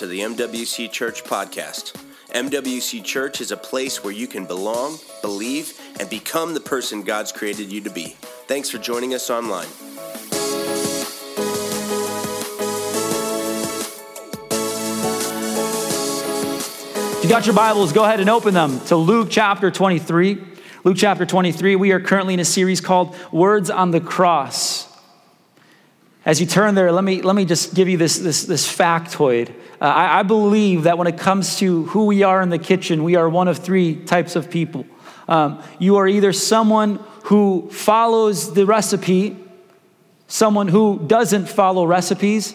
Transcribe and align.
To 0.00 0.06
the 0.06 0.20
MWC 0.20 0.90
Church 0.90 1.24
podcast. 1.24 1.92
MWC 2.30 3.04
Church 3.04 3.42
is 3.42 3.52
a 3.52 3.56
place 3.58 4.02
where 4.02 4.14
you 4.14 4.26
can 4.26 4.46
belong, 4.46 4.96
believe, 5.20 5.78
and 6.00 6.08
become 6.08 6.54
the 6.54 6.60
person 6.60 7.02
God's 7.02 7.32
created 7.32 7.70
you 7.70 7.82
to 7.82 7.90
be. 7.90 8.16
Thanks 8.46 8.70
for 8.70 8.78
joining 8.78 9.12
us 9.12 9.28
online. 9.28 9.66
If 17.18 17.24
you 17.24 17.28
got 17.28 17.44
your 17.44 17.54
Bibles, 17.54 17.92
go 17.92 18.02
ahead 18.02 18.20
and 18.20 18.30
open 18.30 18.54
them 18.54 18.80
to 18.86 18.96
Luke 18.96 19.28
chapter 19.30 19.70
23. 19.70 20.42
Luke 20.82 20.96
chapter 20.96 21.26
23, 21.26 21.76
we 21.76 21.92
are 21.92 22.00
currently 22.00 22.32
in 22.32 22.40
a 22.40 22.46
series 22.46 22.80
called 22.80 23.14
Words 23.30 23.68
on 23.68 23.90
the 23.90 24.00
Cross. 24.00 24.88
As 26.24 26.40
you 26.40 26.46
turn 26.46 26.74
there, 26.74 26.92
let 26.92 27.02
me, 27.02 27.22
let 27.22 27.34
me 27.34 27.44
just 27.44 27.74
give 27.74 27.88
you 27.88 27.96
this, 27.96 28.18
this, 28.18 28.44
this 28.44 28.66
factoid. 28.66 29.52
Uh, 29.80 29.84
I, 29.84 30.18
I, 30.18 30.22
believe 30.24 30.82
that 30.82 30.98
when 30.98 31.06
it 31.06 31.16
comes 31.16 31.56
to 31.60 31.86
who 31.86 32.04
we 32.04 32.22
are 32.22 32.42
in 32.42 32.50
the 32.50 32.58
kitchen, 32.58 33.02
we 33.02 33.16
are 33.16 33.28
one 33.28 33.48
of 33.48 33.58
three 33.58 33.96
types 33.96 34.36
of 34.36 34.50
people. 34.50 34.84
Um, 35.26 35.62
you 35.78 35.96
are 35.96 36.06
either 36.06 36.34
someone 36.34 37.02
who 37.24 37.70
follows 37.70 38.52
the 38.52 38.66
recipe, 38.66 39.38
someone 40.26 40.68
who 40.68 40.98
doesn't 41.06 41.46
follow 41.46 41.86
recipes, 41.86 42.54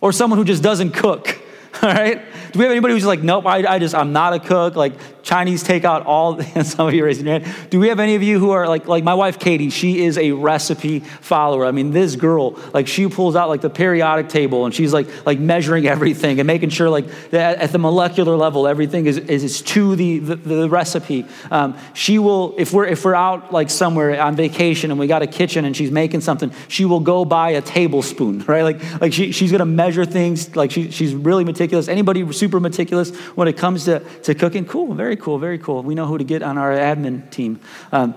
or 0.00 0.12
someone 0.12 0.38
who 0.38 0.44
just 0.44 0.62
doesn't 0.62 0.92
cook. 0.92 1.41
All 1.84 1.92
right? 1.92 2.22
Do 2.52 2.58
we 2.60 2.64
have 2.64 2.70
anybody 2.70 2.94
who's 2.94 3.04
like, 3.04 3.22
nope, 3.22 3.44
I, 3.44 3.66
I 3.66 3.78
just, 3.80 3.92
I'm 3.92 4.12
not 4.12 4.34
a 4.34 4.38
cook. 4.38 4.76
Like 4.76 4.92
Chinese 5.22 5.62
take 5.62 5.84
out 5.84 6.04
all, 6.06 6.40
some 6.62 6.86
of 6.86 6.94
you 6.94 7.04
raising 7.04 7.26
your 7.26 7.40
hand. 7.40 7.70
Do 7.70 7.80
we 7.80 7.88
have 7.88 7.98
any 7.98 8.14
of 8.14 8.22
you 8.22 8.38
who 8.38 8.50
are 8.50 8.68
like, 8.68 8.86
like 8.86 9.02
my 9.02 9.14
wife, 9.14 9.38
Katie, 9.38 9.70
she 9.70 10.04
is 10.04 10.18
a 10.18 10.32
recipe 10.32 11.00
follower. 11.00 11.64
I 11.64 11.70
mean, 11.70 11.90
this 11.90 12.14
girl, 12.14 12.52
like 12.72 12.86
she 12.86 13.08
pulls 13.08 13.34
out 13.36 13.48
like 13.48 13.62
the 13.62 13.70
periodic 13.70 14.28
table 14.28 14.64
and 14.64 14.74
she's 14.74 14.92
like, 14.92 15.26
like 15.26 15.38
measuring 15.38 15.86
everything 15.86 16.38
and 16.38 16.46
making 16.46 16.68
sure 16.68 16.90
like 16.90 17.06
that 17.30 17.58
at 17.58 17.72
the 17.72 17.78
molecular 17.78 18.36
level, 18.36 18.68
everything 18.68 19.06
is, 19.06 19.18
is, 19.18 19.42
is 19.42 19.62
to 19.62 19.96
the, 19.96 20.18
the, 20.18 20.36
the 20.36 20.68
recipe. 20.68 21.26
Um, 21.50 21.76
she 21.94 22.18
will, 22.18 22.54
if 22.58 22.72
we're, 22.72 22.86
if 22.86 23.04
we're 23.04 23.14
out 23.14 23.52
like 23.52 23.70
somewhere 23.70 24.20
on 24.20 24.36
vacation 24.36 24.90
and 24.90 25.00
we 25.00 25.06
got 25.06 25.22
a 25.22 25.26
kitchen 25.26 25.64
and 25.64 25.76
she's 25.76 25.90
making 25.90 26.20
something, 26.20 26.52
she 26.68 26.84
will 26.84 27.00
go 27.00 27.24
buy 27.24 27.50
a 27.50 27.62
tablespoon, 27.62 28.40
right? 28.46 28.62
Like, 28.62 29.00
like 29.00 29.12
she, 29.12 29.32
she's 29.32 29.50
going 29.50 29.60
to 29.60 29.64
measure 29.64 30.04
things. 30.04 30.54
Like 30.54 30.70
she, 30.70 30.90
she's 30.90 31.14
really 31.14 31.44
meticulous. 31.44 31.71
Anybody 31.72 32.30
super 32.32 32.60
meticulous 32.60 33.14
when 33.34 33.48
it 33.48 33.56
comes 33.56 33.86
to, 33.86 34.00
to 34.24 34.34
cooking? 34.34 34.66
Cool, 34.66 34.94
very 34.94 35.16
cool, 35.16 35.38
very 35.38 35.58
cool. 35.58 35.82
We 35.82 35.94
know 35.94 36.06
who 36.06 36.18
to 36.18 36.24
get 36.24 36.42
on 36.42 36.58
our 36.58 36.70
admin 36.72 37.30
team. 37.30 37.60
Um, 37.90 38.14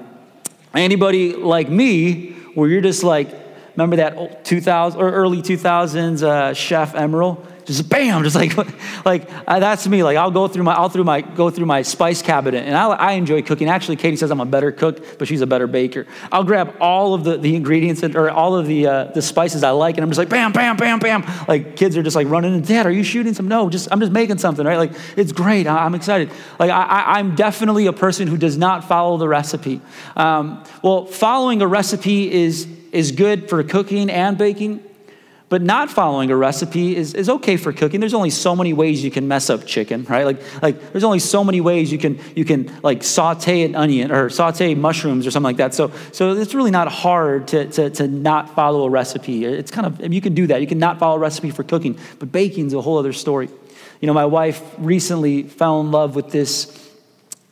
anybody 0.74 1.36
like 1.36 1.70
me, 1.70 2.32
where 2.54 2.70
you're 2.70 2.82
just 2.82 3.04
like, 3.04 3.30
remember 3.76 3.98
that 3.98 4.46
2000 4.46 5.00
or 5.00 5.12
early 5.12 5.42
2000s 5.42 6.24
uh, 6.24 6.54
Chef 6.54 6.94
Emeril? 6.94 7.46
Just 7.66 7.90
bam, 7.90 8.24
just 8.24 8.36
like, 8.36 8.56
like 9.06 9.30
uh, 9.48 9.60
that's 9.60 9.88
me. 9.88 10.04
Like 10.04 10.18
I'll 10.18 10.32
go 10.32 10.48
through 10.48 10.64
my, 10.64 10.74
I'll 10.74 10.90
through 10.90 11.04
my, 11.04 11.22
go 11.22 11.50
through 11.50 11.66
my 11.66 11.82
spice 11.82 12.22
cabinet, 12.22 12.64
and 12.66 12.76
I, 12.76 12.88
I 12.88 13.12
enjoy 13.14 13.42
cooking. 13.42 13.70
Actually, 13.70 13.96
Katie 13.98 14.16
says 14.16 14.32
I'm 14.32 14.40
a 14.40 14.46
better 14.46 14.72
cook, 14.72 15.18
but 15.18 15.28
she's 15.28 15.42
a 15.42 15.48
better 15.48 15.68
baker. 15.68 16.06
I'll 16.32 16.44
grab 16.44 16.76
all 16.80 17.14
of 17.14 17.24
the, 17.24 17.38
the 17.38 17.56
ingredients 17.56 18.04
and, 18.04 18.16
or 18.16 18.30
all 18.30 18.56
of 18.56 18.68
the 18.68 18.88
uh, 18.88 19.04
the 19.06 19.22
spices 19.22 19.64
I 19.64 19.72
like, 19.72 19.98
and 19.98 20.04
I'm 20.04 20.10
just 20.10 20.20
like 20.20 20.30
bam, 20.30 20.52
bam, 20.52 20.78
bam, 20.78 21.00
bam. 21.00 21.24
Like 21.48 21.76
kids 21.76 21.98
are 21.98 22.04
just 22.04 22.16
like 22.16 22.28
running. 22.30 22.54
And 22.54 22.66
Dad, 22.66 22.86
are 22.86 22.92
you 22.92 23.04
shooting 23.04 23.34
some? 23.34 23.48
No, 23.48 23.70
just 23.70 23.88
I'm 23.92 24.00
just 24.00 24.12
making 24.12 24.38
something, 24.38 24.66
right? 24.66 24.78
Like 24.78 24.94
it's 25.16 25.32
great. 25.32 25.68
I, 25.68 25.86
am 25.86 25.96
excited. 25.96 26.32
Like 26.60 26.72
I, 26.72 27.20
am 27.20 27.36
definitely 27.36 27.88
a 27.88 27.94
person 27.94 28.28
who 28.28 28.38
does 28.38 28.58
not 28.58 28.84
follow 28.84 29.18
the 29.18 29.28
recipe. 29.28 29.82
Um, 30.16 30.64
well, 30.82 31.06
following 31.06 31.62
a 31.62 31.68
recipe 31.68 32.32
is 32.32 32.68
is 32.92 33.12
good 33.12 33.50
for 33.50 33.64
cooking 33.64 34.10
and 34.10 34.38
baking. 34.38 34.82
But 35.48 35.62
not 35.62 35.92
following 35.92 36.32
a 36.32 36.36
recipe 36.36 36.96
is, 36.96 37.14
is 37.14 37.30
okay 37.30 37.56
for 37.56 37.72
cooking. 37.72 38.00
There's 38.00 38.16
only 38.16 38.32
so 38.32 38.56
many 38.56 38.74
ways 38.74 39.04
you 39.04 39.12
can 39.12 39.28
mess 39.28 39.52
up 39.52 39.68
chicken, 39.68 40.04
right? 40.06 40.26
Like, 40.26 40.62
like 40.62 40.92
there's 40.92 41.04
only 41.04 41.20
so 41.20 41.44
many 41.44 41.62
ways 41.62 41.92
you 41.92 42.00
can 42.00 42.20
you 42.36 42.46
can 42.46 42.72
like 42.82 43.04
saute 43.04 43.62
an 43.62 43.76
onion 43.76 44.12
or 44.12 44.30
saute 44.32 44.74
mushrooms 44.74 45.28
or 45.28 45.32
something 45.32 45.46
like 45.46 45.58
that. 45.58 45.76
So 45.76 45.92
so 46.12 46.34
it's 46.34 46.56
really 46.56 46.72
not 46.72 46.92
hard 46.92 47.48
to, 47.50 47.68
to, 47.68 47.90
to 47.92 48.08
not 48.08 48.56
follow 48.56 48.86
a 48.86 48.90
recipe. 48.90 49.46
It's 49.46 49.70
kind 49.70 49.86
of 49.86 50.12
you 50.12 50.20
can 50.20 50.34
do 50.34 50.48
that. 50.48 50.62
You 50.62 50.68
can 50.68 50.80
not 50.80 50.98
follow 50.98 51.18
a 51.18 51.20
recipe 51.20 51.52
for 51.52 51.64
cooking, 51.64 52.00
but 52.18 52.32
baking's 52.32 52.74
a 52.74 52.82
whole 52.82 52.98
other 52.98 53.14
story. 53.14 53.48
You 54.02 54.08
know, 54.08 54.14
my 54.14 54.26
wife 54.26 54.64
recently 54.80 55.44
fell 55.44 55.80
in 55.80 55.92
love 55.92 56.16
with 56.16 56.32
this 56.32 56.92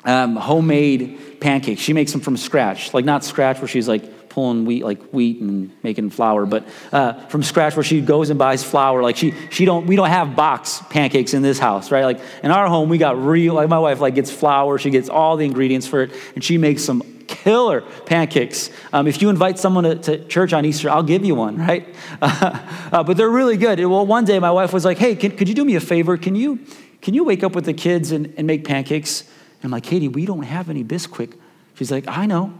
um, 0.03 0.35
homemade 0.35 1.39
pancake. 1.39 1.77
She 1.77 1.93
makes 1.93 2.11
them 2.11 2.21
from 2.21 2.37
scratch, 2.37 2.93
like 2.93 3.05
not 3.05 3.23
scratch 3.23 3.59
where 3.59 3.67
she's 3.67 3.87
like 3.87 4.22
pulling 4.33 4.65
wheat 4.65 4.83
like 4.83 4.99
wheat 5.11 5.39
and 5.41 5.69
making 5.83 6.09
flour 6.09 6.47
but 6.47 6.67
uh, 6.91 7.13
from 7.27 7.43
scratch 7.43 7.75
where 7.75 7.83
she 7.83 8.01
goes 8.01 8.31
and 8.31 8.39
buys 8.39 8.63
flour 8.63 9.03
like 9.03 9.15
she 9.15 9.31
she 9.51 9.63
don't 9.63 9.85
we 9.85 9.95
don't 9.95 10.09
have 10.09 10.35
box 10.35 10.81
pancakes 10.89 11.35
in 11.35 11.43
this 11.43 11.59
house 11.59 11.91
right? 11.91 12.03
Like 12.03 12.19
in 12.41 12.49
our 12.49 12.67
home 12.67 12.89
we 12.89 12.97
got 12.97 13.15
real 13.23 13.53
like 13.53 13.69
my 13.69 13.77
wife 13.77 13.99
like 13.99 14.15
gets 14.15 14.31
flour 14.31 14.79
she 14.79 14.89
gets 14.89 15.07
all 15.07 15.37
the 15.37 15.45
ingredients 15.45 15.85
for 15.85 16.01
it 16.01 16.11
and 16.33 16.43
she 16.43 16.57
makes 16.57 16.83
some 16.83 17.03
killer 17.27 17.81
pancakes. 18.07 18.71
Um, 18.91 19.07
if 19.07 19.21
you 19.21 19.29
invite 19.29 19.59
someone 19.59 19.83
to, 19.83 19.95
to, 19.97 20.25
church 20.25 20.51
on 20.51 20.65
easter 20.65 20.89
i'll 20.89 21.03
give 21.03 21.23
you 21.23 21.35
one 21.35 21.57
right? 21.67 21.87
Uh, 22.19 23.03
but 23.03 23.15
they're 23.15 23.29
really 23.29 23.57
good. 23.57 23.77
Well 23.85 24.05
one 24.07 24.25
day 24.25 24.39
my 24.39 24.51
wife 24.51 24.73
was 24.73 24.83
like 24.83 24.97
hey 24.97 25.15
can, 25.15 25.37
could 25.37 25.47
you 25.47 25.53
do 25.53 25.63
me 25.63 25.75
a 25.75 25.79
favor? 25.79 26.17
Can 26.17 26.33
you 26.33 26.59
can 27.01 27.13
you 27.13 27.23
wake 27.23 27.43
up 27.43 27.53
with 27.53 27.65
the 27.65 27.73
kids 27.73 28.11
and, 28.11 28.33
and 28.35 28.47
make 28.47 28.65
pancakes? 28.65 29.21
And 29.61 29.65
i'm 29.65 29.71
like 29.71 29.83
katie 29.83 30.07
we 30.07 30.25
don't 30.25 30.41
have 30.41 30.71
any 30.71 30.83
bisquick. 30.83 31.37
She's 31.75 31.91
like 31.91 32.07
i 32.07 32.25
know 32.25 32.51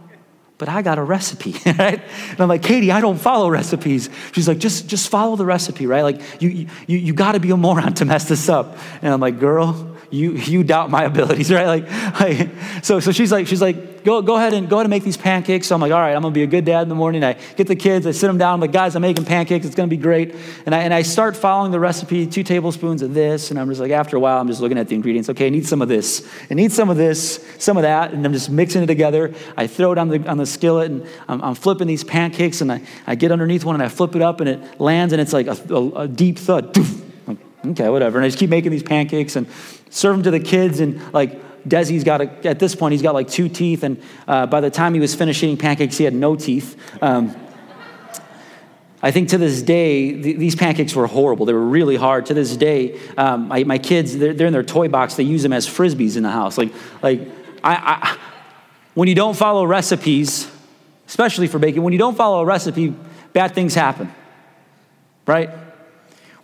but 0.58 0.68
I 0.68 0.82
got 0.82 0.98
a 0.98 1.02
recipe, 1.02 1.52
right? 1.66 2.00
And 2.30 2.40
I'm 2.40 2.48
like, 2.48 2.62
Katie, 2.62 2.92
I 2.92 3.00
don't 3.00 3.18
follow 3.18 3.50
recipes. 3.50 4.08
She's 4.32 4.46
like, 4.46 4.58
just, 4.58 4.88
just 4.88 5.08
follow 5.08 5.36
the 5.36 5.44
recipe, 5.44 5.86
right? 5.86 6.02
Like, 6.02 6.20
you, 6.40 6.68
you, 6.86 6.98
you 6.98 7.12
got 7.12 7.32
to 7.32 7.40
be 7.40 7.50
a 7.50 7.56
moron 7.56 7.94
to 7.94 8.04
mess 8.04 8.28
this 8.28 8.48
up. 8.48 8.76
And 9.02 9.12
I'm 9.12 9.20
like, 9.20 9.40
girl, 9.40 9.93
you, 10.14 10.32
you 10.32 10.64
doubt 10.64 10.90
my 10.90 11.04
abilities, 11.04 11.52
right? 11.52 11.66
Like, 11.66 12.20
like, 12.20 12.50
so, 12.82 13.00
so 13.00 13.12
she's 13.12 13.32
like, 13.32 13.46
she's 13.46 13.60
like, 13.60 14.04
go, 14.04 14.22
go 14.22 14.36
ahead 14.36 14.52
and 14.52 14.68
go 14.68 14.76
ahead 14.76 14.86
and 14.86 14.90
make 14.90 15.02
these 15.02 15.16
pancakes. 15.16 15.66
So 15.66 15.74
I'm 15.74 15.80
like, 15.80 15.92
all 15.92 16.00
right, 16.00 16.14
I'm 16.14 16.22
gonna 16.22 16.34
be 16.34 16.42
a 16.42 16.46
good 16.46 16.64
dad 16.64 16.82
in 16.82 16.88
the 16.88 16.94
morning. 16.94 17.24
I 17.24 17.32
get 17.56 17.66
the 17.66 17.76
kids, 17.76 18.06
I 18.06 18.12
sit 18.12 18.26
them 18.26 18.38
down. 18.38 18.54
I'm 18.54 18.60
like, 18.60 18.72
guys, 18.72 18.94
I'm 18.94 19.02
making 19.02 19.24
pancakes. 19.24 19.66
It's 19.66 19.74
gonna 19.74 19.88
be 19.88 19.96
great. 19.96 20.34
And 20.66 20.74
I, 20.74 20.80
and 20.80 20.94
I 20.94 21.02
start 21.02 21.36
following 21.36 21.72
the 21.72 21.80
recipe, 21.80 22.26
two 22.26 22.42
tablespoons 22.42 23.02
of 23.02 23.14
this. 23.14 23.50
And 23.50 23.58
I'm 23.58 23.68
just 23.68 23.80
like, 23.80 23.90
after 23.90 24.16
a 24.16 24.20
while, 24.20 24.40
I'm 24.40 24.46
just 24.46 24.60
looking 24.60 24.78
at 24.78 24.88
the 24.88 24.94
ingredients. 24.94 25.28
Okay, 25.30 25.46
I 25.46 25.50
need 25.50 25.66
some 25.66 25.82
of 25.82 25.88
this. 25.88 26.28
I 26.50 26.54
need 26.54 26.70
some 26.70 26.90
of 26.90 26.96
this, 26.96 27.44
some 27.58 27.76
of 27.76 27.82
that. 27.82 28.12
And 28.12 28.24
I'm 28.24 28.32
just 28.32 28.50
mixing 28.50 28.82
it 28.82 28.86
together. 28.86 29.34
I 29.56 29.66
throw 29.66 29.92
it 29.92 29.98
on 29.98 30.08
the, 30.08 30.28
on 30.28 30.36
the 30.36 30.46
skillet 30.46 30.90
and 30.90 31.06
I'm, 31.28 31.42
I'm 31.42 31.54
flipping 31.54 31.88
these 31.88 32.04
pancakes 32.04 32.60
and 32.60 32.70
I, 32.70 32.82
I 33.06 33.14
get 33.14 33.32
underneath 33.32 33.64
one 33.64 33.74
and 33.74 33.82
I 33.82 33.88
flip 33.88 34.14
it 34.14 34.22
up 34.22 34.40
and 34.40 34.48
it 34.48 34.80
lands 34.80 35.12
and 35.12 35.20
it's 35.20 35.32
like 35.32 35.46
a, 35.46 35.56
a, 35.74 36.02
a 36.02 36.08
deep 36.08 36.38
thud. 36.38 36.76
Okay, 37.64 37.88
whatever. 37.88 38.18
And 38.18 38.24
I 38.24 38.28
just 38.28 38.38
keep 38.38 38.50
making 38.50 38.70
these 38.70 38.82
pancakes 38.82 39.36
and 39.36 39.46
serve 39.90 40.16
them 40.16 40.22
to 40.24 40.30
the 40.30 40.40
kids. 40.40 40.80
And 40.80 41.12
like 41.12 41.40
Desi's 41.68 42.04
got, 42.04 42.20
a, 42.20 42.48
at 42.48 42.58
this 42.58 42.74
point, 42.74 42.92
he's 42.92 43.02
got 43.02 43.14
like 43.14 43.28
two 43.28 43.48
teeth. 43.48 43.82
And 43.82 44.00
uh, 44.28 44.46
by 44.46 44.60
the 44.60 44.70
time 44.70 44.94
he 44.94 45.00
was 45.00 45.14
finished 45.14 45.42
eating 45.42 45.56
pancakes, 45.56 45.96
he 45.96 46.04
had 46.04 46.14
no 46.14 46.36
teeth. 46.36 46.76
Um, 47.02 47.34
I 49.02 49.10
think 49.10 49.28
to 49.30 49.38
this 49.38 49.60
day, 49.60 50.22
th- 50.22 50.38
these 50.38 50.56
pancakes 50.56 50.94
were 50.94 51.06
horrible. 51.06 51.44
They 51.44 51.52
were 51.52 51.60
really 51.60 51.96
hard. 51.96 52.26
To 52.26 52.34
this 52.34 52.56
day, 52.56 52.98
um, 53.18 53.48
my, 53.48 53.62
my, 53.64 53.78
kids, 53.78 54.16
they're, 54.16 54.32
they're, 54.32 54.46
in 54.46 54.52
their 54.52 54.62
toy 54.62 54.88
box. 54.88 55.16
They 55.16 55.24
use 55.24 55.42
them 55.42 55.52
as 55.52 55.66
frisbees 55.66 56.16
in 56.16 56.22
the 56.22 56.30
house. 56.30 56.56
Like, 56.56 56.72
like 57.02 57.20
I, 57.62 57.74
I, 57.74 58.18
when 58.94 59.08
you 59.08 59.14
don't 59.14 59.36
follow 59.36 59.66
recipes, 59.66 60.50
especially 61.06 61.48
for 61.48 61.58
baking, 61.58 61.82
when 61.82 61.92
you 61.92 61.98
don't 61.98 62.16
follow 62.16 62.40
a 62.40 62.44
recipe, 62.46 62.94
bad 63.34 63.54
things 63.54 63.74
happen, 63.74 64.10
right? 65.26 65.50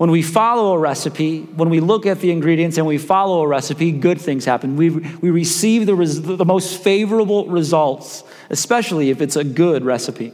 When 0.01 0.11
we 0.11 0.23
follow 0.23 0.73
a 0.73 0.79
recipe, 0.79 1.43
when 1.43 1.69
we 1.69 1.81
look 1.81 2.07
at 2.07 2.21
the 2.21 2.31
ingredients 2.31 2.79
and 2.79 2.87
we 2.87 2.97
follow 2.97 3.43
a 3.43 3.47
recipe, 3.47 3.93
good 3.93 4.19
things 4.19 4.47
happen. 4.47 4.77
We, 4.77 4.89
we 4.89 5.29
receive 5.29 5.85
the, 5.85 5.95
res, 5.95 6.23
the 6.23 6.43
most 6.47 6.83
favorable 6.83 7.47
results, 7.49 8.25
especially 8.49 9.11
if 9.11 9.21
it's 9.21 9.37
a 9.37 9.45
good 9.45 9.85
recipe. 9.85 10.33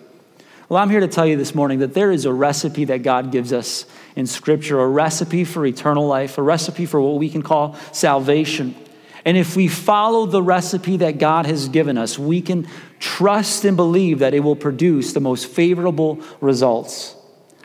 Well, 0.69 0.81
I'm 0.81 0.89
here 0.89 1.01
to 1.01 1.09
tell 1.09 1.27
you 1.27 1.37
this 1.37 1.53
morning 1.53 1.81
that 1.81 1.95
there 1.95 2.13
is 2.13 2.27
a 2.27 2.33
recipe 2.33 2.85
that 2.85 3.03
God 3.03 3.33
gives 3.33 3.53
us 3.53 3.87
in 4.15 4.29
Scripture, 4.29 4.79
a 4.79 4.87
recipe 4.87 5.43
for 5.43 5.67
eternal 5.67 6.07
life, 6.07 6.39
a 6.39 6.43
recipe 6.43 6.87
for 6.87 7.01
what 7.01 7.19
we 7.19 7.29
can 7.29 7.43
call 7.43 7.75
salvation. 7.91 8.77
And 9.25 9.37
if 9.37 9.57
we 9.57 9.67
follow 9.67 10.27
the 10.27 10.45
recipe 10.45 10.99
that 10.99 11.19
God 11.19 11.45
has 11.47 11.69
given 11.69 11.99
us, 11.99 12.17
we 12.17 12.41
can 12.41 12.69
trust 13.01 13.65
and 13.65 13.77
believe 13.77 14.21
that 14.21 14.33
it 14.33 14.45
will 14.45 14.55
produce 14.55 15.13
the 15.13 15.19
most 15.19 15.49
favorable 15.49 16.21
results. 16.41 17.17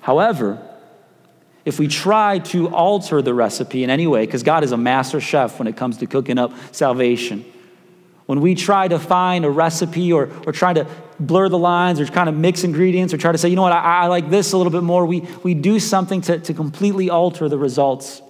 However, 0.02 0.68
if 1.64 1.80
we 1.80 1.88
try 1.88 2.40
to 2.40 2.74
alter 2.74 3.22
the 3.22 3.34
recipe 3.34 3.84
in 3.84 3.90
any 3.90 4.08
way, 4.08 4.26
because 4.26 4.44
God 4.44 4.64
is 4.64 4.72
a 4.72 4.78
master 4.78 5.20
chef 5.20 5.60
when 5.60 5.68
it 5.68 5.78
comes 5.78 5.98
to 5.98 6.08
cooking 6.08 6.38
up 6.38 6.54
salvation, 6.72 7.46
when 8.26 8.42
we 8.42 8.56
try 8.56 8.88
to 8.88 8.98
find 8.98 9.46
a 9.46 9.50
recipe 9.50 10.14
or, 10.14 10.30
or 10.46 10.54
try 10.54 10.74
to 10.74 10.88
blur 11.20 11.50
the 11.50 11.58
lines 11.58 12.00
or 12.00 12.06
kind 12.06 12.30
of 12.30 12.36
mix 12.36 12.64
ingredients 12.64 13.14
or 13.14 13.18
try 13.18 13.32
to 13.32 13.38
say, 13.38 13.50
you 13.50 13.56
know 13.56 13.62
what, 13.62 13.74
I, 13.74 14.04
I 14.04 14.08
like 14.08 14.30
this 14.30 14.54
a 14.54 14.58
little 14.58 14.72
bit 14.72 14.84
more, 14.84 15.06
we, 15.06 15.22
we 15.44 15.54
do 15.54 15.80
something 15.80 16.22
to, 16.22 16.40
to 16.40 16.54
completely 16.54 17.10
alter 17.10 17.50
the 17.50 17.58
results. 17.58 18.22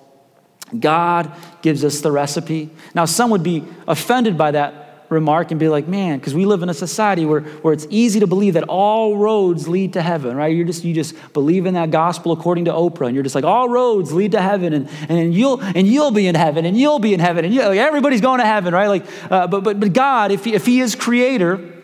God 0.77 1.31
gives 1.61 1.83
us 1.83 2.01
the 2.01 2.11
recipe. 2.11 2.69
Now, 2.95 3.05
some 3.05 3.29
would 3.29 3.43
be 3.43 3.63
offended 3.87 4.37
by 4.37 4.51
that 4.51 4.80
remark 5.11 5.51
and 5.51 5.59
be 5.59 5.67
like, 5.67 5.87
man, 5.87 6.17
because 6.17 6.33
we 6.33 6.45
live 6.45 6.63
in 6.63 6.69
a 6.69 6.73
society 6.73 7.25
where, 7.25 7.41
where 7.41 7.73
it's 7.73 7.85
easy 7.89 8.19
to 8.21 8.27
believe 8.27 8.53
that 8.53 8.63
all 8.63 9.17
roads 9.17 9.67
lead 9.67 9.93
to 9.93 10.01
heaven, 10.01 10.35
right? 10.35 10.55
You 10.55 10.63
just 10.63 10.83
you 10.83 10.93
just 10.93 11.15
believe 11.33 11.65
in 11.65 11.73
that 11.75 11.91
gospel 11.91 12.31
according 12.31 12.65
to 12.65 12.71
Oprah, 12.71 13.07
and 13.07 13.15
you're 13.15 13.23
just 13.23 13.35
like, 13.35 13.43
all 13.43 13.69
roads 13.69 14.13
lead 14.13 14.31
to 14.31 14.41
heaven, 14.41 14.73
and, 14.73 14.89
and 15.09 15.33
you'll 15.33 15.61
and 15.61 15.85
you'll 15.85 16.11
be 16.11 16.27
in 16.27 16.35
heaven, 16.35 16.65
and 16.65 16.77
you'll 16.77 16.99
be 16.99 17.13
in 17.13 17.19
heaven, 17.19 17.45
and 17.45 17.55
like, 17.55 17.77
everybody's 17.77 18.21
going 18.21 18.39
to 18.39 18.45
heaven, 18.45 18.73
right? 18.73 18.87
Like, 18.87 19.05
uh, 19.31 19.47
but 19.47 19.63
but 19.63 19.79
but 19.79 19.93
God, 19.93 20.31
if 20.31 20.45
he, 20.45 20.53
if 20.53 20.65
He 20.65 20.79
is 20.79 20.95
Creator. 20.95 21.77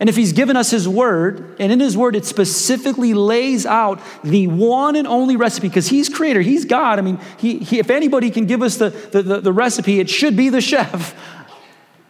And 0.00 0.08
if 0.08 0.16
he's 0.16 0.32
given 0.32 0.56
us 0.56 0.70
his 0.70 0.88
word, 0.88 1.56
and 1.60 1.70
in 1.70 1.78
his 1.78 1.94
word 1.94 2.16
it 2.16 2.24
specifically 2.24 3.12
lays 3.12 3.66
out 3.66 4.00
the 4.24 4.46
one 4.46 4.96
and 4.96 5.06
only 5.06 5.36
recipe, 5.36 5.68
because 5.68 5.88
he's 5.88 6.08
creator, 6.08 6.40
he's 6.40 6.64
God. 6.64 6.98
I 6.98 7.02
mean, 7.02 7.20
he, 7.36 7.58
he, 7.58 7.78
if 7.78 7.90
anybody 7.90 8.30
can 8.30 8.46
give 8.46 8.62
us 8.62 8.78
the, 8.78 8.88
the, 8.88 9.22
the, 9.22 9.40
the, 9.42 9.52
recipe, 9.52 10.00
it 10.00 10.08
should 10.08 10.38
be 10.38 10.48
the 10.48 10.62
chef. 10.62 11.14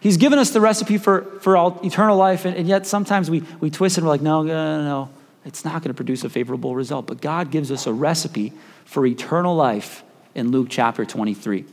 He's 0.01 0.17
given 0.17 0.37
us 0.37 0.49
the 0.49 0.59
recipe 0.59 0.97
for, 0.97 1.21
for 1.39 1.55
all, 1.55 1.79
eternal 1.85 2.17
life, 2.17 2.43
and, 2.43 2.57
and 2.57 2.67
yet 2.67 2.85
sometimes 2.85 3.29
we, 3.31 3.43
we 3.61 3.69
twist 3.69 3.97
and 3.97 4.05
we're 4.05 4.11
like, 4.11 4.21
no, 4.21 4.43
no, 4.43 4.77
no, 4.79 4.83
no, 4.83 5.09
it's 5.45 5.63
not 5.63 5.83
going 5.83 5.89
to 5.89 5.93
produce 5.93 6.25
a 6.25 6.29
favorable 6.29 6.75
result. 6.75 7.07
But 7.07 7.21
God 7.21 7.51
gives 7.51 7.71
us 7.71 7.87
a 7.87 7.93
recipe 7.93 8.51
for 8.83 9.05
eternal 9.05 9.55
life 9.55 10.03
in 10.35 10.51
Luke 10.51 10.67
chapter 10.69 11.05
23 11.05 11.65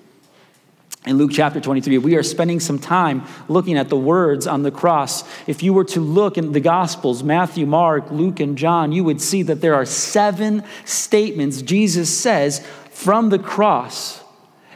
in 1.06 1.16
Luke 1.16 1.30
chapter 1.32 1.60
23, 1.60 1.98
we 1.98 2.16
are 2.16 2.22
spending 2.22 2.60
some 2.60 2.78
time 2.78 3.22
looking 3.48 3.78
at 3.78 3.88
the 3.88 3.96
words 3.96 4.46
on 4.46 4.62
the 4.62 4.70
cross. 4.70 5.25
If 5.46 5.62
you 5.62 5.72
were 5.72 5.84
to 5.84 6.00
look 6.00 6.36
in 6.36 6.52
the 6.52 6.60
Gospels, 6.60 7.22
Matthew, 7.22 7.66
Mark, 7.66 8.10
Luke, 8.10 8.40
and 8.40 8.58
John, 8.58 8.92
you 8.92 9.04
would 9.04 9.20
see 9.20 9.42
that 9.44 9.60
there 9.60 9.75
are 9.75 9.86
seven 9.86 10.64
statements 10.84 11.62
Jesus 11.62 12.14
says 12.14 12.66
from 12.90 13.30
the 13.30 13.38
cross 13.38 14.22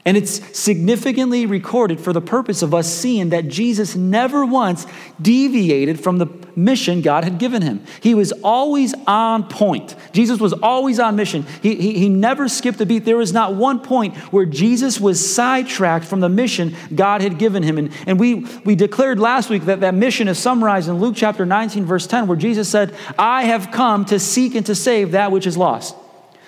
and 0.04 0.16
it's 0.16 0.58
significantly 0.58 1.46
recorded 1.46 2.00
for 2.00 2.12
the 2.12 2.20
purpose 2.20 2.62
of 2.62 2.74
us 2.74 2.92
seeing 2.92 3.28
that 3.28 3.46
Jesus 3.46 3.94
never 3.94 4.44
once 4.44 4.84
deviated 5.20 6.00
from 6.00 6.18
the 6.18 6.26
mission 6.56 7.02
God 7.02 7.22
had 7.22 7.38
given 7.38 7.62
him. 7.62 7.84
He 8.00 8.12
was 8.12 8.32
always 8.42 8.94
on 9.06 9.44
point. 9.48 9.94
Jesus 10.12 10.40
was 10.40 10.52
always 10.52 10.98
on 10.98 11.14
mission. 11.14 11.46
He, 11.62 11.76
he, 11.76 11.98
he 12.00 12.08
never 12.08 12.48
skipped 12.48 12.80
a 12.80 12.86
beat. 12.86 13.04
There 13.04 13.16
was 13.16 13.32
not 13.32 13.54
one 13.54 13.78
point 13.78 14.16
where 14.32 14.44
Jesus 14.44 15.00
was 15.00 15.34
sidetracked 15.34 16.04
from 16.04 16.18
the 16.18 16.28
mission 16.28 16.74
God 16.92 17.22
had 17.22 17.38
given 17.38 17.62
him. 17.62 17.78
And, 17.78 17.92
and 18.04 18.18
we, 18.18 18.44
we 18.64 18.74
declared 18.74 19.20
last 19.20 19.50
week 19.50 19.66
that 19.66 19.80
that 19.80 19.94
mission 19.94 20.26
is 20.26 20.36
summarized 20.36 20.88
in 20.88 20.98
Luke 20.98 21.14
chapter 21.16 21.46
19, 21.46 21.84
verse 21.84 22.08
10, 22.08 22.26
where 22.26 22.36
Jesus 22.36 22.68
said, 22.68 22.92
I 23.16 23.44
have 23.44 23.70
come 23.70 24.04
to 24.06 24.18
seek 24.18 24.56
and 24.56 24.66
to 24.66 24.74
save 24.74 25.12
that 25.12 25.30
which 25.30 25.46
is 25.46 25.56
lost. 25.56 25.94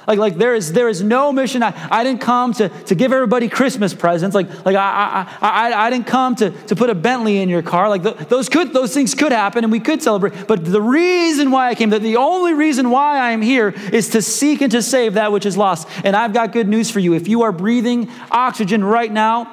Like, 0.07 0.19
like 0.19 0.37
there, 0.37 0.55
is, 0.55 0.73
there 0.73 0.89
is 0.89 1.03
no 1.03 1.33
mission. 1.33 1.63
I, 1.63 1.89
I 1.91 2.05
didn't 2.05 2.21
come 2.21 2.53
to, 2.55 2.69
to 2.69 2.95
give 2.95 3.13
everybody 3.13 3.49
Christmas 3.49 3.95
presents. 3.95 4.35
Like, 4.35 4.49
like 4.65 4.77
I, 4.77 5.27
I, 5.41 5.71
I, 5.71 5.87
I 5.87 5.91
didn't 5.91 6.07
come 6.07 6.35
to, 6.37 6.51
to 6.51 6.77
put 6.77 6.91
a 6.91 6.95
Bentley 6.95 7.39
in 7.39 7.49
your 7.49 7.63
car. 7.63 7.89
Like 7.89 8.03
those, 8.03 8.49
could, 8.49 8.73
those 8.73 8.93
things 8.93 9.15
could 9.15 9.33
happen 9.33 9.65
and 9.65 9.73
we 9.73 9.81
could 9.81 10.03
celebrate. 10.03 10.47
But 10.47 10.65
the 10.65 10.83
reason 10.83 11.51
why 11.51 11.71
I 11.71 11.75
came, 11.75 11.91
the, 11.91 11.99
the 11.99 12.17
only 12.17 12.53
reason 12.53 12.91
why 12.91 13.19
I 13.19 13.31
am 13.31 13.41
here 13.41 13.75
is 13.93 14.11
to 14.11 14.21
seek 14.21 14.61
and 14.61 14.71
to 14.73 14.83
save 14.83 15.15
that 15.15 15.33
which 15.33 15.47
is 15.47 15.57
lost. 15.57 15.89
And 16.05 16.15
I've 16.15 16.35
got 16.35 16.53
good 16.53 16.69
news 16.69 16.91
for 16.91 17.01
you. 17.01 17.15
If 17.15 17.27
you 17.27 17.43
are 17.43 17.53
breathing 17.53 18.11
oxygen 18.31 18.85
right 18.85 19.11
now, 19.11 19.51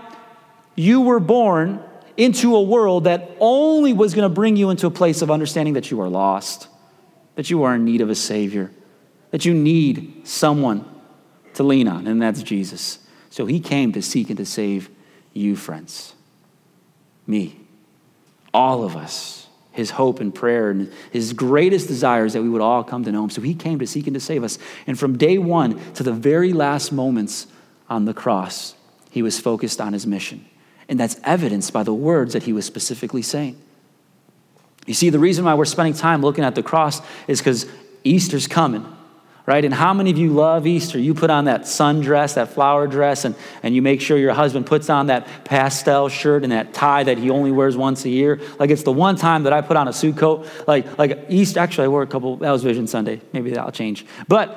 you 0.75 1.01
were 1.01 1.19
born 1.19 1.81
into 2.17 2.55
a 2.55 2.61
world 2.61 3.05
that 3.05 3.31
only 3.39 3.93
was 3.93 4.13
going 4.13 4.27
to 4.27 4.33
bring 4.33 4.57
you 4.57 4.69
into 4.69 4.85
a 4.85 4.91
place 4.91 5.21
of 5.21 5.31
understanding 5.31 5.75
that 5.75 5.89
you 5.91 6.01
are 6.01 6.09
lost, 6.09 6.67
that 7.35 7.49
you 7.49 7.63
are 7.63 7.75
in 7.75 7.85
need 7.85 8.01
of 8.01 8.09
a 8.09 8.15
Savior 8.15 8.69
that 9.31 9.45
you 9.45 9.53
need 9.53 10.27
someone 10.27 10.85
to 11.55 11.63
lean 11.63 11.87
on, 11.87 12.07
and 12.07 12.21
that's 12.21 12.43
Jesus. 12.43 12.99
So 13.29 13.45
he 13.45 13.59
came 13.59 13.91
to 13.93 14.01
seek 14.01 14.29
and 14.29 14.37
to 14.37 14.45
save 14.45 14.89
you, 15.33 15.55
friends. 15.55 16.13
Me. 17.25 17.57
All 18.53 18.83
of 18.83 18.95
us. 18.95 19.47
His 19.71 19.91
hope 19.91 20.19
and 20.19 20.35
prayer 20.35 20.69
and 20.69 20.91
his 21.11 21.31
greatest 21.31 21.87
desire 21.87 22.25
is 22.25 22.33
that 22.33 22.41
we 22.41 22.49
would 22.49 22.61
all 22.61 22.83
come 22.83 23.05
to 23.05 23.11
know 23.11 23.23
him. 23.23 23.29
So 23.29 23.41
he 23.41 23.55
came 23.55 23.79
to 23.79 23.87
seek 23.87 24.05
and 24.05 24.13
to 24.15 24.19
save 24.19 24.43
us. 24.43 24.59
And 24.85 24.99
from 24.99 25.17
day 25.17 25.37
one 25.37 25.79
to 25.93 26.03
the 26.03 26.11
very 26.11 26.51
last 26.51 26.91
moments 26.91 27.47
on 27.89 28.03
the 28.03 28.13
cross, 28.13 28.75
he 29.11 29.21
was 29.21 29.39
focused 29.39 29.79
on 29.79 29.93
his 29.93 30.05
mission. 30.05 30.45
And 30.89 30.99
that's 30.99 31.17
evidenced 31.23 31.71
by 31.71 31.83
the 31.83 31.93
words 31.93 32.33
that 32.33 32.43
he 32.43 32.51
was 32.51 32.65
specifically 32.65 33.21
saying. 33.21 33.61
You 34.87 34.93
see, 34.93 35.09
the 35.09 35.19
reason 35.19 35.45
why 35.45 35.53
we're 35.53 35.63
spending 35.63 35.93
time 35.93 36.21
looking 36.21 36.43
at 36.43 36.55
the 36.55 36.63
cross 36.63 37.01
is 37.29 37.39
because 37.39 37.65
Easter's 38.03 38.47
coming 38.47 38.85
right? 39.45 39.63
And 39.65 39.73
how 39.73 39.93
many 39.93 40.11
of 40.11 40.17
you 40.17 40.31
love 40.31 40.67
Easter? 40.67 40.99
You 40.99 41.13
put 41.13 41.29
on 41.29 41.45
that 41.45 41.61
sundress, 41.61 42.35
that 42.35 42.49
flower 42.49 42.87
dress, 42.87 43.25
and, 43.25 43.35
and 43.63 43.75
you 43.75 43.81
make 43.81 44.01
sure 44.01 44.17
your 44.17 44.33
husband 44.33 44.65
puts 44.65 44.89
on 44.89 45.07
that 45.07 45.27
pastel 45.43 46.09
shirt 46.09 46.43
and 46.43 46.51
that 46.51 46.73
tie 46.73 47.03
that 47.03 47.17
he 47.17 47.29
only 47.29 47.51
wears 47.51 47.75
once 47.75 48.05
a 48.05 48.09
year. 48.09 48.39
Like 48.59 48.69
it's 48.69 48.83
the 48.83 48.91
one 48.91 49.15
time 49.15 49.43
that 49.43 49.53
I 49.53 49.61
put 49.61 49.77
on 49.77 49.87
a 49.87 49.93
suit 49.93 50.17
coat. 50.17 50.47
Like, 50.67 50.97
like 50.97 51.25
Easter, 51.29 51.59
actually, 51.59 51.85
I 51.85 51.87
wore 51.87 52.03
a 52.03 52.07
couple, 52.07 52.37
that 52.37 52.51
was 52.51 52.63
Vision 52.63 52.87
Sunday. 52.87 53.21
Maybe 53.33 53.51
that'll 53.51 53.71
change. 53.71 54.05
But 54.27 54.49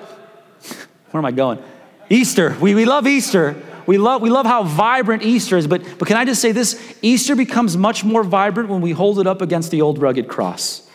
where 1.10 1.20
am 1.20 1.25
I 1.25 1.32
going? 1.32 1.62
Easter. 2.10 2.56
We, 2.60 2.75
we 2.75 2.84
love 2.84 3.06
Easter. 3.06 3.56
We 3.86 3.98
love, 3.98 4.22
we 4.22 4.31
love 4.31 4.46
how 4.46 4.62
vibrant 4.62 5.22
Easter 5.22 5.58
is, 5.58 5.66
but, 5.66 5.82
but 5.98 6.08
can 6.08 6.16
I 6.16 6.25
just 6.25 6.40
say 6.40 6.52
this? 6.52 6.96
Easter 7.02 7.36
becomes 7.36 7.76
much 7.76 8.02
more 8.02 8.25
vibrant 8.25 8.70
when 8.70 8.81
we 8.81 8.92
hold 8.92 9.19
it 9.19 9.26
up 9.26 9.42
against 9.42 9.70
the 9.70 9.82
old 9.82 9.98
rugged 9.98 10.26
cross. 10.26 10.88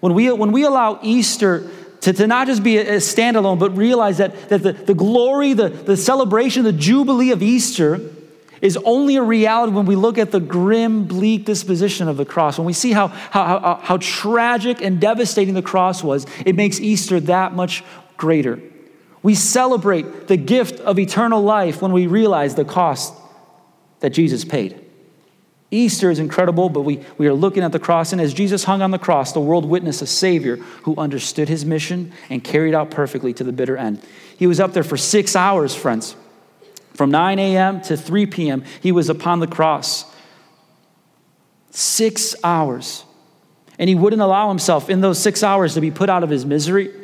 When 0.00 0.12
we, 0.12 0.30
when 0.30 0.52
we 0.52 0.64
allow 0.64 1.00
Easter 1.02 1.70
to, 2.06 2.12
to 2.12 2.26
not 2.28 2.46
just 2.46 2.62
be 2.62 2.78
a, 2.78 2.94
a 2.94 2.96
standalone, 2.98 3.58
but 3.58 3.76
realize 3.76 4.18
that, 4.18 4.48
that 4.48 4.62
the, 4.62 4.72
the 4.72 4.94
glory, 4.94 5.54
the, 5.54 5.70
the 5.70 5.96
celebration, 5.96 6.62
the 6.62 6.72
jubilee 6.72 7.32
of 7.32 7.42
Easter 7.42 8.00
is 8.62 8.78
only 8.84 9.16
a 9.16 9.22
reality 9.24 9.72
when 9.72 9.86
we 9.86 9.96
look 9.96 10.16
at 10.16 10.30
the 10.30 10.38
grim, 10.38 11.06
bleak 11.06 11.44
disposition 11.44 12.06
of 12.06 12.16
the 12.16 12.24
cross. 12.24 12.58
When 12.58 12.64
we 12.64 12.72
see 12.72 12.92
how, 12.92 13.08
how, 13.08 13.58
how, 13.58 13.80
how 13.82 13.96
tragic 13.96 14.80
and 14.80 15.00
devastating 15.00 15.54
the 15.54 15.62
cross 15.62 16.04
was, 16.04 16.26
it 16.44 16.54
makes 16.54 16.78
Easter 16.78 17.18
that 17.20 17.54
much 17.54 17.82
greater. 18.16 18.60
We 19.24 19.34
celebrate 19.34 20.28
the 20.28 20.36
gift 20.36 20.78
of 20.78 21.00
eternal 21.00 21.42
life 21.42 21.82
when 21.82 21.90
we 21.90 22.06
realize 22.06 22.54
the 22.54 22.64
cost 22.64 23.14
that 23.98 24.10
Jesus 24.10 24.44
paid. 24.44 24.80
Easter 25.70 26.10
is 26.10 26.18
incredible, 26.18 26.68
but 26.68 26.82
we, 26.82 27.00
we 27.18 27.26
are 27.26 27.34
looking 27.34 27.64
at 27.64 27.72
the 27.72 27.78
cross. 27.78 28.12
And 28.12 28.20
as 28.20 28.32
Jesus 28.32 28.64
hung 28.64 28.82
on 28.82 28.92
the 28.92 28.98
cross, 28.98 29.32
the 29.32 29.40
world 29.40 29.64
witnessed 29.64 30.00
a 30.00 30.06
Savior 30.06 30.56
who 30.56 30.94
understood 30.96 31.48
his 31.48 31.64
mission 31.64 32.12
and 32.30 32.42
carried 32.42 32.74
out 32.74 32.90
perfectly 32.90 33.32
to 33.34 33.44
the 33.44 33.52
bitter 33.52 33.76
end. 33.76 34.00
He 34.38 34.46
was 34.46 34.60
up 34.60 34.72
there 34.72 34.84
for 34.84 34.96
six 34.96 35.34
hours, 35.34 35.74
friends. 35.74 36.14
From 36.94 37.10
9 37.10 37.38
a.m. 37.38 37.80
to 37.82 37.96
3 37.96 38.26
p.m., 38.26 38.64
he 38.80 38.92
was 38.92 39.08
upon 39.08 39.40
the 39.40 39.46
cross. 39.46 40.04
Six 41.70 42.36
hours. 42.44 43.04
And 43.78 43.88
he 43.88 43.94
wouldn't 43.94 44.22
allow 44.22 44.48
himself 44.48 44.88
in 44.88 45.00
those 45.00 45.18
six 45.18 45.42
hours 45.42 45.74
to 45.74 45.80
be 45.80 45.90
put 45.90 46.08
out 46.08 46.22
of 46.22 46.30
his 46.30 46.46
misery. 46.46 46.94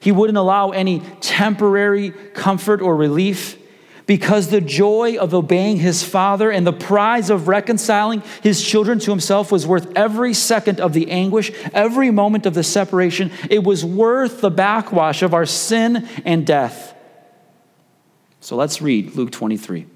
He 0.00 0.12
wouldn't 0.12 0.38
allow 0.38 0.70
any 0.70 1.00
temporary 1.20 2.10
comfort 2.10 2.82
or 2.82 2.94
relief 2.94 3.56
because 4.12 4.48
the 4.48 4.60
joy 4.60 5.16
of 5.16 5.32
obeying 5.32 5.78
his 5.78 6.04
father 6.04 6.50
and 6.50 6.66
the 6.66 6.72
prize 6.72 7.30
of 7.30 7.48
reconciling 7.48 8.22
his 8.42 8.62
children 8.62 8.98
to 8.98 9.10
himself 9.10 9.50
was 9.50 9.66
worth 9.66 9.90
every 9.96 10.34
second 10.34 10.82
of 10.82 10.92
the 10.92 11.10
anguish, 11.10 11.50
every 11.72 12.10
moment 12.10 12.44
of 12.44 12.52
the 12.52 12.62
separation. 12.62 13.32
It 13.48 13.64
was 13.64 13.86
worth 13.86 14.42
the 14.42 14.50
backwash 14.50 15.22
of 15.22 15.32
our 15.32 15.46
sin 15.46 16.06
and 16.26 16.46
death. 16.46 16.94
So 18.40 18.54
let's 18.54 18.82
read 18.82 19.16
Luke 19.16 19.30
23. 19.30 19.86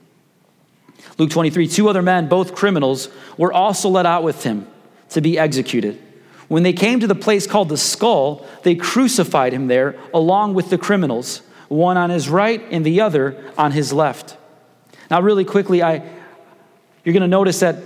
Luke 1.18 1.30
23 1.30 1.68
two 1.68 1.90
other 1.90 2.00
men, 2.00 2.26
both 2.26 2.54
criminals, 2.54 3.10
were 3.36 3.52
also 3.52 3.90
let 3.90 4.06
out 4.06 4.22
with 4.22 4.44
him 4.44 4.66
to 5.10 5.20
be 5.20 5.38
executed. 5.38 6.02
When 6.48 6.62
they 6.62 6.72
came 6.72 7.00
to 7.00 7.06
the 7.06 7.14
place 7.14 7.46
called 7.46 7.68
the 7.68 7.76
skull, 7.76 8.46
they 8.62 8.76
crucified 8.76 9.52
him 9.52 9.66
there 9.66 9.94
along 10.14 10.54
with 10.54 10.70
the 10.70 10.78
criminals 10.78 11.42
one 11.68 11.96
on 11.96 12.10
his 12.10 12.28
right 12.28 12.62
and 12.70 12.84
the 12.84 13.00
other 13.00 13.52
on 13.56 13.72
his 13.72 13.92
left. 13.92 14.36
Now, 15.10 15.20
really 15.20 15.44
quickly, 15.44 15.82
I, 15.82 16.02
you're 17.04 17.12
going 17.12 17.20
to 17.22 17.28
notice 17.28 17.60
that 17.60 17.76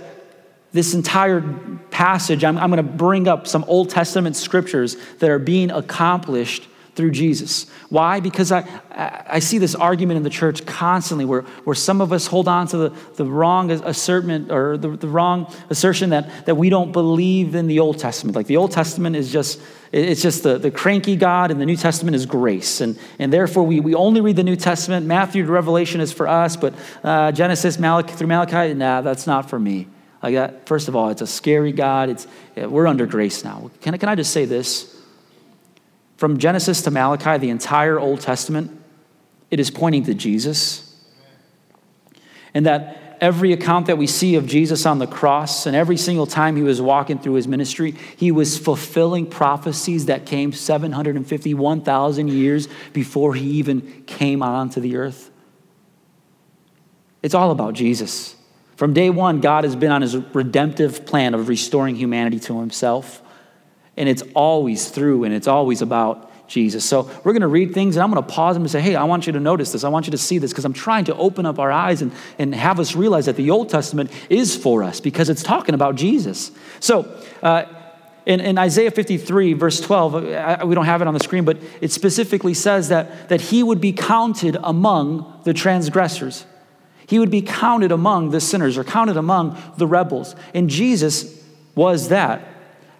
this 0.73 0.93
entire 0.93 1.41
passage, 1.89 2.43
I'm, 2.43 2.57
I'm 2.57 2.71
going 2.71 2.83
to 2.85 2.91
bring 2.91 3.27
up 3.27 3.47
some 3.47 3.63
Old 3.67 3.89
Testament 3.89 4.35
scriptures 4.35 4.95
that 5.19 5.29
are 5.29 5.39
being 5.39 5.69
accomplished 5.69 6.67
through 6.95 7.11
Jesus. 7.11 7.69
Why? 7.89 8.19
Because 8.19 8.51
I, 8.51 8.65
I 8.91 9.39
see 9.39 9.57
this 9.57 9.75
argument 9.75 10.17
in 10.17 10.23
the 10.23 10.29
church 10.29 10.65
constantly 10.65 11.25
where, 11.25 11.41
where 11.63 11.75
some 11.75 12.01
of 12.01 12.11
us 12.11 12.27
hold 12.27 12.47
on 12.47 12.67
to 12.67 12.77
the, 12.77 12.89
the 13.15 13.25
wrong 13.25 13.71
assertion 13.71 14.51
or 14.51 14.77
the, 14.77 14.89
the 14.89 15.07
wrong 15.07 15.53
assertion 15.69 16.09
that, 16.09 16.45
that 16.45 16.55
we 16.55 16.69
don't 16.69 16.91
believe 16.91 17.55
in 17.55 17.67
the 17.67 17.79
Old 17.79 17.97
Testament. 17.97 18.35
Like 18.35 18.47
the 18.47 18.57
Old 18.57 18.71
Testament 18.71 19.15
is 19.15 19.31
just, 19.31 19.61
it's 19.91 20.21
just 20.21 20.43
the, 20.43 20.57
the 20.57 20.71
cranky 20.71 21.15
God 21.15 21.51
and 21.51 21.59
the 21.59 21.65
New 21.65 21.75
Testament 21.75 22.15
is 22.15 22.25
grace. 22.25 22.79
And, 22.79 22.97
and 23.19 23.31
therefore 23.31 23.63
we, 23.63 23.79
we 23.79 23.93
only 23.93 24.21
read 24.21 24.37
the 24.37 24.43
New 24.43 24.55
Testament. 24.55 25.05
Matthew 25.05 25.45
to 25.45 25.51
Revelation 25.51 25.99
is 25.99 26.13
for 26.13 26.27
us, 26.27 26.55
but 26.55 26.73
uh, 27.03 27.31
Genesis 27.33 27.77
Malachi, 27.77 28.13
through 28.13 28.27
Malachi, 28.27 28.73
nah, 28.73 29.01
that's 29.01 29.27
not 29.27 29.49
for 29.49 29.59
me. 29.59 29.87
Like 30.23 30.35
that, 30.35 30.65
first 30.65 30.87
of 30.87 30.95
all, 30.95 31.09
it's 31.09 31.21
a 31.21 31.27
scary 31.27 31.71
God. 31.71 32.09
It's, 32.09 32.27
we're 32.55 32.87
under 32.87 33.05
grace 33.05 33.43
now. 33.43 33.69
Can, 33.81 33.97
can 33.97 34.07
I 34.07 34.15
just 34.15 34.31
say 34.31 34.45
this? 34.45 34.95
From 36.17 36.37
Genesis 36.37 36.83
to 36.83 36.91
Malachi, 36.91 37.39
the 37.39 37.49
entire 37.49 37.99
Old 37.99 38.21
Testament, 38.21 38.79
it 39.49 39.59
is 39.59 39.71
pointing 39.71 40.03
to 40.03 40.13
Jesus. 40.13 40.95
And 42.53 42.65
that 42.65 43.10
every 43.21 43.53
account 43.53 43.85
that 43.85 43.99
we 43.99 44.07
see 44.07 44.35
of 44.35 44.47
Jesus 44.47 44.85
on 44.87 44.97
the 44.97 45.05
cross, 45.05 45.67
and 45.67 45.75
every 45.75 45.95
single 45.95 46.25
time 46.25 46.55
he 46.55 46.63
was 46.63 46.81
walking 46.81 47.19
through 47.19 47.35
his 47.35 47.47
ministry, 47.47 47.91
he 48.17 48.31
was 48.31 48.57
fulfilling 48.57 49.27
prophecies 49.27 50.07
that 50.07 50.25
came 50.25 50.51
751,000 50.51 52.27
years 52.27 52.67
before 52.91 53.35
he 53.35 53.45
even 53.51 54.03
came 54.07 54.41
onto 54.41 54.81
the 54.81 54.97
earth. 54.97 55.29
It's 57.21 57.35
all 57.35 57.51
about 57.51 57.75
Jesus. 57.75 58.35
From 58.75 58.93
day 58.93 59.11
one, 59.11 59.41
God 59.41 59.63
has 59.63 59.75
been 59.75 59.91
on 59.91 60.01
his 60.01 60.17
redemptive 60.17 61.05
plan 61.05 61.35
of 61.35 61.47
restoring 61.47 61.95
humanity 61.95 62.39
to 62.39 62.59
himself. 62.59 63.21
And 63.95 64.09
it's 64.09 64.23
always 64.33 64.89
through 64.89 65.25
and 65.25 65.33
it's 65.33 65.47
always 65.47 65.83
about 65.83 66.30
Jesus. 66.51 66.83
So 66.83 67.09
we're 67.23 67.31
going 67.31 67.41
to 67.41 67.47
read 67.47 67.73
things 67.73 67.95
and 67.95 68.03
I'm 68.03 68.11
going 68.11 68.21
to 68.21 68.29
pause 68.29 68.55
them 68.55 68.63
and 68.63 68.69
say, 68.69 68.81
hey, 68.81 68.95
I 68.95 69.05
want 69.05 69.25
you 69.25 69.33
to 69.33 69.39
notice 69.39 69.71
this. 69.71 69.85
I 69.85 69.89
want 69.89 70.05
you 70.05 70.11
to 70.11 70.17
see 70.17 70.37
this 70.37 70.51
because 70.51 70.65
I'm 70.65 70.73
trying 70.73 71.05
to 71.05 71.15
open 71.15 71.45
up 71.45 71.59
our 71.59 71.71
eyes 71.71 72.01
and, 72.01 72.11
and 72.37 72.53
have 72.53 72.79
us 72.79 72.93
realize 72.93 73.25
that 73.27 73.37
the 73.37 73.49
Old 73.49 73.69
Testament 73.69 74.11
is 74.29 74.55
for 74.55 74.83
us 74.83 74.99
because 74.99 75.29
it's 75.29 75.43
talking 75.43 75.73
about 75.73 75.95
Jesus. 75.95 76.51
So, 76.81 77.23
uh, 77.41 77.63
in, 78.23 78.39
in, 78.39 78.57
Isaiah 78.59 78.91
53, 78.91 79.53
verse 79.53 79.81
12, 79.81 80.15
uh, 80.15 80.65
we 80.65 80.75
don't 80.75 80.85
have 80.85 81.01
it 81.01 81.07
on 81.07 81.15
the 81.15 81.19
screen, 81.19 81.43
but 81.43 81.57
it 81.79 81.91
specifically 81.91 82.53
says 82.53 82.89
that, 82.89 83.29
that 83.29 83.41
he 83.41 83.63
would 83.63 83.81
be 83.81 83.93
counted 83.93 84.57
among 84.61 85.41
the 85.43 85.55
transgressors. 85.55 86.45
He 87.07 87.17
would 87.17 87.31
be 87.31 87.41
counted 87.41 87.91
among 87.91 88.29
the 88.29 88.39
sinners 88.39 88.77
or 88.77 88.83
counted 88.83 89.17
among 89.17 89.57
the 89.77 89.87
rebels. 89.87 90.35
And 90.53 90.69
Jesus 90.69 91.43
was 91.73 92.09
that. 92.09 92.47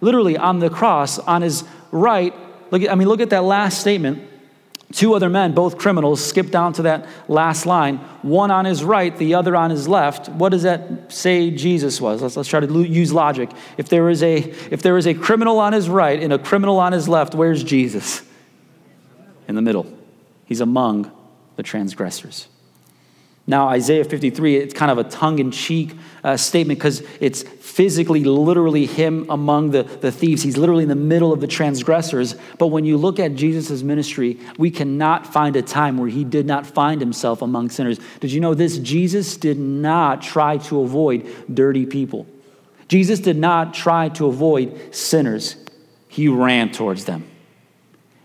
Literally 0.00 0.36
on 0.36 0.58
the 0.58 0.70
cross, 0.70 1.20
on 1.20 1.42
his 1.42 1.62
right, 1.92 2.34
Look 2.72 2.82
at, 2.82 2.90
I 2.90 2.96
mean, 2.96 3.06
look 3.06 3.20
at 3.20 3.30
that 3.30 3.44
last 3.44 3.80
statement. 3.80 4.30
Two 4.92 5.14
other 5.14 5.30
men, 5.30 5.52
both 5.52 5.78
criminals, 5.78 6.22
skip 6.22 6.50
down 6.50 6.72
to 6.74 6.82
that 6.82 7.06
last 7.28 7.64
line. 7.64 7.96
One 8.22 8.50
on 8.50 8.64
his 8.64 8.82
right, 8.82 9.16
the 9.16 9.34
other 9.34 9.54
on 9.54 9.70
his 9.70 9.88
left. 9.88 10.28
What 10.28 10.50
does 10.50 10.64
that 10.64 11.12
say 11.12 11.50
Jesus 11.50 12.00
was? 12.00 12.20
Let's, 12.20 12.36
let's 12.36 12.48
try 12.48 12.60
to 12.60 12.82
use 12.82 13.12
logic. 13.12 13.50
If 13.78 13.88
there, 13.88 14.10
is 14.10 14.22
a, 14.22 14.36
if 14.70 14.82
there 14.82 14.98
is 14.98 15.06
a 15.06 15.14
criminal 15.14 15.58
on 15.60 15.72
his 15.72 15.88
right 15.88 16.20
and 16.20 16.32
a 16.32 16.38
criminal 16.38 16.78
on 16.78 16.92
his 16.92 17.08
left, 17.08 17.34
where's 17.34 17.62
Jesus? 17.62 18.22
In 19.48 19.54
the 19.54 19.62
middle. 19.62 19.86
He's 20.44 20.60
among 20.60 21.10
the 21.56 21.62
transgressors. 21.62 22.48
Now, 23.46 23.68
Isaiah 23.68 24.04
53, 24.04 24.56
it's 24.56 24.74
kind 24.74 24.90
of 24.90 24.98
a 24.98 25.04
tongue 25.04 25.40
in 25.40 25.50
cheek 25.50 25.96
uh, 26.22 26.36
statement 26.36 26.78
because 26.78 27.02
it's 27.20 27.42
physically, 27.42 28.22
literally 28.22 28.86
him 28.86 29.26
among 29.28 29.72
the, 29.72 29.82
the 29.82 30.12
thieves. 30.12 30.42
He's 30.42 30.56
literally 30.56 30.84
in 30.84 30.88
the 30.88 30.94
middle 30.94 31.32
of 31.32 31.40
the 31.40 31.48
transgressors. 31.48 32.36
But 32.58 32.68
when 32.68 32.84
you 32.84 32.96
look 32.96 33.18
at 33.18 33.34
Jesus' 33.34 33.82
ministry, 33.82 34.38
we 34.58 34.70
cannot 34.70 35.26
find 35.26 35.56
a 35.56 35.62
time 35.62 35.98
where 35.98 36.08
he 36.08 36.22
did 36.22 36.46
not 36.46 36.66
find 36.66 37.00
himself 37.00 37.42
among 37.42 37.70
sinners. 37.70 37.98
Did 38.20 38.30
you 38.30 38.40
know 38.40 38.54
this? 38.54 38.78
Jesus 38.78 39.36
did 39.36 39.58
not 39.58 40.22
try 40.22 40.58
to 40.58 40.80
avoid 40.82 41.28
dirty 41.52 41.86
people, 41.86 42.26
Jesus 42.86 43.18
did 43.18 43.36
not 43.36 43.74
try 43.74 44.08
to 44.10 44.26
avoid 44.26 44.94
sinners, 44.94 45.56
he 46.06 46.28
ran 46.28 46.70
towards 46.70 47.06
them. 47.06 47.31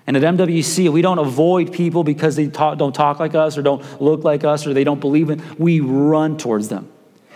And 0.08 0.16
at 0.16 0.24
MWC, 0.24 0.90
we 0.90 1.02
don't 1.02 1.20
avoid 1.20 1.74
people 1.74 2.06
because 2.06 2.38
they 2.38 2.48
talk, 2.48 2.78
don't 2.78 2.96
talk 2.96 3.20
like 3.20 3.36
us 3.36 3.58
or 3.58 3.62
don't 3.62 4.02
look 4.02 4.24
like 4.24 4.46
us 4.46 4.66
or 4.66 4.74
they 4.74 4.86
don't 4.86 5.02
believe 5.02 5.30
in. 5.30 5.44
We 5.58 5.82
run 5.82 6.38
towards 6.38 6.70
them 6.70 6.90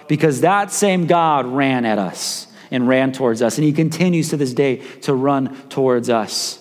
because 0.07 0.41
that 0.41 0.71
same 0.71 1.05
God 1.05 1.45
ran 1.45 1.83
at 1.83 1.99
us 1.99 2.47
and 2.71 2.87
ran 2.87 3.11
towards 3.11 3.41
us. 3.41 3.57
And 3.57 3.65
he 3.65 3.73
continues 3.73 4.29
to 4.29 4.37
this 4.37 4.53
day 4.53 4.77
to 5.01 5.13
run 5.13 5.55
towards 5.67 6.09
us. 6.09 6.57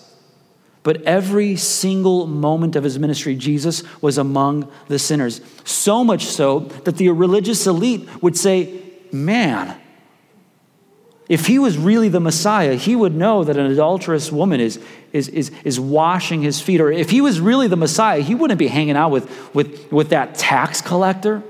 But 0.83 1.03
every 1.03 1.57
single 1.57 2.27
moment 2.27 2.75
of 2.75 2.85
his 2.85 2.99
ministry, 2.99 3.37
Jesus 3.37 3.85
was 4.03 4.19
among 4.19 4.71
the 4.89 4.99
sinners. 4.99 5.41
So 5.65 6.03
much 6.03 6.25
so 6.25 6.61
that 6.85 6.97
the 6.97 7.11
religious 7.11 7.67
elite 7.67 8.09
would 8.23 8.37
say, 8.37 8.83
Man, 9.13 9.77
if 11.31 11.47
he 11.47 11.61
was 11.61 11.79
really 11.79 12.09
the 12.09 12.19
Messiah, 12.19 12.75
he 12.75 12.97
would 12.97 13.15
know 13.15 13.45
that 13.45 13.57
an 13.57 13.67
adulterous 13.67 14.33
woman 14.33 14.59
is, 14.59 14.81
is, 15.13 15.29
is, 15.29 15.53
is 15.63 15.79
washing 15.79 16.43
his 16.43 16.61
feet. 16.61 16.81
Or 16.81 16.91
if 16.91 17.11
he 17.11 17.21
was 17.21 17.41
really 17.41 17.69
the 17.69 17.77
Messiah, 17.77 18.21
he 18.21 18.35
wouldn't 18.35 18.59
be 18.59 18.67
hanging 18.67 18.97
out 18.97 19.13
with, 19.13 19.55
with, 19.55 19.93
with 19.93 20.09
that 20.09 20.35
tax 20.35 20.81
collector, 20.81 21.45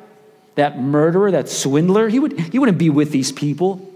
that 0.56 0.78
murderer, 0.78 1.30
that 1.30 1.48
swindler. 1.48 2.10
He, 2.10 2.18
would, 2.18 2.38
he 2.38 2.58
wouldn't 2.58 2.76
be 2.76 2.90
with 2.90 3.10
these 3.10 3.32
people. 3.32 3.90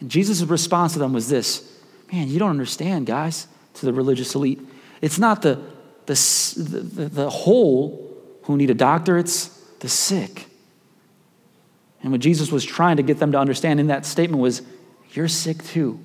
And 0.00 0.10
Jesus' 0.10 0.42
response 0.42 0.94
to 0.94 0.98
them 0.98 1.12
was 1.12 1.28
this 1.28 1.72
Man, 2.10 2.26
you 2.26 2.40
don't 2.40 2.50
understand, 2.50 3.06
guys, 3.06 3.46
to 3.74 3.86
the 3.86 3.92
religious 3.92 4.34
elite. 4.34 4.60
It's 5.00 5.20
not 5.20 5.42
the, 5.42 5.60
the, 6.06 6.14
the, 6.56 7.08
the 7.10 7.30
whole 7.30 8.12
who 8.42 8.56
need 8.56 8.70
a 8.70 8.74
doctor, 8.74 9.16
it's 9.16 9.46
the 9.78 9.88
sick. 9.88 10.46
And 12.02 12.10
what 12.10 12.20
Jesus 12.20 12.50
was 12.50 12.64
trying 12.64 12.96
to 12.96 13.04
get 13.04 13.20
them 13.20 13.30
to 13.32 13.38
understand 13.38 13.78
in 13.78 13.86
that 13.86 14.04
statement 14.04 14.42
was 14.42 14.62
you're 15.12 15.28
sick 15.28 15.64
too. 15.64 16.00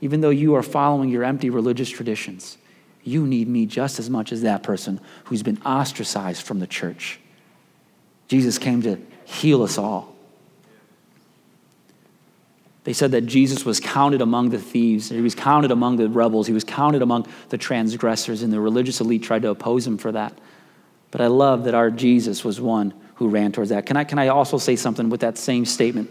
Even 0.00 0.20
though 0.20 0.30
you 0.30 0.54
are 0.54 0.62
following 0.62 1.10
your 1.10 1.24
empty 1.24 1.50
religious 1.50 1.90
traditions, 1.90 2.56
you 3.02 3.26
need 3.26 3.48
me 3.48 3.66
just 3.66 3.98
as 3.98 4.08
much 4.08 4.32
as 4.32 4.42
that 4.42 4.62
person 4.62 5.00
who's 5.24 5.42
been 5.42 5.60
ostracized 5.62 6.42
from 6.42 6.58
the 6.58 6.66
church. 6.66 7.18
Jesus 8.28 8.58
came 8.58 8.82
to 8.82 8.98
heal 9.24 9.62
us 9.62 9.78
all. 9.78 10.14
They 12.84 12.92
said 12.94 13.10
that 13.10 13.26
Jesus 13.26 13.64
was 13.64 13.78
counted 13.78 14.22
among 14.22 14.50
the 14.50 14.58
thieves, 14.58 15.10
he 15.10 15.20
was 15.20 15.34
counted 15.34 15.70
among 15.70 15.96
the 15.96 16.08
rebels, 16.08 16.46
he 16.46 16.52
was 16.52 16.64
counted 16.64 17.02
among 17.02 17.26
the 17.50 17.58
transgressors, 17.58 18.42
and 18.42 18.52
the 18.52 18.60
religious 18.60 19.00
elite 19.00 19.22
tried 19.22 19.42
to 19.42 19.50
oppose 19.50 19.86
him 19.86 19.98
for 19.98 20.12
that. 20.12 20.36
But 21.10 21.20
I 21.20 21.26
love 21.26 21.64
that 21.64 21.74
our 21.74 21.90
Jesus 21.90 22.42
was 22.42 22.60
one 22.60 22.94
who 23.16 23.28
ran 23.28 23.52
towards 23.52 23.70
that. 23.70 23.84
Can 23.84 23.98
I, 23.98 24.04
can 24.04 24.18
I 24.18 24.28
also 24.28 24.56
say 24.56 24.76
something 24.76 25.10
with 25.10 25.20
that 25.20 25.36
same 25.36 25.66
statement? 25.66 26.08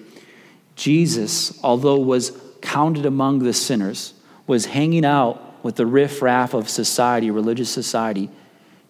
Jesus, 0.80 1.60
although 1.62 2.00
was 2.00 2.32
counted 2.62 3.06
among 3.06 3.40
the 3.40 3.52
sinners, 3.52 4.14
was 4.48 4.66
hanging 4.66 5.04
out 5.04 5.62
with 5.62 5.76
the 5.76 5.86
riffraff 5.86 6.54
of 6.54 6.70
society, 6.70 7.30
religious 7.30 7.70
society, 7.70 8.30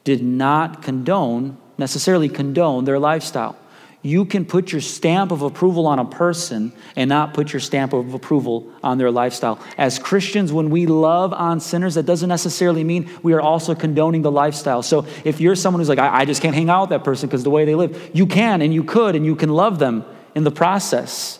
did 0.03 0.23
not 0.23 0.83
condone, 0.83 1.57
necessarily 1.79 2.29
condone 2.29 2.85
their 2.85 2.99
lifestyle. 2.99 3.57
You 4.03 4.25
can 4.25 4.45
put 4.45 4.71
your 4.71 4.81
stamp 4.81 5.31
of 5.31 5.41
approval 5.41 5.87
on 5.87 5.97
a 5.97 6.05
person 6.05 6.73
and 6.95 7.09
not 7.09 7.33
put 7.33 7.51
your 7.51 7.59
stamp 7.59 7.91
of 7.93 8.13
approval 8.13 8.71
on 8.83 8.99
their 8.99 9.09
lifestyle. 9.09 9.59
As 9.75 9.97
Christians, 9.97 10.53
when 10.53 10.69
we 10.69 10.85
love 10.85 11.33
on 11.33 11.59
sinners, 11.59 11.95
that 11.95 12.05
doesn't 12.05 12.29
necessarily 12.29 12.83
mean 12.83 13.09
we 13.23 13.33
are 13.33 13.41
also 13.41 13.73
condoning 13.73 14.21
the 14.21 14.31
lifestyle. 14.31 14.83
So 14.83 15.07
if 15.25 15.41
you're 15.41 15.55
someone 15.55 15.81
who's 15.81 15.89
like, 15.89 15.97
I, 15.97 16.19
I 16.19 16.25
just 16.25 16.43
can't 16.43 16.53
hang 16.53 16.69
out 16.69 16.81
with 16.81 16.89
that 16.91 17.03
person 17.03 17.27
because 17.27 17.43
the 17.43 17.49
way 17.49 17.65
they 17.65 17.73
live, 17.73 18.11
you 18.13 18.27
can 18.27 18.61
and 18.61 18.71
you 18.71 18.83
could 18.83 19.15
and 19.15 19.25
you 19.25 19.35
can 19.35 19.49
love 19.49 19.79
them 19.79 20.05
in 20.35 20.43
the 20.43 20.51
process 20.51 21.39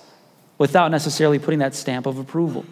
without 0.59 0.91
necessarily 0.91 1.39
putting 1.39 1.59
that 1.59 1.73
stamp 1.73 2.05
of 2.05 2.19
approval. 2.19 2.65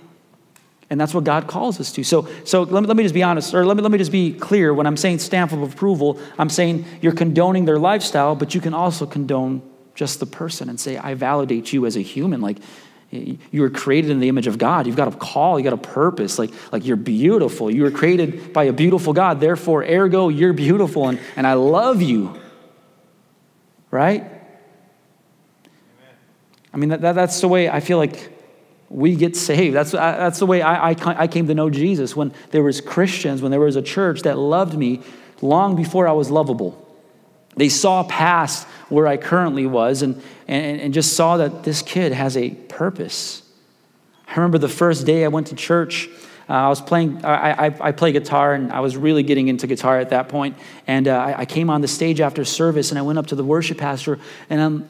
And 0.90 1.02
that's 1.02 1.14
what 1.14 1.24
God 1.24 1.48
calls 1.48 1.80
us 1.80 1.92
to. 1.94 2.04
So, 2.04 2.28
so 2.46 2.62
let, 2.64 2.82
me, 2.82 2.88
let 2.88 2.96
me 2.96 3.04
just 3.04 3.16
be 3.16 3.24
honest, 3.24 3.54
or 3.54 3.66
let 3.66 3.76
me, 3.76 3.84
let 3.84 3.92
me 3.92 3.98
just 3.98 4.12
be 4.12 4.34
clear. 4.34 4.74
When 4.74 4.86
I'm 4.86 4.96
saying 4.96 5.20
stamp 5.20 5.52
of 5.52 5.62
approval, 5.62 6.20
I'm 6.38 6.50
saying 6.50 6.86
you're 7.02 7.14
condoning 7.14 7.66
their 7.66 7.80
lifestyle, 7.80 8.36
but 8.36 8.54
you 8.54 8.62
can 8.62 8.74
also 8.74 9.06
condone 9.06 9.62
just 9.96 10.20
the 10.20 10.26
person 10.26 10.70
and 10.70 10.80
say, 10.80 10.98
I 10.98 11.16
validate 11.16 11.74
you 11.74 11.86
as 11.86 11.98
a 11.98 12.02
human. 12.02 12.40
Like, 12.40 12.58
you 13.10 13.62
were 13.62 13.70
created 13.70 14.12
in 14.12 14.20
the 14.20 14.30
image 14.30 14.48
of 14.48 14.58
God. 14.58 14.86
You've 14.86 14.96
got 14.96 15.14
a 15.14 15.18
call, 15.18 15.58
you 15.58 15.64
got 15.64 15.74
a 15.74 15.78
purpose. 15.78 16.38
Like, 16.38 16.52
like 16.72 16.86
you're 16.86 16.98
beautiful. 16.98 17.72
You 17.72 17.84
were 17.84 17.92
created 17.92 18.54
by 18.54 18.66
a 18.66 18.74
beautiful 18.74 19.14
God. 19.14 19.40
Therefore, 19.40 19.84
ergo, 19.84 20.30
you're 20.30 20.54
beautiful 20.54 21.08
and, 21.08 21.20
and 21.36 21.48
I 21.48 21.54
love 21.54 22.02
you. 22.02 22.40
Right? 23.92 24.37
I 26.78 26.80
mean, 26.80 26.90
that, 26.90 27.02
that, 27.02 27.14
that's 27.14 27.42
the 27.42 27.48
way 27.48 27.68
I 27.68 27.80
feel 27.80 27.98
like 27.98 28.30
we 28.88 29.16
get 29.16 29.36
saved. 29.36 29.76
That's, 29.76 29.96
uh, 29.96 29.98
that's 29.98 30.38
the 30.38 30.46
way 30.46 30.62
I, 30.62 30.92
I, 30.92 30.96
I 31.24 31.28
came 31.28 31.48
to 31.48 31.56
know 31.56 31.72
Jesus 31.72 32.16
when 32.16 32.32
there 32.52 32.62
was 32.62 32.82
Christians, 32.82 33.42
when 33.42 33.50
there 33.50 33.60
was 33.60 33.76
a 33.76 33.82
church 33.82 34.22
that 34.22 34.38
loved 34.38 34.78
me 34.78 35.02
long 35.42 35.76
before 35.76 36.08
I 36.08 36.12
was 36.12 36.30
lovable. 36.30 36.88
They 37.56 37.70
saw 37.70 38.04
past 38.04 38.68
where 38.90 39.08
I 39.08 39.18
currently 39.18 39.66
was 39.66 40.04
and, 40.04 40.22
and, 40.48 40.80
and 40.80 40.94
just 40.94 41.14
saw 41.14 41.38
that 41.38 41.64
this 41.64 41.82
kid 41.82 42.12
has 42.12 42.38
a 42.38 42.52
purpose. 42.52 43.42
I 44.28 44.36
remember 44.36 44.60
the 44.60 44.70
first 44.70 45.04
day 45.04 45.26
I 45.26 45.30
went 45.30 45.48
to 45.48 45.56
church, 45.56 46.08
uh, 46.50 46.54
I 46.54 46.70
was 46.70 46.80
playing, 46.80 47.26
I, 47.26 47.68
I, 47.68 47.88
I, 47.90 47.92
play 47.92 48.14
guitar, 48.14 48.54
and 48.54 48.72
I 48.72 48.80
was 48.80 48.96
really 48.96 49.22
getting 49.22 49.50
into 49.50 49.68
guitar 49.68 50.00
at 50.00 50.12
that 50.12 50.30
point. 50.30 50.56
And 50.88 51.08
uh, 51.08 51.18
I, 51.18 51.40
I, 51.42 51.46
came 51.46 51.70
on 51.70 51.82
the 51.82 51.90
stage 51.90 52.22
after 52.22 52.46
service, 52.46 52.90
and 52.90 52.98
I 52.98 53.02
went 53.02 53.20
up 53.20 53.28
to 53.28 53.36
the 53.36 53.44
worship 53.44 53.78
pastor, 53.78 54.18
and 54.50 54.62
I'm, 54.62 54.90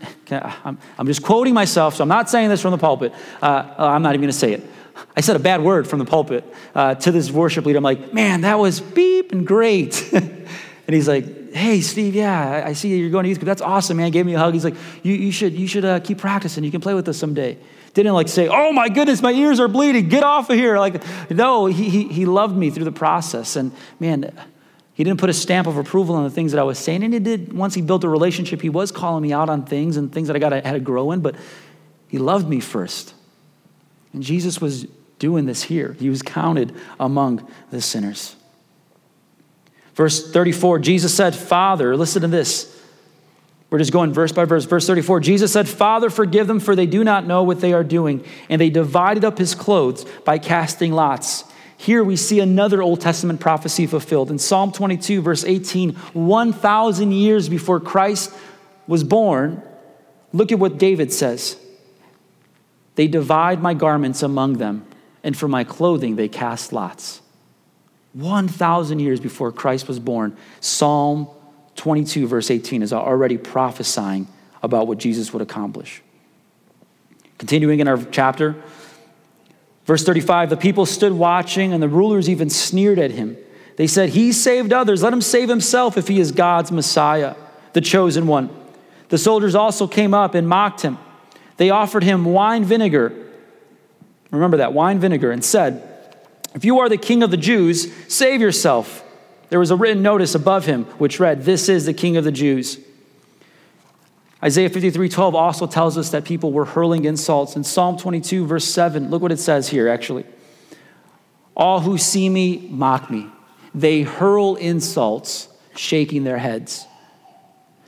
I'm, 0.63 0.77
I'm 0.99 1.07
just 1.07 1.23
quoting 1.23 1.55
myself, 1.55 1.95
so 1.95 2.03
I'm 2.03 2.09
not 2.09 2.29
saying 2.29 2.49
this 2.49 2.61
from 2.61 2.71
the 2.71 2.77
pulpit. 2.77 3.11
Uh, 3.41 3.73
I'm 3.77 4.03
not 4.03 4.13
even 4.13 4.21
going 4.21 4.31
to 4.31 4.37
say 4.37 4.53
it. 4.53 4.63
I 5.15 5.21
said 5.21 5.35
a 5.35 5.39
bad 5.39 5.61
word 5.61 5.87
from 5.87 5.97
the 5.97 6.05
pulpit 6.05 6.43
uh, 6.75 6.93
to 6.95 7.11
this 7.11 7.31
worship 7.31 7.65
leader. 7.65 7.77
I'm 7.77 7.83
like, 7.83 8.13
man, 8.13 8.41
that 8.41 8.59
was 8.59 8.79
beep 8.79 9.31
and 9.31 9.45
great. 9.45 10.13
and 10.13 10.47
he's 10.87 11.07
like, 11.07 11.53
hey, 11.53 11.81
Steve, 11.81 12.13
yeah, 12.13 12.63
I 12.65 12.73
see 12.73 12.95
you're 12.95 13.09
going 13.09 13.23
to 13.23 13.29
youth 13.29 13.39
group. 13.39 13.47
That's 13.47 13.61
awesome, 13.61 13.97
man. 13.97 14.05
He 14.05 14.11
gave 14.11 14.27
me 14.27 14.35
a 14.35 14.39
hug. 14.39 14.53
He's 14.53 14.63
like, 14.63 14.75
you, 15.01 15.13
you 15.13 15.31
should, 15.31 15.53
you 15.53 15.67
should 15.67 15.85
uh, 15.85 15.99
keep 16.01 16.19
practicing. 16.19 16.63
You 16.63 16.71
can 16.71 16.81
play 16.81 16.93
with 16.93 17.07
us 17.07 17.17
someday 17.17 17.57
didn't 18.03 18.15
like 18.15 18.27
say, 18.27 18.47
oh 18.47 18.71
my 18.73 18.89
goodness, 18.89 19.21
my 19.21 19.31
ears 19.31 19.59
are 19.59 19.67
bleeding, 19.67 20.09
get 20.09 20.23
off 20.23 20.49
of 20.49 20.55
here. 20.55 20.77
Like, 20.77 21.03
no, 21.29 21.65
he, 21.65 21.89
he, 21.89 22.07
he 22.07 22.25
loved 22.25 22.55
me 22.55 22.69
through 22.69 22.85
the 22.85 22.91
process. 22.91 23.55
And 23.55 23.71
man, 23.99 24.33
He 24.97 25.03
didn't 25.03 25.19
put 25.19 25.29
a 25.29 25.33
stamp 25.33 25.67
of 25.67 25.77
approval 25.77 26.15
on 26.15 26.23
the 26.23 26.31
things 26.31 26.53
that 26.53 26.59
I 26.59 26.63
was 26.63 26.79
saying. 26.79 27.03
And 27.03 27.13
he 27.13 27.19
did, 27.19 27.53
once 27.53 27.75
he 27.75 27.83
built 27.83 28.03
a 28.03 28.09
relationship, 28.09 28.63
he 28.63 28.69
was 28.69 28.91
calling 28.91 29.21
me 29.21 29.31
out 29.31 29.47
on 29.47 29.63
things 29.63 29.95
and 29.95 30.11
things 30.11 30.25
that 30.25 30.35
I 30.35 30.39
got 30.39 30.49
to, 30.49 30.61
had 30.61 30.73
to 30.73 30.79
grow 30.79 31.11
in, 31.11 31.21
but 31.21 31.35
he 32.07 32.17
loved 32.17 32.49
me 32.49 32.59
first. 32.59 33.13
And 34.11 34.23
Jesus 34.23 34.59
was 34.59 34.87
doing 35.19 35.45
this 35.45 35.61
here. 35.61 35.95
He 35.99 36.09
was 36.09 36.23
counted 36.23 36.75
among 36.99 37.47
the 37.69 37.79
sinners. 37.79 38.35
Verse 39.93 40.31
34, 40.31 40.79
Jesus 40.79 41.15
said, 41.15 41.35
Father, 41.35 41.95
listen 41.95 42.23
to 42.23 42.27
this. 42.27 42.76
We're 43.69 43.79
just 43.79 43.91
going 43.91 44.13
verse 44.13 44.31
by 44.31 44.45
verse. 44.45 44.65
Verse 44.65 44.87
34 44.87 45.19
Jesus 45.19 45.51
said, 45.51 45.67
Father, 45.67 46.09
forgive 46.09 46.47
them, 46.47 46.59
for 46.59 46.75
they 46.75 46.85
do 46.85 47.03
not 47.03 47.27
know 47.27 47.43
what 47.43 47.59
they 47.59 47.73
are 47.73 47.83
doing. 47.83 48.23
And 48.49 48.61
they 48.61 48.69
divided 48.69 49.25
up 49.25 49.37
his 49.37 49.55
clothes 49.55 50.05
by 50.23 50.37
casting 50.37 50.93
lots. 50.93 51.43
Here 51.75 52.03
we 52.03 52.15
see 52.15 52.39
another 52.39 52.81
Old 52.81 53.01
Testament 53.01 53.39
prophecy 53.39 53.85
fulfilled. 53.85 54.31
In 54.31 54.39
Psalm 54.39 54.71
22, 54.71 55.21
verse 55.21 55.43
18, 55.43 55.93
1,000 55.93 57.11
years 57.11 57.49
before 57.49 57.79
Christ 57.79 58.33
was 58.87 59.03
born, 59.03 59.61
look 60.33 60.51
at 60.51 60.57
what 60.57 60.79
David 60.79 61.13
says. 61.13 61.57
They 62.95 63.07
divide 63.07 63.61
my 63.61 63.75
garments 63.75 64.23
among 64.23 64.53
them, 64.53 64.87
and 65.23 65.37
for 65.37 65.47
my 65.47 65.63
clothing 65.63 66.15
they 66.15 66.27
cast 66.27 66.73
lots. 66.73 67.21
1,000 68.13 68.97
years 68.97 69.19
before 69.19 69.51
Christ 69.51 69.87
was 69.87 69.99
born, 69.99 70.35
Psalm 70.59 71.27
22, 71.77 72.27
verse 72.27 72.51
18, 72.51 72.81
is 72.81 72.91
already 72.91 73.37
prophesying 73.37 74.27
about 74.61 74.87
what 74.87 74.97
Jesus 74.97 75.31
would 75.31 75.41
accomplish. 75.41 76.01
Continuing 77.37 77.79
in 77.79 77.87
our 77.87 77.97
chapter, 78.11 78.55
Verse 79.87 80.03
35 80.03 80.51
The 80.51 80.57
people 80.57 80.85
stood 80.85 81.13
watching, 81.13 81.73
and 81.73 81.81
the 81.81 81.87
rulers 81.87 82.29
even 82.29 82.51
sneered 82.51 82.99
at 82.99 83.09
him. 83.09 83.35
They 83.77 83.87
said, 83.87 84.09
He 84.09 84.31
saved 84.31 84.71
others. 84.71 85.01
Let 85.01 85.13
him 85.13 85.21
save 85.21 85.49
himself 85.49 85.97
if 85.97 86.07
he 86.07 86.19
is 86.19 86.31
God's 86.31 86.71
Messiah, 86.71 87.35
the 87.73 87.81
chosen 87.81 88.27
one. 88.27 88.49
The 89.09 89.17
soldiers 89.17 89.55
also 89.55 89.87
came 89.87 90.13
up 90.13 90.35
and 90.35 90.47
mocked 90.47 90.81
him. 90.81 90.99
They 91.55 91.71
offered 91.71 92.03
him 92.03 92.25
wine 92.25 92.65
vinegar. 92.65 93.13
Remember 94.29 94.57
that, 94.57 94.73
wine 94.73 94.99
vinegar, 94.99 95.31
and 95.31 95.43
said, 95.43 95.81
If 96.53 96.65
you 96.65 96.79
are 96.79 96.89
the 96.89 96.97
king 96.97 97.23
of 97.23 97.31
the 97.31 97.37
Jews, 97.37 97.91
save 98.13 98.41
yourself. 98.41 99.03
There 99.49 99.59
was 99.59 99.71
a 99.71 99.75
written 99.75 100.03
notice 100.03 100.35
above 100.35 100.65
him 100.65 100.85
which 100.97 101.19
read, 101.19 101.43
This 101.43 101.69
is 101.69 101.85
the 101.85 101.93
king 101.93 102.17
of 102.17 102.23
the 102.23 102.31
Jews. 102.31 102.79
Isaiah 104.43 104.69
53 104.69 105.09
12 105.09 105.35
also 105.35 105.65
tells 105.65 105.97
us 105.97 106.11
that 106.11 106.25
people 106.25 106.51
were 106.51 106.65
hurling 106.65 107.05
insults. 107.05 107.55
In 107.55 107.63
Psalm 107.63 107.97
22, 107.97 108.45
verse 108.45 108.65
7, 108.65 109.09
look 109.09 109.21
what 109.21 109.31
it 109.31 109.39
says 109.39 109.69
here 109.69 109.87
actually. 109.87 110.25
All 111.55 111.79
who 111.79 111.97
see 111.97 112.29
me 112.29 112.67
mock 112.69 113.09
me. 113.09 113.27
They 113.73 114.03
hurl 114.03 114.55
insults, 114.55 115.49
shaking 115.75 116.23
their 116.23 116.37
heads. 116.37 116.85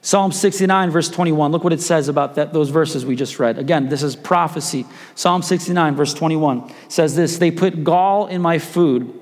Psalm 0.02 0.32
69, 0.32 0.92
verse 0.92 1.10
21, 1.10 1.52
look 1.52 1.64
what 1.64 1.74
it 1.74 1.82
says 1.82 2.08
about 2.08 2.36
that, 2.36 2.54
those 2.54 2.70
verses 2.70 3.06
we 3.06 3.16
just 3.16 3.38
read. 3.38 3.60
Again, 3.60 3.90
this 3.90 4.02
is 4.02 4.16
prophecy. 4.16 4.86
Psalm 5.14 5.42
69, 5.42 5.96
verse 5.96 6.14
21 6.14 6.72
says 6.88 7.16
this 7.16 7.38
They 7.38 7.52
put 7.52 7.84
gall 7.84 8.26
in 8.28 8.42
my 8.42 8.60
food 8.60 9.14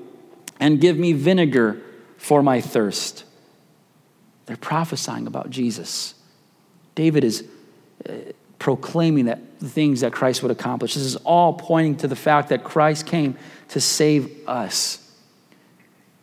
and 0.60 0.80
give 0.80 0.96
me 0.96 1.12
vinegar 1.12 1.82
for 2.18 2.42
my 2.42 2.60
thirst. 2.60 3.24
They're 4.44 4.56
prophesying 4.56 5.26
about 5.26 5.48
Jesus. 5.48 6.14
David 6.94 7.24
is 7.24 7.44
uh, 8.08 8.12
proclaiming 8.58 9.26
that 9.26 9.60
the 9.60 9.68
things 9.68 10.00
that 10.00 10.12
Christ 10.12 10.42
would 10.42 10.50
accomplish. 10.50 10.94
This 10.94 11.04
is 11.04 11.16
all 11.16 11.54
pointing 11.54 11.96
to 11.98 12.08
the 12.08 12.16
fact 12.16 12.50
that 12.50 12.64
Christ 12.64 13.06
came 13.06 13.36
to 13.68 13.80
save 13.80 14.48
us. 14.48 15.04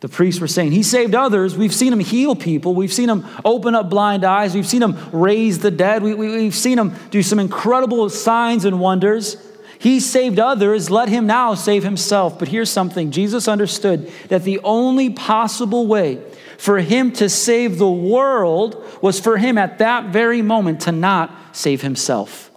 The 0.00 0.08
priests 0.08 0.40
were 0.40 0.46
saying, 0.46 0.72
He 0.72 0.82
saved 0.82 1.14
others. 1.14 1.56
We've 1.56 1.74
seen 1.74 1.92
him 1.92 2.00
heal 2.00 2.36
people. 2.36 2.74
We've 2.74 2.92
seen 2.92 3.08
him 3.08 3.24
open 3.44 3.74
up 3.74 3.88
blind 3.88 4.24
eyes. 4.24 4.54
We've 4.54 4.66
seen 4.66 4.82
him 4.82 4.96
raise 5.12 5.58
the 5.60 5.70
dead. 5.70 6.02
We, 6.02 6.14
we, 6.14 6.28
we've 6.28 6.54
seen 6.54 6.78
him 6.78 6.94
do 7.10 7.22
some 7.22 7.38
incredible 7.38 8.08
signs 8.10 8.64
and 8.64 8.78
wonders. 8.78 9.36
He 9.78 10.00
saved 10.00 10.38
others. 10.38 10.90
Let 10.90 11.08
him 11.08 11.26
now 11.26 11.54
save 11.54 11.84
himself. 11.84 12.38
But 12.38 12.48
here's 12.48 12.70
something 12.70 13.10
Jesus 13.10 13.48
understood 13.48 14.10
that 14.28 14.44
the 14.44 14.60
only 14.60 15.10
possible 15.10 15.86
way 15.86 16.22
for 16.58 16.78
him 16.78 17.12
to 17.12 17.28
save 17.28 17.78
the 17.78 17.90
world 17.90 18.82
was 19.02 19.20
for 19.20 19.36
him 19.36 19.58
at 19.58 19.78
that 19.78 20.06
very 20.06 20.42
moment 20.42 20.82
to 20.82 20.92
not 20.92 21.30
save 21.52 21.82
himself. 21.82 22.50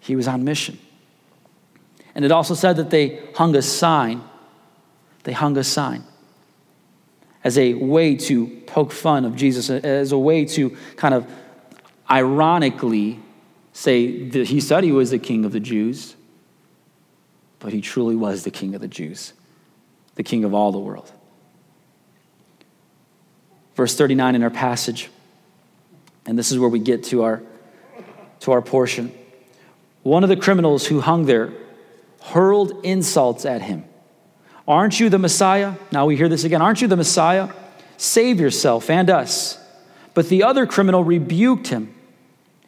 He 0.00 0.16
was 0.16 0.26
on 0.26 0.44
mission. 0.44 0.78
And 2.14 2.24
it 2.24 2.32
also 2.32 2.54
said 2.54 2.76
that 2.76 2.90
they 2.90 3.20
hung 3.34 3.54
a 3.54 3.62
sign. 3.62 4.22
They 5.24 5.32
hung 5.32 5.56
a 5.58 5.64
sign 5.64 6.04
as 7.44 7.56
a 7.56 7.74
way 7.74 8.16
to 8.16 8.46
poke 8.66 8.92
fun 8.92 9.24
of 9.24 9.36
Jesus, 9.36 9.70
as 9.70 10.12
a 10.12 10.18
way 10.18 10.44
to 10.44 10.76
kind 10.96 11.14
of 11.14 11.26
ironically 12.10 13.20
say 13.78 14.24
that 14.24 14.48
he 14.48 14.60
said 14.60 14.82
he 14.82 14.90
was 14.90 15.12
the 15.12 15.20
king 15.20 15.44
of 15.44 15.52
the 15.52 15.60
Jews, 15.60 16.16
but 17.60 17.72
he 17.72 17.80
truly 17.80 18.16
was 18.16 18.42
the 18.42 18.50
king 18.50 18.74
of 18.74 18.80
the 18.80 18.88
Jews, 18.88 19.34
the 20.16 20.24
king 20.24 20.42
of 20.42 20.52
all 20.52 20.72
the 20.72 20.80
world. 20.80 21.12
Verse 23.76 23.94
39 23.94 24.34
in 24.34 24.42
our 24.42 24.50
passage, 24.50 25.10
and 26.26 26.36
this 26.36 26.50
is 26.50 26.58
where 26.58 26.68
we 26.68 26.80
get 26.80 27.04
to 27.04 27.22
our, 27.22 27.40
to 28.40 28.50
our 28.50 28.60
portion. 28.60 29.16
One 30.02 30.24
of 30.24 30.28
the 30.28 30.36
criminals 30.36 30.84
who 30.84 31.00
hung 31.00 31.26
there 31.26 31.52
hurled 32.20 32.84
insults 32.84 33.44
at 33.44 33.62
him. 33.62 33.84
Aren't 34.66 34.98
you 34.98 35.08
the 35.08 35.20
Messiah? 35.20 35.74
Now 35.92 36.06
we 36.06 36.16
hear 36.16 36.28
this 36.28 36.42
again. 36.42 36.60
Aren't 36.60 36.82
you 36.82 36.88
the 36.88 36.96
Messiah? 36.96 37.48
Save 37.96 38.40
yourself 38.40 38.90
and 38.90 39.08
us. 39.08 39.56
But 40.14 40.28
the 40.28 40.42
other 40.42 40.66
criminal 40.66 41.04
rebuked 41.04 41.68
him 41.68 41.94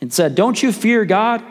and 0.01 0.13
said, 0.13 0.35
Don't 0.35 0.63
you 0.63 0.73
fear 0.73 1.05
God? 1.05 1.43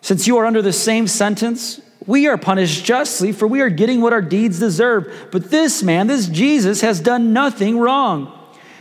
Since 0.00 0.26
you 0.26 0.36
are 0.36 0.46
under 0.46 0.62
the 0.62 0.72
same 0.72 1.06
sentence, 1.06 1.80
we 2.06 2.28
are 2.28 2.38
punished 2.38 2.84
justly, 2.84 3.32
for 3.32 3.48
we 3.48 3.60
are 3.60 3.68
getting 3.68 4.00
what 4.00 4.12
our 4.12 4.22
deeds 4.22 4.60
deserve. 4.60 5.28
But 5.32 5.50
this 5.50 5.82
man, 5.82 6.06
this 6.06 6.28
Jesus, 6.28 6.80
has 6.82 7.00
done 7.00 7.32
nothing 7.32 7.78
wrong. 7.78 8.32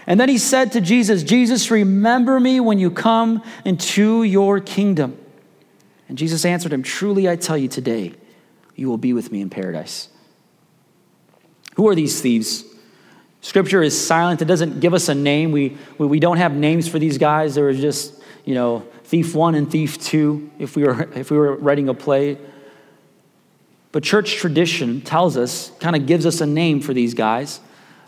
And 0.07 0.19
then 0.19 0.29
he 0.29 0.37
said 0.37 0.73
to 0.73 0.81
Jesus, 0.81 1.23
Jesus, 1.23 1.71
remember 1.71 2.39
me 2.39 2.59
when 2.59 2.77
you 2.77 2.91
come 2.91 3.41
into 3.63 4.23
your 4.23 4.59
kingdom. 4.59 5.17
And 6.07 6.17
Jesus 6.17 6.45
answered 6.45 6.71
him, 6.71 6.83
Truly 6.83 7.27
I 7.27 7.35
tell 7.35 7.57
you 7.57 7.67
today, 7.67 8.13
you 8.75 8.87
will 8.87 8.97
be 8.97 9.13
with 9.13 9.31
me 9.31 9.41
in 9.41 9.49
paradise. 9.49 10.09
Who 11.75 11.87
are 11.87 11.95
these 11.95 12.21
thieves? 12.21 12.63
Scripture 13.41 13.81
is 13.81 13.99
silent. 13.99 14.41
It 14.41 14.45
doesn't 14.45 14.79
give 14.79 14.93
us 14.93 15.09
a 15.09 15.15
name. 15.15 15.51
We, 15.51 15.77
we 15.97 16.19
don't 16.19 16.37
have 16.37 16.53
names 16.53 16.87
for 16.87 16.99
these 16.99 17.17
guys. 17.17 17.55
There 17.55 17.65
was 17.65 17.79
just, 17.79 18.21
you 18.45 18.53
know, 18.53 18.85
thief 19.03 19.35
one 19.35 19.55
and 19.55 19.69
thief 19.69 20.01
two 20.01 20.49
if 20.59 20.75
we 20.75 20.83
were, 20.83 21.03
if 21.15 21.29
we 21.31 21.37
were 21.37 21.55
writing 21.55 21.89
a 21.89 21.93
play. 21.93 22.37
But 23.91 24.03
church 24.03 24.35
tradition 24.35 25.01
tells 25.01 25.37
us, 25.37 25.71
kind 25.79 25.95
of 25.95 26.05
gives 26.05 26.25
us 26.25 26.41
a 26.41 26.45
name 26.45 26.81
for 26.81 26.93
these 26.93 27.13
guys. 27.13 27.59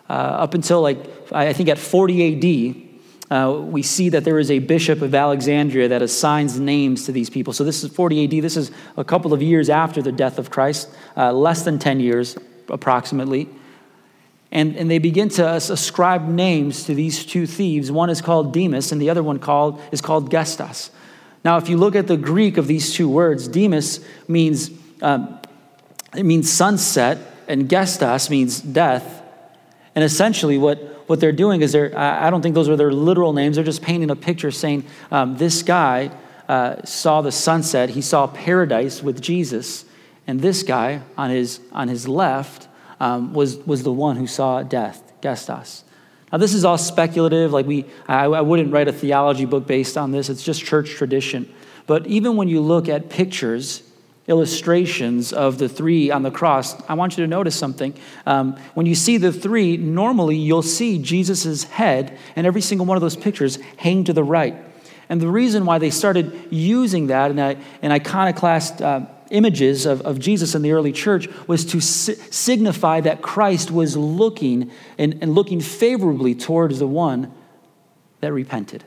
Uh, 0.10 0.14
up 0.14 0.54
until 0.54 0.82
like, 0.82 0.98
I 1.32 1.54
think 1.54 1.70
at 1.70 1.78
40 1.78 2.78
AD, 2.78 2.88
uh, 3.30 3.60
we 3.60 3.82
see 3.84 4.10
that 4.10 4.24
there 4.24 4.40
is 4.40 4.50
a 4.50 4.60
bishop 4.60 5.02
of 5.02 5.14
Alexandria 5.14 5.90
that 5.90 6.02
assigns 6.02 6.60
names 6.60 7.06
to 7.06 7.12
these 7.12 7.30
people. 7.30 7.52
So 7.52 7.64
this 7.64 7.84
is 7.84 7.92
40 7.92 8.24
AD. 8.24 8.44
This 8.44 8.56
is 8.56 8.72
a 8.96 9.04
couple 9.04 9.34
of 9.34 9.42
years 9.42 9.70
after 9.70 10.02
the 10.02 10.14
death 10.14 10.40
of 10.40 10.50
Christ, 10.50 10.90
uh, 11.18 11.34
less 11.34 11.64
than 11.64 11.78
10 11.78 12.00
years 12.00 12.38
approximately. 12.70 13.50
And, 14.52 14.78
and 14.78 14.90
they 14.90 15.00
begin 15.00 15.30
to 15.30 15.48
ascribe 15.56 16.28
names 16.28 16.86
to 16.86 16.96
these 16.96 17.26
two 17.26 17.46
thieves. 17.46 17.92
One 17.92 18.10
is 18.10 18.22
called 18.22 18.54
Dismas, 18.54 18.92
and 18.92 19.02
the 19.02 19.10
other 19.10 19.24
one 19.24 19.40
called, 19.40 19.82
is 19.92 20.02
called 20.02 20.32
Gestas. 20.32 20.90
Now, 21.44 21.58
if 21.58 21.70
you 21.70 21.78
look 21.78 21.96
at 21.96 22.08
the 22.08 22.18
Greek 22.18 22.58
of 22.58 22.68
these 22.68 22.94
two 22.94 23.10
words, 23.10 23.48
Dismas 23.48 24.04
means, 24.28 24.72
um, 25.02 25.40
it 26.16 26.24
means 26.24 26.52
sunset, 26.52 27.18
and 27.48 27.70
Gestas 27.70 28.30
means 28.30 28.62
death. 28.62 29.22
And 29.96 30.04
essentially, 30.04 30.58
what, 30.58 30.80
what 31.08 31.20
they're 31.20 31.32
doing 31.32 31.62
is 31.62 31.72
they're, 31.74 31.98
I 31.98 32.30
don't 32.30 32.42
think 32.42 32.56
those 32.56 32.70
are 32.70 32.76
their 32.76 32.92
literal 32.92 33.34
names, 33.34 33.56
they're 33.56 33.66
just 33.66 33.82
painting 33.82 34.12
a 34.12 34.16
picture 34.16 34.52
saying, 34.52 34.86
um, 35.12 35.38
this 35.38 35.62
guy 35.64 36.12
uh, 36.48 36.84
saw 36.84 37.22
the 37.22 37.32
sunset, 37.32 37.90
he 37.90 38.02
saw 38.02 38.28
paradise 38.28 39.04
with 39.04 39.22
Jesus, 39.22 39.86
and 40.26 40.40
this 40.40 40.64
guy 40.64 41.02
on 41.18 41.30
his, 41.30 41.60
on 41.72 41.88
his 41.88 42.08
left 42.08 42.67
um, 43.00 43.34
was, 43.34 43.58
was 43.66 43.84
the 43.84 43.92
one 43.92 44.16
who 44.16 44.28
saw 44.28 44.64
death, 44.64 45.14
Gestas. 45.22 45.84
Now, 46.32 46.38
this 46.38 46.54
is 46.54 46.66
all 46.66 46.78
speculative. 46.78 47.54
Like, 47.54 47.66
we, 47.66 47.86
I, 48.08 48.26
I 48.26 48.42
wouldn't 48.42 48.74
write 48.74 48.88
a 48.88 48.94
theology 48.94 49.46
book 49.46 49.66
based 49.66 49.98
on 49.98 50.12
this, 50.12 50.30
it's 50.30 50.44
just 50.44 50.64
church 50.64 50.92
tradition. 50.92 51.52
But 51.86 52.06
even 52.08 52.36
when 52.36 52.50
you 52.50 52.60
look 52.60 52.90
at 52.90 53.10
pictures, 53.10 53.82
illustrations 54.28 55.32
of 55.32 55.58
the 55.58 55.70
three 55.70 56.12
on 56.12 56.22
the 56.22 56.32
cross, 56.32 56.76
I 56.90 56.96
want 56.96 57.18
you 57.18 57.24
to 57.24 57.28
notice 57.28 57.56
something. 57.56 57.94
Um, 58.26 58.58
when 58.74 58.86
you 58.86 58.94
see 58.94 59.18
the 59.18 59.32
three, 59.32 59.78
normally 59.78 60.36
you'll 60.36 60.62
see 60.64 61.02
Jesus' 61.02 61.64
head, 61.64 62.18
and 62.36 62.46
every 62.46 62.62
single 62.62 62.86
one 62.86 62.98
of 62.98 63.02
those 63.02 63.16
pictures 63.16 63.58
hang 63.78 64.04
to 64.04 64.14
the 64.14 64.24
right. 64.24 64.56
And 65.10 65.22
the 65.22 65.30
reason 65.30 65.66
why 65.66 65.78
they 65.78 65.90
started 65.90 66.48
using 66.50 67.08
that 67.08 67.32
in 67.32 67.40
an 67.40 67.92
iconoclast 67.92 68.82
uh, 68.82 69.06
images 69.32 69.86
of, 69.86 70.02
of 70.02 70.20
Jesus 70.20 70.56
in 70.56 70.62
the 70.62 70.72
early 70.72 70.92
church 70.92 71.28
was 71.48 71.66
to 71.66 71.80
si- 71.80 72.16
signify 72.16 73.02
that 73.02 73.22
Christ 73.22 73.72
was 73.72 73.98
looking 73.98 74.72
and, 74.98 75.18
and 75.22 75.34
looking 75.34 75.62
favorably 75.62 76.36
towards 76.36 76.80
the 76.80 76.88
one 76.88 77.32
that 78.22 78.34
repented. 78.34 78.84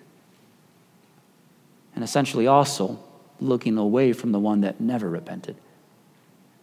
And 1.94 2.04
essentially 2.04 2.46
also 2.46 2.98
looking 3.40 3.78
away 3.78 4.12
from 4.12 4.32
the 4.32 4.38
one 4.38 4.60
that 4.60 4.80
never 4.80 5.08
repented. 5.08 5.56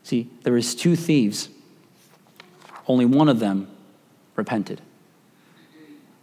See, 0.04 0.30
there 0.44 0.54
was 0.54 0.76
two 0.76 0.96
thieves. 0.96 1.50
Only 2.88 3.06
one 3.06 3.28
of 3.28 3.40
them 3.40 3.68
repented. 4.36 4.82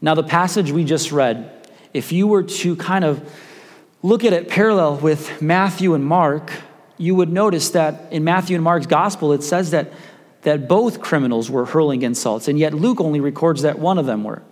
Now, 0.01 0.15
the 0.15 0.23
passage 0.23 0.71
we 0.71 0.85
just 0.85 1.13
read, 1.13 1.69
if 1.93 2.13
you 2.13 2.27
were 2.27 2.43
to 2.43 2.77
kind 2.77 3.05
of 3.05 3.27
look 4.03 4.25
at 4.25 4.33
it 4.33 4.49
parallel 4.49 4.97
with 4.97 5.41
Matthew 5.41 5.95
and 5.95 6.05
Mark, 6.05 6.53
you 6.97 7.15
would 7.15 7.33
notice 7.33 7.71
that 7.71 8.13
in 8.13 8.25
Matthew 8.25 8.55
and 8.55 8.65
Mark's 8.65 8.87
gospel, 8.87 9.33
it 9.33 9.43
says 9.43 9.71
that, 9.73 9.93
that 10.43 10.69
both 10.69 11.01
criminals 11.01 11.51
were 11.51 11.65
hurling 11.65 12.03
insults, 12.03 12.49
and 12.49 12.59
yet 12.59 12.75
Luke 12.75 13.01
only 13.01 13.21
records 13.21 13.63
that 13.63 13.79
one 13.79 13.99
of 13.99 14.07
them 14.07 14.25
were. 14.25 14.43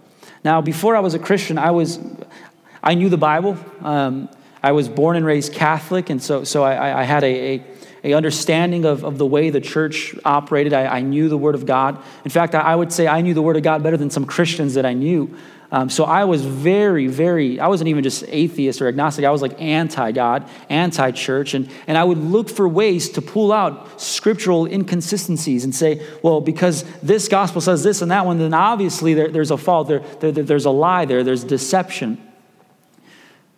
Now, 0.45 0.61
before 0.61 0.97
I 0.97 1.01
was 1.01 1.15
a 1.15 1.19
Christian, 1.19 1.59
I 1.59 1.71
was, 1.71 2.01
I 2.83 2.95
knew 2.95 3.09
the 3.09 3.17
Bible. 3.17 3.57
Um, 3.81 4.29
I 4.63 4.73
was 4.73 4.89
born 4.89 5.17
and 5.17 5.27
raised 5.27 5.53
Catholic, 5.53 6.11
and 6.11 6.23
so, 6.23 6.45
so 6.45 6.63
I, 6.63 7.01
I 7.01 7.03
had 7.05 7.25
a, 7.25 7.55
a, 7.55 7.65
a, 8.05 8.15
understanding 8.15 8.85
of, 8.85 9.05
of 9.05 9.19
the 9.19 9.27
way 9.27 9.51
the 9.51 9.61
church 9.61 10.15
operated. 10.25 10.73
I, 10.73 10.87
I 10.87 11.01
knew 11.01 11.29
the 11.29 11.39
Word 11.39 11.55
of 11.55 11.67
God. 11.67 12.03
In 12.25 12.31
fact, 12.31 12.55
I, 12.55 12.61
I 12.61 12.77
would 12.77 12.93
say 12.93 13.07
I 13.07 13.21
knew 13.21 13.35
the 13.35 13.43
Word 13.43 13.57
of 13.57 13.63
God 13.63 13.83
better 13.83 13.97
than 13.97 14.11
some 14.11 14.25
Christians 14.25 14.75
that 14.75 14.87
I 14.87 14.93
knew. 14.93 15.37
Um, 15.73 15.89
so 15.89 16.05
I 16.05 16.25
was 16.25 16.45
very, 16.45 17.07
very, 17.07 17.59
I 17.59 17.67
wasn't 17.69 17.89
even 17.89 18.05
just 18.05 18.25
atheist 18.29 18.83
or 18.83 18.89
agnostic. 18.89 19.25
I 19.25 19.31
was 19.31 19.41
like 19.41 19.59
anti 19.59 20.13
God, 20.13 20.47
anti 20.69 21.13
church. 21.13 21.55
And, 21.55 21.71
and 21.87 21.97
I 21.97 22.05
would 22.05 22.19
look 22.19 22.51
for 22.51 22.69
ways 22.69 23.09
to 23.11 23.23
pull 23.23 23.53
out 23.53 23.99
scriptural 23.99 24.67
inconsistencies 24.67 25.65
and 25.65 25.75
say, 25.75 26.07
well, 26.23 26.43
because 26.43 26.85
this 27.03 27.27
gospel 27.27 27.63
says 27.63 27.83
this 27.83 28.03
and 28.03 28.11
that 28.11 28.27
one, 28.27 28.39
then 28.39 28.53
obviously 28.53 29.15
there, 29.15 29.31
there's 29.31 29.51
a 29.51 29.57
fault, 29.57 29.89
there, 29.89 30.01
there, 30.21 30.31
there's 30.31 30.67
a 30.67 30.71
lie 30.71 31.07
there, 31.07 31.25
there's 31.25 31.43
deception. 31.43 32.21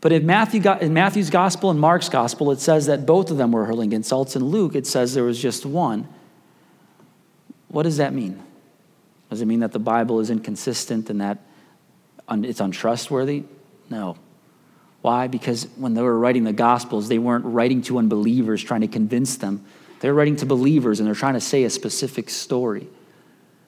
But 0.05 0.13
in, 0.13 0.27
Matthew, 0.27 0.61
in 0.83 0.93
Matthew's 0.93 1.31
gospel 1.31 1.71
and 1.71 1.81
Mark's 1.81 2.11
gospel, 2.11 2.51
it 2.51 2.61
says 2.61 2.85
that 2.89 3.07
both 3.07 3.31
of 3.31 3.39
them 3.39 3.53
were 3.53 3.65
hurling 3.65 3.91
insults. 3.93 4.37
In 4.37 4.45
Luke, 4.45 4.75
it 4.75 4.87
says 4.87 5.15
there 5.15 5.25
was 5.25 5.41
just 5.41 5.65
one. 5.65 6.07
What 7.69 7.85
does 7.85 7.97
that 7.97 8.13
mean? 8.13 8.39
Does 9.31 9.41
it 9.41 9.47
mean 9.47 9.61
that 9.61 9.73
the 9.73 9.79
Bible 9.79 10.21
is 10.21 10.29
inconsistent 10.29 11.09
and 11.09 11.23
that 11.23 11.39
it's 12.31 12.61
untrustworthy? 12.61 13.45
No. 13.89 14.19
Why? 15.01 15.27
Because 15.27 15.69
when 15.77 15.95
they 15.95 16.03
were 16.03 16.19
writing 16.19 16.45
the 16.45 16.53
Gospels, 16.53 17.09
they 17.09 17.19
weren't 17.19 17.47
writing 17.47 17.81
to 17.85 17.97
unbelievers 17.97 18.63
trying 18.63 18.83
to 18.83 18.89
convince 18.89 19.39
them. 19.39 19.65
They're 20.01 20.13
writing 20.13 20.37
to 20.37 20.45
believers 20.45 21.01
and 21.01 21.07
they're 21.07 21.15
trying 21.15 21.33
to 21.33 21.41
say 21.41 21.65
a 21.65 21.71
specific 21.71 22.29
story. 22.29 22.89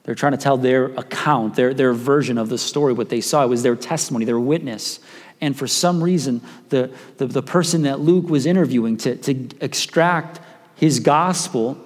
They're 0.03 0.13
trying 0.13 0.33
to 0.33 0.37
tell 0.37 0.55
their 0.55 0.85
account, 0.85 1.55
their, 1.55 1.73
their 1.73 1.93
version 1.93 2.37
of 2.37 2.47
the 2.47 2.59
story, 2.59 2.93
what 2.93 3.09
they 3.09 3.21
saw. 3.21 3.43
It 3.43 3.49
was 3.49 3.63
their 3.63 3.75
testimony, 3.75 4.23
their 4.23 4.39
witness. 4.39 4.99
And 5.39 5.55
for 5.57 5.67
some 5.67 6.03
reason, 6.03 6.41
the, 6.69 6.91
the, 7.17 7.27
the 7.27 7.43
person 7.43 7.83
that 7.83 7.99
Luke 7.99 8.29
was 8.29 8.45
interviewing 8.45 8.97
to, 8.97 9.15
to 9.15 9.49
extract 9.61 10.39
his 10.75 10.99
gospel 10.99 11.77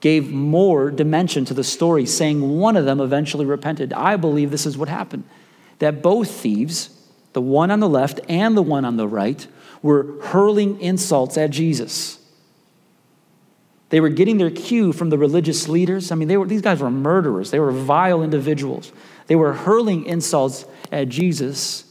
gave 0.00 0.30
more 0.30 0.90
dimension 0.90 1.44
to 1.46 1.54
the 1.54 1.64
story, 1.64 2.06
saying 2.06 2.58
one 2.58 2.76
of 2.76 2.84
them 2.84 3.00
eventually 3.00 3.46
repented. 3.46 3.92
I 3.92 4.16
believe 4.16 4.50
this 4.50 4.66
is 4.66 4.76
what 4.76 4.88
happened 4.88 5.24
that 5.80 6.02
both 6.02 6.30
thieves, 6.30 6.90
the 7.32 7.42
one 7.42 7.70
on 7.70 7.80
the 7.80 7.88
left 7.88 8.20
and 8.28 8.56
the 8.56 8.62
one 8.62 8.84
on 8.84 8.96
the 8.96 9.08
right, 9.08 9.46
were 9.82 10.20
hurling 10.22 10.80
insults 10.80 11.36
at 11.36 11.50
Jesus. 11.50 12.18
They 13.90 14.00
were 14.00 14.08
getting 14.08 14.38
their 14.38 14.50
cue 14.50 14.92
from 14.92 15.10
the 15.10 15.18
religious 15.18 15.68
leaders. 15.68 16.10
I 16.10 16.14
mean, 16.14 16.28
they 16.28 16.36
were, 16.36 16.46
these 16.46 16.62
guys 16.62 16.80
were 16.80 16.90
murderers, 16.90 17.50
they 17.50 17.60
were 17.60 17.72
vile 17.72 18.22
individuals. 18.22 18.92
They 19.26 19.36
were 19.36 19.52
hurling 19.54 20.04
insults 20.04 20.66
at 20.92 21.08
Jesus. 21.08 21.83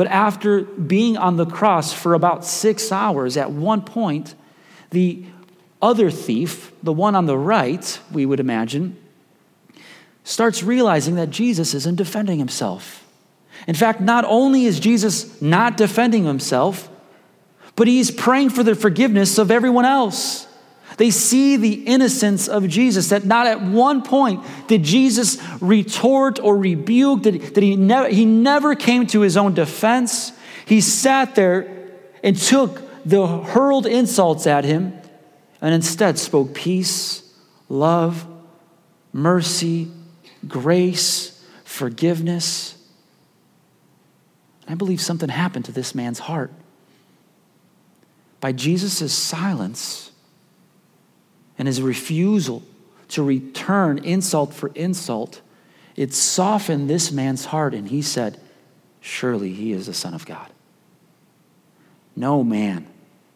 But 0.00 0.06
after 0.06 0.62
being 0.62 1.18
on 1.18 1.36
the 1.36 1.44
cross 1.44 1.92
for 1.92 2.14
about 2.14 2.42
six 2.42 2.90
hours, 2.90 3.36
at 3.36 3.50
one 3.50 3.82
point, 3.82 4.34
the 4.92 5.26
other 5.82 6.10
thief, 6.10 6.72
the 6.82 6.90
one 6.90 7.14
on 7.14 7.26
the 7.26 7.36
right, 7.36 8.00
we 8.10 8.24
would 8.24 8.40
imagine, 8.40 8.96
starts 10.24 10.62
realizing 10.62 11.16
that 11.16 11.28
Jesus 11.28 11.74
isn't 11.74 11.96
defending 11.96 12.38
himself. 12.38 13.06
In 13.68 13.74
fact, 13.74 14.00
not 14.00 14.24
only 14.24 14.64
is 14.64 14.80
Jesus 14.80 15.42
not 15.42 15.76
defending 15.76 16.24
himself, 16.24 16.88
but 17.76 17.86
he's 17.86 18.10
praying 18.10 18.48
for 18.48 18.62
the 18.62 18.74
forgiveness 18.74 19.36
of 19.36 19.50
everyone 19.50 19.84
else. 19.84 20.46
They 20.96 21.10
see 21.10 21.56
the 21.56 21.72
innocence 21.72 22.48
of 22.48 22.68
Jesus, 22.68 23.08
that 23.10 23.24
not 23.24 23.46
at 23.46 23.62
one 23.62 24.02
point 24.02 24.44
did 24.66 24.82
Jesus 24.82 25.38
retort 25.60 26.38
or 26.38 26.56
rebuke, 26.56 27.22
that, 27.22 27.54
that 27.54 27.62
he, 27.62 27.76
never, 27.76 28.08
he 28.08 28.24
never 28.24 28.74
came 28.74 29.06
to 29.08 29.20
his 29.20 29.36
own 29.36 29.54
defense. 29.54 30.32
He 30.66 30.80
sat 30.80 31.34
there 31.34 31.88
and 32.22 32.36
took 32.36 32.82
the 33.04 33.26
hurled 33.26 33.86
insults 33.86 34.46
at 34.46 34.64
him 34.64 34.98
and 35.60 35.74
instead 35.74 36.18
spoke 36.18 36.54
peace, 36.54 37.22
love, 37.68 38.26
mercy, 39.12 39.90
grace, 40.46 41.44
forgiveness. 41.64 42.76
I 44.68 44.74
believe 44.74 45.00
something 45.00 45.28
happened 45.28 45.64
to 45.66 45.72
this 45.72 45.94
man's 45.94 46.18
heart. 46.18 46.52
By 48.40 48.52
Jesus' 48.52 49.12
silence 49.12 50.09
and 51.60 51.66
his 51.66 51.82
refusal 51.82 52.62
to 53.08 53.22
return 53.22 53.98
insult 53.98 54.54
for 54.54 54.68
insult, 54.74 55.42
it 55.94 56.14
softened 56.14 56.88
this 56.88 57.12
man's 57.12 57.44
heart, 57.44 57.74
and 57.74 57.88
he 57.88 58.00
said, 58.00 58.40
Surely 59.00 59.52
he 59.52 59.72
is 59.72 59.84
the 59.84 59.92
Son 59.92 60.14
of 60.14 60.24
God. 60.24 60.50
No 62.16 62.42
man 62.42 62.86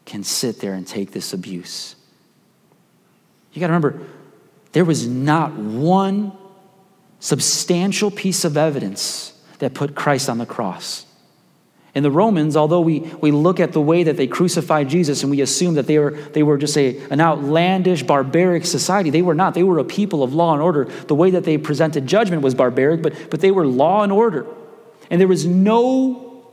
can 0.06 0.24
sit 0.24 0.60
there 0.60 0.72
and 0.72 0.86
take 0.86 1.10
this 1.10 1.34
abuse. 1.34 1.96
You 3.52 3.60
got 3.60 3.66
to 3.66 3.74
remember, 3.74 4.06
there 4.72 4.86
was 4.86 5.06
not 5.06 5.52
one 5.52 6.32
substantial 7.20 8.10
piece 8.10 8.46
of 8.46 8.56
evidence 8.56 9.38
that 9.58 9.74
put 9.74 9.94
Christ 9.94 10.30
on 10.30 10.38
the 10.38 10.46
cross. 10.46 11.03
In 11.94 12.02
the 12.02 12.10
Romans, 12.10 12.56
although 12.56 12.80
we, 12.80 13.00
we 13.20 13.30
look 13.30 13.60
at 13.60 13.72
the 13.72 13.80
way 13.80 14.02
that 14.02 14.16
they 14.16 14.26
crucified 14.26 14.88
Jesus 14.88 15.22
and 15.22 15.30
we 15.30 15.40
assume 15.40 15.74
that 15.74 15.86
they 15.86 15.98
were, 15.98 16.10
they 16.10 16.42
were 16.42 16.58
just 16.58 16.76
a, 16.76 16.98
an 17.10 17.20
outlandish, 17.20 18.02
barbaric 18.02 18.66
society, 18.66 19.10
they 19.10 19.22
were 19.22 19.34
not. 19.34 19.54
They 19.54 19.62
were 19.62 19.78
a 19.78 19.84
people 19.84 20.24
of 20.24 20.34
law 20.34 20.52
and 20.52 20.60
order. 20.60 20.86
The 20.86 21.14
way 21.14 21.30
that 21.30 21.44
they 21.44 21.56
presented 21.56 22.06
judgment 22.06 22.42
was 22.42 22.54
barbaric, 22.54 23.00
but, 23.00 23.30
but 23.30 23.40
they 23.40 23.52
were 23.52 23.66
law 23.66 24.02
and 24.02 24.10
order. 24.10 24.44
And 25.08 25.20
there 25.20 25.28
was 25.28 25.46
no 25.46 26.44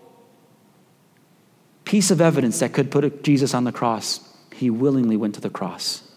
piece 1.86 2.12
of 2.12 2.22
evidence 2.22 2.60
that 2.60 2.72
could 2.72 2.92
put 2.92 3.24
Jesus 3.24 3.56
on 3.56 3.64
the 3.64 3.72
cross. 3.72 4.20
He 4.54 4.70
willingly 4.70 5.18
went 5.18 5.34
to 5.36 5.42
the 5.42 5.50
cross. 5.50 6.08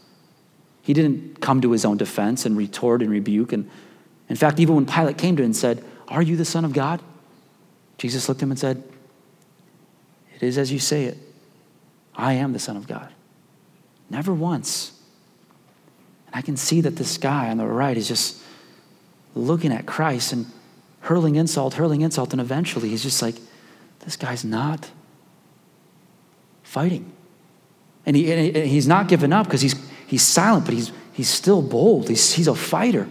He 0.83 0.93
didn't 0.93 1.41
come 1.41 1.63
to 1.63 1.73
his 1.73 1.87
own 1.87 1.97
defense 1.97 2.45
and 2.45 2.59
retort 2.59 3.01
and 3.01 3.11
rebuke. 3.11 3.55
And 3.55 3.71
in 4.29 4.37
fact, 4.37 4.61
even 4.61 4.75
when 4.75 4.85
Pilate 4.85 5.17
came 5.17 5.35
to 5.37 5.43
him 5.43 5.47
and 5.47 5.57
said, 5.57 5.83
Are 6.09 6.21
you 6.21 6.37
the 6.37 6.45
Son 6.45 6.65
of 6.67 6.75
God? 6.75 7.01
Jesus 7.97 8.29
looked 8.29 8.41
at 8.41 8.45
him 8.45 8.51
and 8.51 8.61
said, 8.61 8.85
it 10.35 10.43
is 10.43 10.59
as 10.59 10.73
you 10.73 10.79
say 10.79 11.05
it. 11.05 11.19
I 12.15 12.35
am 12.35 12.53
the 12.53 12.59
Son 12.59 12.77
of 12.77 12.87
God. 12.87 13.09
Never 14.11 14.33
once. 14.33 14.93
And 16.27 16.37
I 16.37 16.43
can 16.43 16.57
see 16.57 16.81
that 16.83 16.97
this 16.97 17.19
guy 17.19 17.51
on 17.51 17.57
the 17.57 17.67
right 17.67 17.97
is 17.97 18.09
just 18.09 18.41
looking 19.35 19.73
at 19.73 19.87
Christ 19.87 20.33
and 20.33 20.47
hurling 21.01 21.37
insult, 21.37 21.75
hurling 21.75 22.03
insult, 22.03 22.33
and 22.33 22.41
eventually 22.41 22.91
he's 22.91 23.03
just 23.03 23.21
like, 23.21 23.37
this 24.01 24.17
guy's 24.17 24.45
not 24.45 24.91
fighting. 26.63 27.13
And, 28.07 28.17
he, 28.17 28.33
and 28.33 28.57
he's 28.57 28.87
not 28.87 29.09
giving 29.09 29.33
up 29.33 29.47
because 29.47 29.61
he's, 29.61 29.75
he's 30.07 30.23
silent, 30.23 30.67
but 30.67 30.75
he's, 30.75 30.93
he's 31.13 31.29
still 31.29 31.63
bold. 31.63 32.09
He's, 32.09 32.33
he's 32.35 32.49
a 32.49 32.55
fighter. 32.55 33.09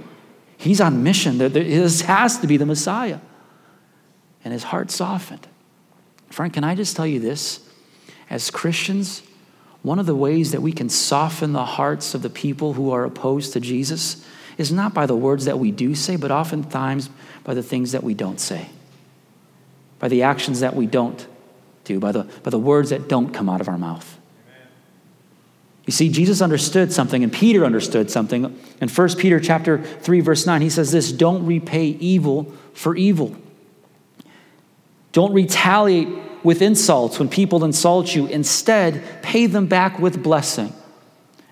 He's 0.58 0.80
on 0.80 1.04
mission. 1.04 1.40
This 1.40 2.02
has 2.02 2.40
to 2.40 2.48
be 2.48 2.58
the 2.58 2.66
Messiah. 2.66 3.20
And 4.44 4.54
his 4.54 4.64
heart 4.64 4.92
softened. 4.92 5.48
Friend, 6.34 6.52
can 6.52 6.64
I 6.64 6.74
just 6.74 6.96
tell 6.96 7.06
you 7.06 7.20
this? 7.20 7.60
As 8.28 8.50
Christians, 8.50 9.22
one 9.84 10.00
of 10.00 10.08
the 10.08 10.16
ways 10.16 10.52
that 10.52 10.64
we 10.64 10.72
can 10.72 10.90
soften 10.90 11.54
the 11.54 11.64
hearts 11.64 12.16
of 12.16 12.24
the 12.24 12.30
people 12.30 12.74
who 12.74 12.90
are 12.90 13.06
opposed 13.06 13.54
to 13.54 13.60
Jesus 13.60 14.28
is 14.58 14.72
not 14.72 14.96
by 14.96 15.06
the 15.06 15.16
words 15.16 15.46
that 15.46 15.60
we 15.60 15.70
do 15.70 15.94
say, 15.94 16.16
but 16.16 16.32
oftentimes 16.32 17.12
by 17.44 17.54
the 17.54 17.62
things 17.62 17.92
that 17.92 18.02
we 18.02 18.16
don't 18.16 18.40
say, 18.40 18.70
by 20.00 20.08
the 20.08 20.24
actions 20.24 20.62
that 20.62 20.76
we 20.76 20.88
don't 20.88 21.28
do, 21.84 22.00
by 22.00 22.12
the, 22.12 22.24
by 22.42 22.50
the 22.50 22.58
words 22.58 22.90
that 22.90 23.08
don't 23.08 23.32
come 23.32 23.48
out 23.48 23.62
of 23.62 23.68
our 23.68 23.78
mouth. 23.78 24.18
You 25.86 25.94
see, 25.94 26.10
Jesus 26.10 26.42
understood 26.42 26.92
something, 26.92 27.24
and 27.24 27.32
Peter 27.32 27.64
understood 27.64 28.10
something. 28.10 28.60
In 28.82 28.90
1 28.90 29.10
Peter 29.20 29.40
chapter 29.40 29.84
3, 29.84 30.20
verse 30.22 30.48
9, 30.48 30.64
he 30.64 30.70
says 30.72 30.92
this: 30.92 31.12
don't 31.12 31.46
repay 31.46 31.86
evil 31.86 32.52
for 32.74 32.96
evil. 32.96 33.38
Don't 35.14 35.34
retaliate 35.34 36.10
with 36.44 36.62
insults 36.62 37.20
when 37.20 37.30
people 37.30 37.64
insult 37.64 38.14
you. 38.14 38.26
Instead, 38.28 39.02
pay 39.22 39.46
them 39.46 39.68
back 39.68 39.98
with 40.00 40.22
blessing. 40.22 40.74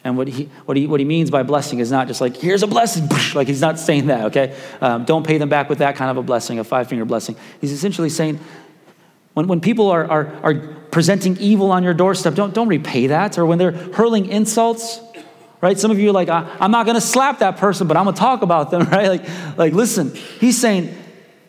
And 0.04 0.18
what 0.18 0.28
he, 0.28 0.50
what, 0.66 0.76
he, 0.76 0.88
what 0.88 1.00
he 1.00 1.06
means 1.06 1.30
by 1.30 1.44
blessing 1.44 1.80
is 1.80 1.92
not 1.92 2.08
just 2.08 2.22
like, 2.22 2.36
here's 2.36 2.64
a 2.64 2.68
blessing. 2.68 3.08
Like, 3.34 3.48
he's 3.48 3.62
not 3.62 3.80
saying 3.80 4.08
that, 4.08 4.26
okay? 4.26 4.58
Um, 4.82 5.06
don't 5.06 5.26
pay 5.26 5.38
them 5.38 5.48
back 5.48 5.70
with 5.70 5.78
that 5.78 5.96
kind 5.96 6.12
of 6.12 6.18
a 6.18 6.24
blessing, 6.24 6.60
a 6.60 6.66
five 6.66 6.90
finger 6.90 7.06
blessing. 7.06 7.38
He's 7.62 7.72
essentially 7.72 8.10
saying, 8.10 8.42
when, 9.34 9.48
when 9.48 9.62
people 9.62 9.90
are, 9.90 10.06
are, 10.06 10.36
are 10.44 10.54
presenting 10.92 11.38
evil 11.38 11.72
on 11.72 11.84
your 11.84 11.94
doorstep, 11.94 12.34
don't, 12.34 12.54
don't 12.54 12.68
repay 12.68 13.08
that. 13.08 13.38
Or 13.38 13.46
when 13.46 13.58
they're 13.58 13.72
hurling 13.72 14.26
insults, 14.26 15.00
right? 15.62 15.80
Some 15.80 15.92
of 15.92 16.00
you 16.00 16.10
are 16.10 16.14
like, 16.14 16.28
I'm 16.28 16.72
not 16.72 16.86
going 16.86 16.96
to 16.96 17.02
slap 17.02 17.40
that 17.40 17.58
person, 17.58 17.88
but 17.88 17.96
I'm 17.96 18.04
going 18.04 18.16
to 18.16 18.20
talk 18.20 18.42
about 18.42 18.72
them, 18.72 18.82
right? 18.90 19.08
Like, 19.08 19.58
like 19.58 19.74
listen, 19.74 20.14
he's 20.14 20.60
saying, 20.60 20.94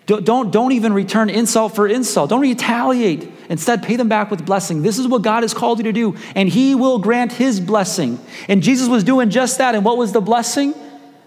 don't, 0.06 0.50
don't 0.50 0.72
even 0.72 0.92
return 0.92 1.30
insult 1.30 1.76
for 1.76 1.86
insult. 1.86 2.30
Don't 2.30 2.40
retaliate. 2.40 3.30
Instead, 3.48 3.82
pay 3.82 3.96
them 3.96 4.08
back 4.08 4.30
with 4.30 4.44
blessing. 4.44 4.82
This 4.82 4.98
is 4.98 5.06
what 5.06 5.22
God 5.22 5.42
has 5.42 5.54
called 5.54 5.78
you 5.78 5.84
to 5.84 5.92
do, 5.92 6.16
and 6.34 6.48
He 6.48 6.74
will 6.74 6.98
grant 6.98 7.32
His 7.32 7.60
blessing. 7.60 8.18
And 8.48 8.62
Jesus 8.62 8.88
was 8.88 9.04
doing 9.04 9.30
just 9.30 9.58
that. 9.58 9.74
And 9.74 9.84
what 9.84 9.96
was 9.96 10.12
the 10.12 10.20
blessing? 10.20 10.74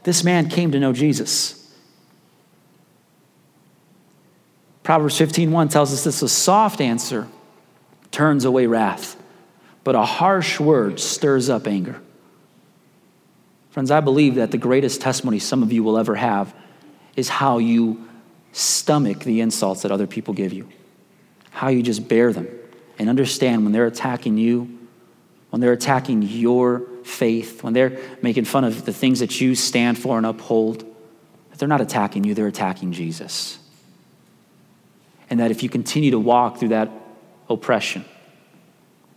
This 0.03 0.23
man 0.23 0.49
came 0.49 0.71
to 0.71 0.79
know 0.79 0.91
Jesus. 0.91 1.61
Proverbs 4.83 5.17
15:1 5.17 5.69
tells 5.69 5.93
us 5.93 6.03
this 6.03 6.21
a 6.21 6.29
soft 6.29 6.79
answer 6.79 7.27
turns 8.11 8.45
away 8.45 8.67
wrath, 8.67 9.15
but 9.83 9.95
a 9.95 10.05
harsh 10.05 10.59
word 10.59 10.99
stirs 10.99 11.49
up 11.49 11.65
anger. 11.65 11.99
Friends, 13.71 13.89
I 13.89 13.99
believe 13.99 14.35
that 14.35 14.51
the 14.51 14.57
greatest 14.57 15.01
testimony 15.01 15.39
some 15.39 15.63
of 15.63 15.73
you 15.73 15.83
will 15.83 15.97
ever 15.97 16.15
have 16.15 16.53
is 17.15 17.29
how 17.29 17.57
you 17.57 18.07
stomach 18.55 19.19
the 19.19 19.41
insults 19.41 19.81
that 19.81 19.91
other 19.91 20.07
people 20.07 20.33
give 20.33 20.53
you, 20.53 20.67
how 21.51 21.67
you 21.67 21.83
just 21.83 22.07
bear 22.07 22.31
them 22.31 22.47
and 22.97 23.09
understand 23.09 23.63
when 23.63 23.73
they're 23.73 23.85
attacking 23.85 24.37
you, 24.37 24.79
when 25.49 25.59
they're 25.59 25.73
attacking 25.73 26.21
your 26.21 26.87
faith, 27.03 27.63
when 27.63 27.73
they're 27.73 27.99
making 28.21 28.45
fun 28.45 28.63
of 28.63 28.85
the 28.85 28.93
things 28.93 29.19
that 29.19 29.41
you 29.41 29.55
stand 29.55 29.99
for 29.99 30.17
and 30.17 30.25
uphold, 30.25 30.85
that 31.49 31.59
they're 31.59 31.67
not 31.67 31.81
attacking 31.81 32.23
you, 32.23 32.33
they're 32.33 32.47
attacking 32.47 32.93
Jesus. 32.93 33.59
And 35.29 35.41
that 35.41 35.51
if 35.51 35.61
you 35.61 35.67
continue 35.67 36.11
to 36.11 36.19
walk 36.19 36.57
through 36.57 36.69
that 36.69 36.89
oppression, 37.49 38.05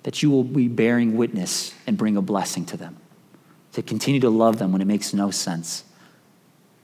that 0.03 0.21
you 0.21 0.31
will 0.31 0.45
be 0.45 0.67
bearing 0.67 1.17
witness 1.17 1.73
and 1.87 1.97
bring 1.97 2.17
a 2.17 2.23
blessing 2.23 2.65
to 2.67 2.77
them. 2.77 2.97
To 3.75 3.83
continue 3.83 4.21
to 4.21 4.31
love 4.31 4.59
them 4.59 4.73
when 4.73 4.81
it 4.81 4.87
makes 4.87 5.15
no 5.15 5.31
sense. 5.31 5.85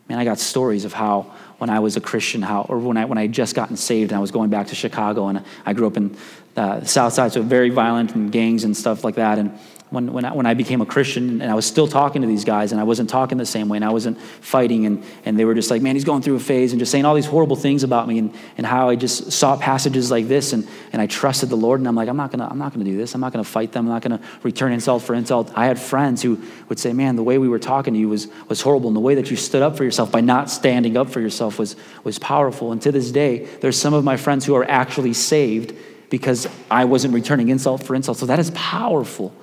Man, 0.08 0.18
I 0.18 0.24
got 0.24 0.38
stories 0.38 0.84
of 0.84 0.92
how 0.92 1.32
when 1.58 1.70
I 1.70 1.78
was 1.78 1.96
a 1.96 2.00
Christian, 2.00 2.42
how, 2.42 2.62
or 2.62 2.78
when 2.78 2.96
I, 2.96 3.04
when 3.06 3.16
I 3.16 3.22
had 3.22 3.32
just 3.32 3.54
gotten 3.54 3.76
saved 3.76 4.10
and 4.10 4.18
I 4.18 4.20
was 4.20 4.30
going 4.30 4.50
back 4.50 4.66
to 4.68 4.74
Chicago 4.74 5.28
and 5.28 5.42
I 5.64 5.72
grew 5.72 5.86
up 5.86 5.96
in 5.96 6.16
uh, 6.56 6.80
the 6.80 6.86
South 6.86 7.12
Side, 7.12 7.32
so 7.32 7.42
very 7.42 7.70
violent 7.70 8.14
and 8.14 8.30
gangs 8.30 8.64
and 8.64 8.76
stuff 8.76 9.02
like 9.02 9.14
that. 9.14 9.38
And 9.38 9.58
when, 9.90 10.12
when, 10.12 10.24
I, 10.24 10.32
when 10.32 10.46
I 10.46 10.54
became 10.54 10.80
a 10.80 10.86
Christian 10.86 11.40
and 11.40 11.50
I 11.50 11.54
was 11.54 11.66
still 11.66 11.86
talking 11.86 12.22
to 12.22 12.28
these 12.28 12.44
guys 12.44 12.72
and 12.72 12.80
I 12.80 12.84
wasn't 12.84 13.08
talking 13.10 13.38
the 13.38 13.46
same 13.46 13.68
way 13.68 13.76
and 13.76 13.84
I 13.84 13.90
wasn't 13.90 14.20
fighting 14.20 14.86
and, 14.86 15.04
and 15.24 15.38
they 15.38 15.44
were 15.44 15.54
just 15.54 15.70
like, 15.70 15.82
man, 15.82 15.94
he's 15.94 16.04
going 16.04 16.22
through 16.22 16.36
a 16.36 16.40
phase 16.40 16.72
and 16.72 16.80
just 16.80 16.90
saying 16.90 17.04
all 17.04 17.14
these 17.14 17.26
horrible 17.26 17.54
things 17.54 17.82
about 17.82 18.08
me 18.08 18.18
and, 18.18 18.34
and 18.56 18.66
how 18.66 18.88
I 18.88 18.96
just 18.96 19.30
saw 19.30 19.56
passages 19.56 20.10
like 20.10 20.26
this 20.26 20.52
and, 20.52 20.66
and 20.92 21.00
I 21.00 21.06
trusted 21.06 21.48
the 21.48 21.56
Lord 21.56 21.80
and 21.80 21.86
I'm 21.86 21.94
like, 21.94 22.08
I'm 22.08 22.16
not 22.16 22.32
gonna, 22.32 22.48
I'm 22.50 22.58
not 22.58 22.72
gonna 22.72 22.84
do 22.84 22.96
this. 22.96 23.14
I'm 23.14 23.20
not 23.20 23.32
gonna 23.32 23.44
fight 23.44 23.72
them. 23.72 23.86
I'm 23.86 23.92
not 23.92 24.02
gonna 24.02 24.20
return 24.42 24.72
insult 24.72 25.02
for 25.02 25.14
insult. 25.14 25.52
I 25.54 25.66
had 25.66 25.78
friends 25.78 26.22
who 26.22 26.40
would 26.68 26.78
say, 26.78 26.92
man, 26.92 27.14
the 27.16 27.22
way 27.22 27.38
we 27.38 27.48
were 27.48 27.60
talking 27.60 27.94
to 27.94 28.00
you 28.00 28.08
was, 28.08 28.28
was 28.48 28.60
horrible 28.62 28.88
and 28.88 28.96
the 28.96 29.00
way 29.00 29.14
that 29.14 29.30
you 29.30 29.36
stood 29.36 29.62
up 29.62 29.76
for 29.76 29.84
yourself 29.84 30.10
by 30.10 30.20
not 30.20 30.50
standing 30.50 30.96
up 30.96 31.10
for 31.10 31.20
yourself 31.20 31.58
was, 31.58 31.76
was 32.02 32.18
powerful. 32.18 32.72
And 32.72 32.82
to 32.82 32.90
this 32.90 33.10
day, 33.10 33.46
there's 33.60 33.78
some 33.78 33.94
of 33.94 34.02
my 34.02 34.16
friends 34.16 34.44
who 34.44 34.54
are 34.56 34.64
actually 34.64 35.12
saved 35.12 35.76
because 36.10 36.48
I 36.70 36.84
wasn't 36.84 37.14
returning 37.14 37.48
insult 37.48 37.84
for 37.84 37.94
insult. 37.94 38.18
So 38.18 38.26
that 38.26 38.38
is 38.38 38.50
powerful 38.52 39.34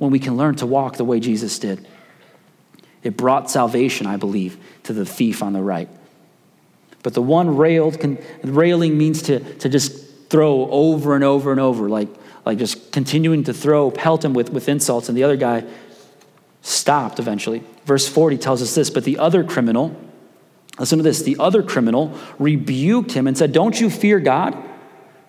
when 0.00 0.10
we 0.10 0.18
can 0.18 0.36
learn 0.36 0.54
to 0.56 0.66
walk 0.66 0.96
the 0.96 1.04
way 1.04 1.20
Jesus 1.20 1.58
did. 1.58 1.86
It 3.02 3.16
brought 3.16 3.50
salvation, 3.50 4.06
I 4.06 4.16
believe, 4.16 4.58
to 4.84 4.94
the 4.94 5.04
thief 5.04 5.42
on 5.42 5.52
the 5.52 5.62
right. 5.62 5.88
But 7.02 7.12
the 7.14 7.22
one 7.22 7.56
railed, 7.56 8.00
can, 8.00 8.18
railing 8.42 8.96
means 8.96 9.22
to, 9.22 9.40
to 9.58 9.68
just 9.68 10.28
throw 10.30 10.70
over 10.70 11.14
and 11.14 11.22
over 11.22 11.50
and 11.50 11.60
over, 11.60 11.88
like, 11.88 12.08
like 12.46 12.56
just 12.58 12.92
continuing 12.92 13.44
to 13.44 13.52
throw, 13.52 13.90
pelt 13.90 14.24
him 14.24 14.32
with, 14.32 14.50
with 14.50 14.68
insults. 14.70 15.08
And 15.08 15.16
the 15.16 15.24
other 15.24 15.36
guy 15.36 15.64
stopped 16.62 17.18
eventually. 17.18 17.62
Verse 17.84 18.08
40 18.08 18.38
tells 18.38 18.62
us 18.62 18.74
this 18.74 18.88
But 18.88 19.04
the 19.04 19.18
other 19.18 19.44
criminal, 19.44 19.94
listen 20.78 20.98
to 20.98 21.02
this, 21.02 21.22
the 21.22 21.36
other 21.38 21.62
criminal 21.62 22.14
rebuked 22.38 23.12
him 23.12 23.26
and 23.26 23.36
said, 23.36 23.52
Don't 23.52 23.78
you 23.78 23.90
fear 23.90 24.18
God? 24.18 24.56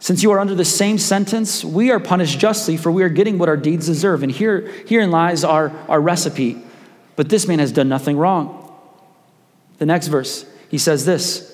Since 0.02 0.24
you 0.24 0.32
are 0.32 0.40
under 0.40 0.56
the 0.56 0.66
same 0.66 0.98
sentence, 0.98 1.64
we 1.64 1.92
are 1.92 2.00
punished 2.00 2.40
justly, 2.40 2.76
for 2.76 2.92
we 2.92 3.04
are 3.04 3.10
getting 3.10 3.38
what 3.38 3.48
our 3.48 3.56
deeds 3.56 3.86
deserve. 3.86 4.24
And 4.24 4.32
here, 4.32 4.62
herein 4.88 5.12
lies 5.12 5.44
our, 5.44 5.70
our 5.88 6.02
recipe. 6.02 6.58
But 7.16 7.30
this 7.30 7.48
man 7.48 7.60
has 7.60 7.72
done 7.72 7.88
nothing 7.88 8.18
wrong. 8.18 8.58
The 9.78 9.86
next 9.86 10.08
verse, 10.08 10.44
he 10.70 10.80
says 10.80 11.06
this. 11.06 11.48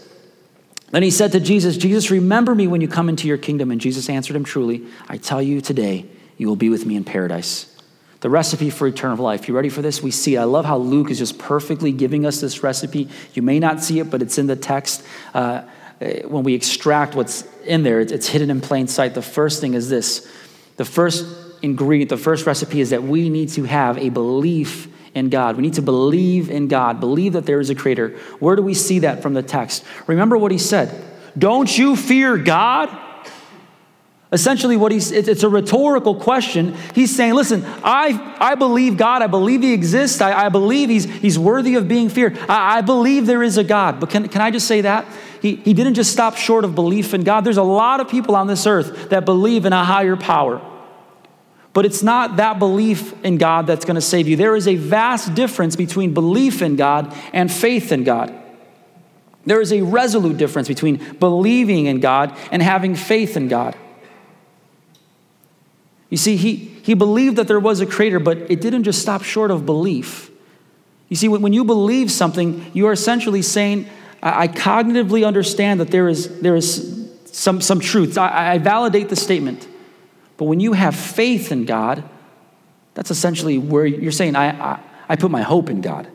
Then 0.91 1.03
he 1.03 1.11
said 1.11 1.33
to 1.33 1.41
Jesus, 1.41 1.75
Jesus, 1.75 2.09
remember 2.09 2.55
me 2.55 2.67
when 2.67 2.79
you 2.79 2.87
come 2.87 3.09
into 3.09 3.27
your 3.27 3.37
kingdom. 3.37 3.69
And 3.69 3.81
Jesus 3.81 4.09
answered 4.09 4.37
him, 4.37 4.45
Truly, 4.45 4.85
I 5.09 5.17
tell 5.17 5.41
you 5.41 5.59
today, 5.59 6.05
you 6.37 6.47
will 6.47 6.55
be 6.55 6.69
with 6.69 6.85
me 6.85 6.95
in 6.95 7.03
paradise. 7.03 7.75
The 8.21 8.29
recipe 8.29 8.69
for 8.69 8.87
eternal 8.87 9.17
life. 9.17 9.49
You 9.49 9.57
ready 9.57 9.67
for 9.67 9.81
this? 9.81 10.01
We 10.01 10.11
see 10.11 10.35
it. 10.35 10.39
I 10.39 10.45
love 10.45 10.63
how 10.63 10.77
Luke 10.77 11.11
is 11.11 11.19
just 11.19 11.37
perfectly 11.37 11.91
giving 11.91 12.25
us 12.25 12.39
this 12.39 12.63
recipe. 12.63 13.09
You 13.33 13.41
may 13.41 13.59
not 13.59 13.83
see 13.83 13.99
it, 13.99 14.09
but 14.09 14.21
it's 14.21 14.37
in 14.37 14.47
the 14.47 14.55
text. 14.55 15.03
Uh, 15.33 15.63
Uh, 15.99 16.27
when 16.27 16.43
we 16.43 16.53
extract 16.53 17.15
what's 17.15 17.43
in 17.65 17.83
there, 17.83 17.99
it's 17.99 18.27
hidden 18.27 18.51
in 18.51 18.61
plain 18.61 18.87
sight. 18.87 19.13
The 19.13 19.21
first 19.21 19.61
thing 19.61 19.73
is 19.73 19.89
this 19.89 20.31
the 20.77 20.85
first 20.85 21.25
ingredient, 21.63 22.09
the 22.09 22.17
first 22.17 22.45
recipe 22.45 22.81
is 22.81 22.91
that 22.91 23.03
we 23.03 23.29
need 23.29 23.49
to 23.49 23.63
have 23.63 23.97
a 23.97 24.09
belief 24.09 24.87
in 25.15 25.29
God. 25.29 25.55
We 25.55 25.63
need 25.63 25.73
to 25.73 25.81
believe 25.81 26.51
in 26.51 26.67
God, 26.67 26.99
believe 26.99 27.33
that 27.33 27.47
there 27.47 27.59
is 27.59 27.71
a 27.71 27.75
creator. 27.75 28.09
Where 28.39 28.55
do 28.55 28.61
we 28.61 28.75
see 28.75 28.99
that 28.99 29.23
from 29.23 29.33
the 29.33 29.41
text? 29.41 29.83
Remember 30.05 30.37
what 30.37 30.51
he 30.51 30.57
said 30.59 31.03
Don't 31.37 31.75
you 31.75 31.95
fear 31.95 32.37
God? 32.37 33.05
Essentially, 34.29 34.75
what 34.75 34.91
he's, 34.91 35.09
it's 35.09 35.43
a 35.43 35.47
rhetorical 35.47 36.13
question. 36.13 36.75
He's 36.93 37.15
saying, 37.15 37.33
listen, 37.33 37.63
I, 37.65 38.35
I 38.39 38.55
believe 38.55 38.97
God. 38.97 39.21
I 39.21 39.27
believe 39.27 39.61
he 39.61 39.71
exists. 39.71 40.19
I, 40.19 40.47
I 40.47 40.49
believe 40.49 40.89
he's, 40.89 41.05
he's 41.05 41.39
worthy 41.39 41.75
of 41.75 41.87
being 41.87 42.09
feared. 42.09 42.37
I, 42.39 42.79
I 42.79 42.81
believe 42.81 43.25
there 43.25 43.41
is 43.41 43.57
a 43.57 43.63
God. 43.63 44.01
But 44.01 44.09
can, 44.09 44.27
can 44.27 44.41
I 44.41 44.51
just 44.51 44.67
say 44.67 44.81
that? 44.81 45.05
He, 45.41 45.55
he 45.55 45.73
didn't 45.73 45.93
just 45.93 46.11
stop 46.11 46.35
short 46.35 46.63
of 46.63 46.75
belief 46.75 47.13
in 47.13 47.23
God. 47.23 47.41
There's 47.41 47.57
a 47.57 47.63
lot 47.63 47.99
of 47.99 48.09
people 48.09 48.35
on 48.35 48.47
this 48.47 48.65
earth 48.65 49.09
that 49.09 49.25
believe 49.25 49.65
in 49.65 49.73
a 49.73 49.83
higher 49.83 50.15
power. 50.15 50.61
But 51.73 51.85
it's 51.85 52.01
not 52.01 52.37
that 52.37 52.57
belief 52.57 53.13
in 53.23 53.37
God 53.37 53.67
that's 53.67 53.85
going 53.85 53.95
to 53.95 54.01
save 54.01 54.27
you. 54.27 54.35
There 54.35 54.55
is 54.55 54.67
a 54.67 54.75
vast 54.75 55.35
difference 55.35 55.75
between 55.75 56.13
belief 56.13 56.61
in 56.61 56.75
God 56.75 57.15
and 57.33 57.51
faith 57.51 57.91
in 57.91 58.03
God. 58.03 58.33
There 59.45 59.61
is 59.61 59.71
a 59.71 59.81
resolute 59.81 60.37
difference 60.37 60.67
between 60.67 60.97
believing 61.19 61.85
in 61.85 61.99
God 61.99 62.35
and 62.51 62.61
having 62.61 62.95
faith 62.95 63.37
in 63.37 63.47
God. 63.47 63.75
You 66.09 66.17
see, 66.17 66.35
he, 66.35 66.55
he 66.55 66.93
believed 66.93 67.35
that 67.35 67.47
there 67.47 67.59
was 67.59 67.79
a 67.79 67.85
creator, 67.85 68.19
but 68.19 68.37
it 68.49 68.59
didn't 68.59 68.83
just 68.83 69.01
stop 69.01 69.23
short 69.23 69.51
of 69.51 69.65
belief. 69.65 70.31
You 71.09 71.15
see, 71.15 71.27
when 71.27 71.53
you 71.53 71.63
believe 71.63 72.11
something, 72.11 72.69
you 72.73 72.87
are 72.87 72.91
essentially 72.91 73.41
saying, 73.41 73.87
I, 74.21 74.47
cognitively 74.47 75.25
understand 75.25 75.79
that 75.79 75.91
there 75.91 76.07
is, 76.09 76.41
there 76.41 76.55
is 76.55 77.09
some, 77.25 77.61
some 77.61 77.79
truth. 77.79 78.17
I, 78.17 78.53
I 78.53 78.57
validate 78.57 79.09
the 79.09 79.15
statement. 79.15 79.67
But 80.37 80.45
when 80.45 80.59
you 80.59 80.73
have 80.73 80.95
faith 80.95 81.51
in 81.51 81.65
God, 81.65 82.03
that's 82.93 83.11
essentially 83.11 83.57
where 83.57 83.85
you're 83.85 84.11
saying, 84.11 84.35
I, 84.35 84.49
I, 84.49 84.79
I 85.09 85.15
put 85.15 85.31
my 85.31 85.43
hope 85.43 85.69
in 85.69 85.81
God. 85.81 86.07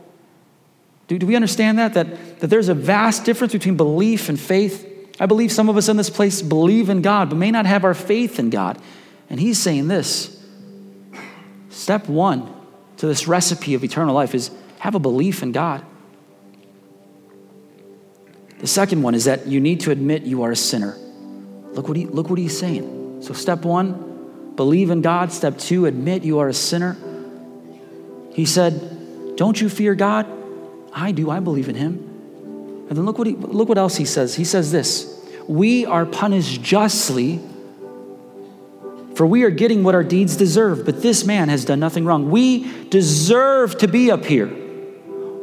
Do, 1.08 1.18
do 1.18 1.26
we 1.26 1.36
understand 1.36 1.78
that? 1.78 1.94
that? 1.94 2.40
That 2.40 2.48
there's 2.48 2.68
a 2.68 2.74
vast 2.74 3.24
difference 3.24 3.52
between 3.52 3.76
belief 3.76 4.28
and 4.28 4.38
faith. 4.38 4.88
I 5.20 5.26
believe 5.26 5.52
some 5.52 5.68
of 5.68 5.76
us 5.76 5.88
in 5.88 5.96
this 5.96 6.10
place 6.10 6.42
believe 6.42 6.88
in 6.88 7.02
God, 7.02 7.28
but 7.30 7.36
may 7.36 7.50
not 7.50 7.66
have 7.66 7.84
our 7.84 7.94
faith 7.94 8.38
in 8.38 8.50
God. 8.50 8.80
And 9.30 9.38
he's 9.38 9.58
saying 9.58 9.88
this 9.88 10.40
step 11.70 12.08
one 12.08 12.52
to 12.98 13.06
this 13.06 13.26
recipe 13.26 13.74
of 13.74 13.82
eternal 13.82 14.14
life 14.14 14.34
is 14.34 14.50
have 14.78 14.94
a 14.94 14.98
belief 14.98 15.42
in 15.42 15.52
God. 15.52 15.84
The 18.62 18.68
second 18.68 19.02
one 19.02 19.14
is 19.14 19.26
that 19.26 19.46
you 19.46 19.60
need 19.60 19.80
to 19.80 19.90
admit 19.90 20.22
you 20.22 20.44
are 20.44 20.52
a 20.52 20.56
sinner. 20.56 20.96
Look 21.72 21.88
what, 21.88 21.96
he, 21.96 22.06
look 22.06 22.30
what 22.30 22.38
he's 22.38 22.56
saying. 22.56 23.22
So, 23.22 23.34
step 23.34 23.64
one, 23.64 24.54
believe 24.54 24.90
in 24.90 25.02
God. 25.02 25.32
Step 25.32 25.58
two, 25.58 25.86
admit 25.86 26.22
you 26.22 26.38
are 26.38 26.48
a 26.48 26.54
sinner. 26.54 26.96
He 28.32 28.46
said, 28.46 29.36
Don't 29.36 29.60
you 29.60 29.68
fear 29.68 29.96
God? 29.96 30.26
I 30.92 31.10
do. 31.10 31.28
I 31.28 31.40
believe 31.40 31.68
in 31.68 31.74
him. 31.74 31.94
And 32.88 32.96
then 32.96 33.04
look 33.04 33.18
what, 33.18 33.26
he, 33.26 33.34
look 33.34 33.68
what 33.68 33.78
else 33.78 33.96
he 33.96 34.04
says. 34.04 34.36
He 34.36 34.44
says 34.44 34.70
this 34.70 35.20
We 35.48 35.84
are 35.84 36.06
punished 36.06 36.62
justly 36.62 37.40
for 39.16 39.26
we 39.26 39.42
are 39.42 39.50
getting 39.50 39.82
what 39.82 39.94
our 39.94 40.04
deeds 40.04 40.36
deserve, 40.36 40.86
but 40.86 41.02
this 41.02 41.24
man 41.24 41.48
has 41.48 41.64
done 41.64 41.80
nothing 41.80 42.04
wrong. 42.04 42.30
We 42.30 42.88
deserve 42.88 43.76
to 43.78 43.88
be 43.88 44.10
up 44.10 44.24
here. 44.24 44.61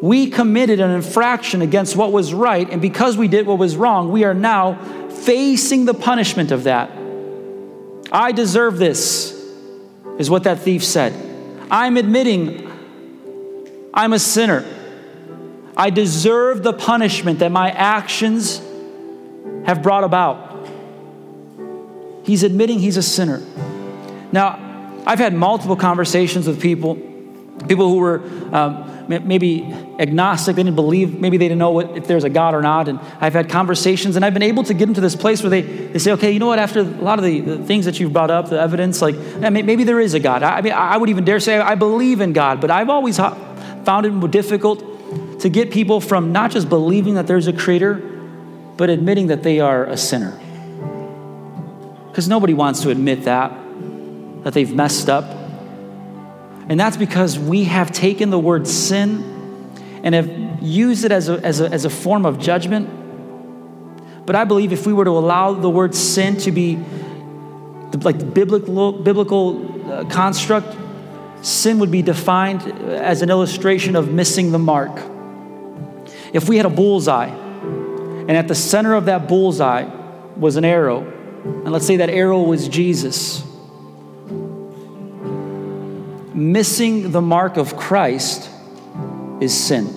We 0.02 0.30
committed 0.30 0.80
an 0.80 0.92
infraction 0.92 1.62
against 1.62 1.96
what 1.96 2.12
was 2.12 2.34
right, 2.34 2.70
and 2.70 2.82
because 2.82 3.18
we 3.18 3.28
did 3.28 3.46
what 3.46 3.58
was 3.58 3.76
wrong, 3.76 4.12
we 4.12 4.24
are 4.24 4.34
now 4.34 4.76
facing 5.10 5.86
the 5.86 5.94
punishment 5.94 6.52
of 6.52 6.64
that. 6.64 6.90
I 8.12 8.32
deserve 8.32 8.78
this, 8.78 9.34
is 10.18 10.30
what 10.30 10.44
that 10.44 10.60
thief 10.60 10.84
said. 10.84 11.14
I'm 11.70 11.98
admitting 11.98 12.70
I'm 13.94 14.14
a 14.14 14.20
sinner. 14.20 14.66
I 15.76 15.90
deserve 15.90 16.64
the 16.64 16.74
punishment 16.74 17.40
that 17.40 17.52
my 17.52 17.70
actions 17.72 18.60
have 19.66 19.82
brought 19.82 20.04
about. 20.04 20.68
He's 22.24 22.44
admitting 22.44 22.80
he's 22.80 22.98
a 22.98 23.04
sinner. 23.04 23.42
Now, 24.32 25.04
I've 25.06 25.20
had 25.20 25.34
multiple 25.34 25.76
conversations 25.76 26.48
with 26.48 26.62
people, 26.62 26.96
people 27.68 27.90
who 27.90 27.98
were 27.98 28.22
um, 28.54 28.89
maybe 29.10 29.64
agnostic, 29.98 30.56
they 30.56 30.64
didn't 30.64 30.76
believe, 30.76 31.20
maybe 31.20 31.38
they 31.38 31.48
didn't 31.48 31.58
know 31.58 31.72
what, 31.72 31.98
if 31.98 32.06
there's 32.06 32.24
a 32.24 32.30
God 32.30 32.54
or 32.54 32.62
not. 32.62 32.88
And 32.88 33.00
I've 33.20 33.34
had 33.34 33.50
conversations, 33.50 34.16
and 34.16 34.24
I've 34.24 34.34
been 34.34 34.44
able 34.44 34.64
to 34.64 34.74
get 34.76 34.86
them 34.86 34.94
to 34.94 35.02
this 35.02 35.16
place 35.16 35.42
where 35.42 35.50
they, 35.50 35.62
they 35.62 35.98
say, 35.98 36.12
okay, 36.12 36.32
you 36.32 36.40
know 36.40 36.48
what, 36.48 36.60
after 36.60 36.82
a 36.82 36.84
lot 36.84 37.18
of 37.18 37.26
the, 37.26 37.40
the 37.42 37.58
things 37.66 37.86
that 37.86 38.00
you've 38.00 38.14
brought 38.14 38.30
up, 38.30 38.50
the 38.50 38.62
evidence, 38.62 39.02
like 39.02 39.16
eh, 39.16 39.50
maybe 39.50 39.84
there 39.84 40.00
is 40.00 40.14
a 40.14 40.20
God. 40.20 40.44
I, 40.44 40.58
I 40.58 40.62
mean, 40.62 40.74
I 40.74 40.96
would 40.96 41.10
even 41.10 41.26
dare 41.26 41.40
say 41.40 41.58
I 41.58 41.76
believe 41.76 42.22
in 42.22 42.34
God, 42.34 42.62
but 42.62 42.70
I've 42.70 42.90
always 42.90 43.18
found 43.18 44.06
it 44.06 44.12
more 44.12 44.30
difficult 44.30 45.40
to 45.40 45.50
get 45.50 45.72
people 45.72 46.02
from 46.02 46.32
not 46.32 46.52
just 46.52 46.70
believing 46.70 47.16
that 47.16 47.26
there's 47.26 47.48
a 47.48 47.54
creator, 47.54 47.96
but 48.78 48.90
admitting 48.90 49.28
that 49.28 49.42
they 49.42 49.60
are 49.60 49.86
a 49.86 49.98
sinner. 49.98 50.40
Because 52.10 52.28
nobody 52.28 52.54
wants 52.54 52.82
to 52.82 52.90
admit 52.90 53.24
that, 53.24 53.52
that 54.44 54.54
they've 54.54 54.74
messed 54.74 55.10
up. 55.10 55.39
And 56.70 56.80
that's 56.80 56.98
because 56.98 57.40
we 57.40 57.64
have 57.64 57.92
taken 57.92 58.30
the 58.30 58.38
word 58.38 58.68
sin 58.68 59.24
and 60.04 60.14
have 60.14 60.62
used 60.62 61.04
it 61.04 61.12
as 61.12 61.28
a, 61.28 61.34
as 61.44 61.60
a, 61.62 61.70
as 61.70 61.84
a 61.84 61.90
form 61.90 62.28
of 62.28 62.40
judgment. 62.40 62.88
But 64.28 64.36
I 64.36 64.44
believe 64.44 64.72
if 64.72 64.86
we 64.86 64.94
were 64.94 65.06
to 65.06 65.12
allow 65.12 65.54
the 65.54 65.70
word 65.70 65.96
sin 65.96 66.38
to 66.38 66.52
be 66.52 66.76
like 68.04 68.20
the 68.20 68.26
biblical, 68.26 68.92
biblical 68.92 69.92
uh, 69.92 70.06
construct, 70.06 70.78
sin 71.42 71.80
would 71.80 71.90
be 71.90 72.04
defined 72.04 72.62
as 72.62 73.24
an 73.24 73.32
illustration 73.32 73.96
of 73.96 74.14
missing 74.14 74.52
the 74.52 74.60
mark. 74.60 74.92
If 76.34 76.48
we 76.48 76.58
had 76.58 76.68
a 76.68 76.70
bullseye, 76.70 77.30
and 77.30 78.32
at 78.32 78.48
the 78.48 78.54
center 78.54 78.94
of 78.94 79.06
that 79.06 79.28
bullseye 79.28 79.90
was 80.38 80.56
an 80.56 80.66
arrow, 80.66 81.02
and 81.44 81.72
let's 81.72 81.88
say 81.88 81.98
that 81.98 82.12
arrow 82.12 82.44
was 82.44 82.68
Jesus 82.68 83.44
missing 86.34 87.12
the 87.12 87.22
mark 87.22 87.58
of 87.58 87.76
Christ 87.76 88.50
is 89.42 89.56
sin. 89.58 89.88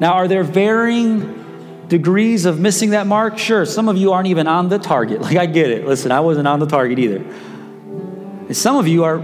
Now, 0.00 0.12
are 0.12 0.28
there 0.28 0.44
varying 0.44 1.86
degrees 1.88 2.44
of 2.44 2.60
missing 2.60 2.90
that 2.90 3.06
mark? 3.06 3.38
Sure, 3.38 3.64
some 3.64 3.88
of 3.88 3.96
you 3.96 4.12
aren't 4.12 4.28
even 4.28 4.46
on 4.46 4.68
the 4.68 4.78
target. 4.78 5.20
Like, 5.28 5.36
I 5.36 5.46
get 5.46 5.70
it. 5.70 5.86
Listen, 5.86 6.12
I 6.12 6.20
wasn't 6.20 6.46
on 6.46 6.60
the 6.60 6.66
target 6.66 6.98
either. 6.98 7.18
And 7.18 8.56
some 8.56 8.76
of 8.76 8.86
you 8.86 9.04
are 9.04 9.22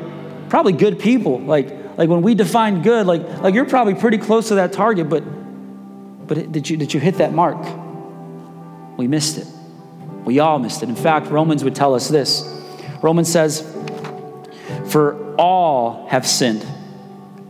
probably 0.49 0.73
good 0.73 0.99
people. 0.99 1.40
Like, 1.40 1.71
like 1.97 2.09
when 2.09 2.23
we 2.23 2.35
define 2.35 2.83
good, 2.83 3.07
like, 3.07 3.23
like 3.40 3.55
you're 3.55 3.64
probably 3.64 3.95
pretty 3.95 4.19
close 4.19 4.49
to 4.49 4.57
that 4.57 4.73
target, 4.73 5.09
but, 5.09 5.23
but 6.27 6.51
did, 6.51 6.69
you, 6.69 6.77
did 6.77 6.93
you 6.93 7.01
hit 7.01 7.19
that 7.19 7.33
mark? 7.33 7.59
We 8.99 9.07
missed 9.07 9.38
it. 9.38 9.47
We 10.25 10.40
all 10.40 10.59
missed 10.59 10.83
it. 10.83 10.88
In 10.88 10.97
fact, 10.97 11.29
Romans 11.29 11.62
would 11.64 11.75
tell 11.75 11.95
us 11.95 12.09
this 12.09 12.51
Romans 13.03 13.31
says, 13.31 13.61
For 14.95 15.35
all 15.35 16.07
have 16.07 16.25
sinned. 16.25 16.65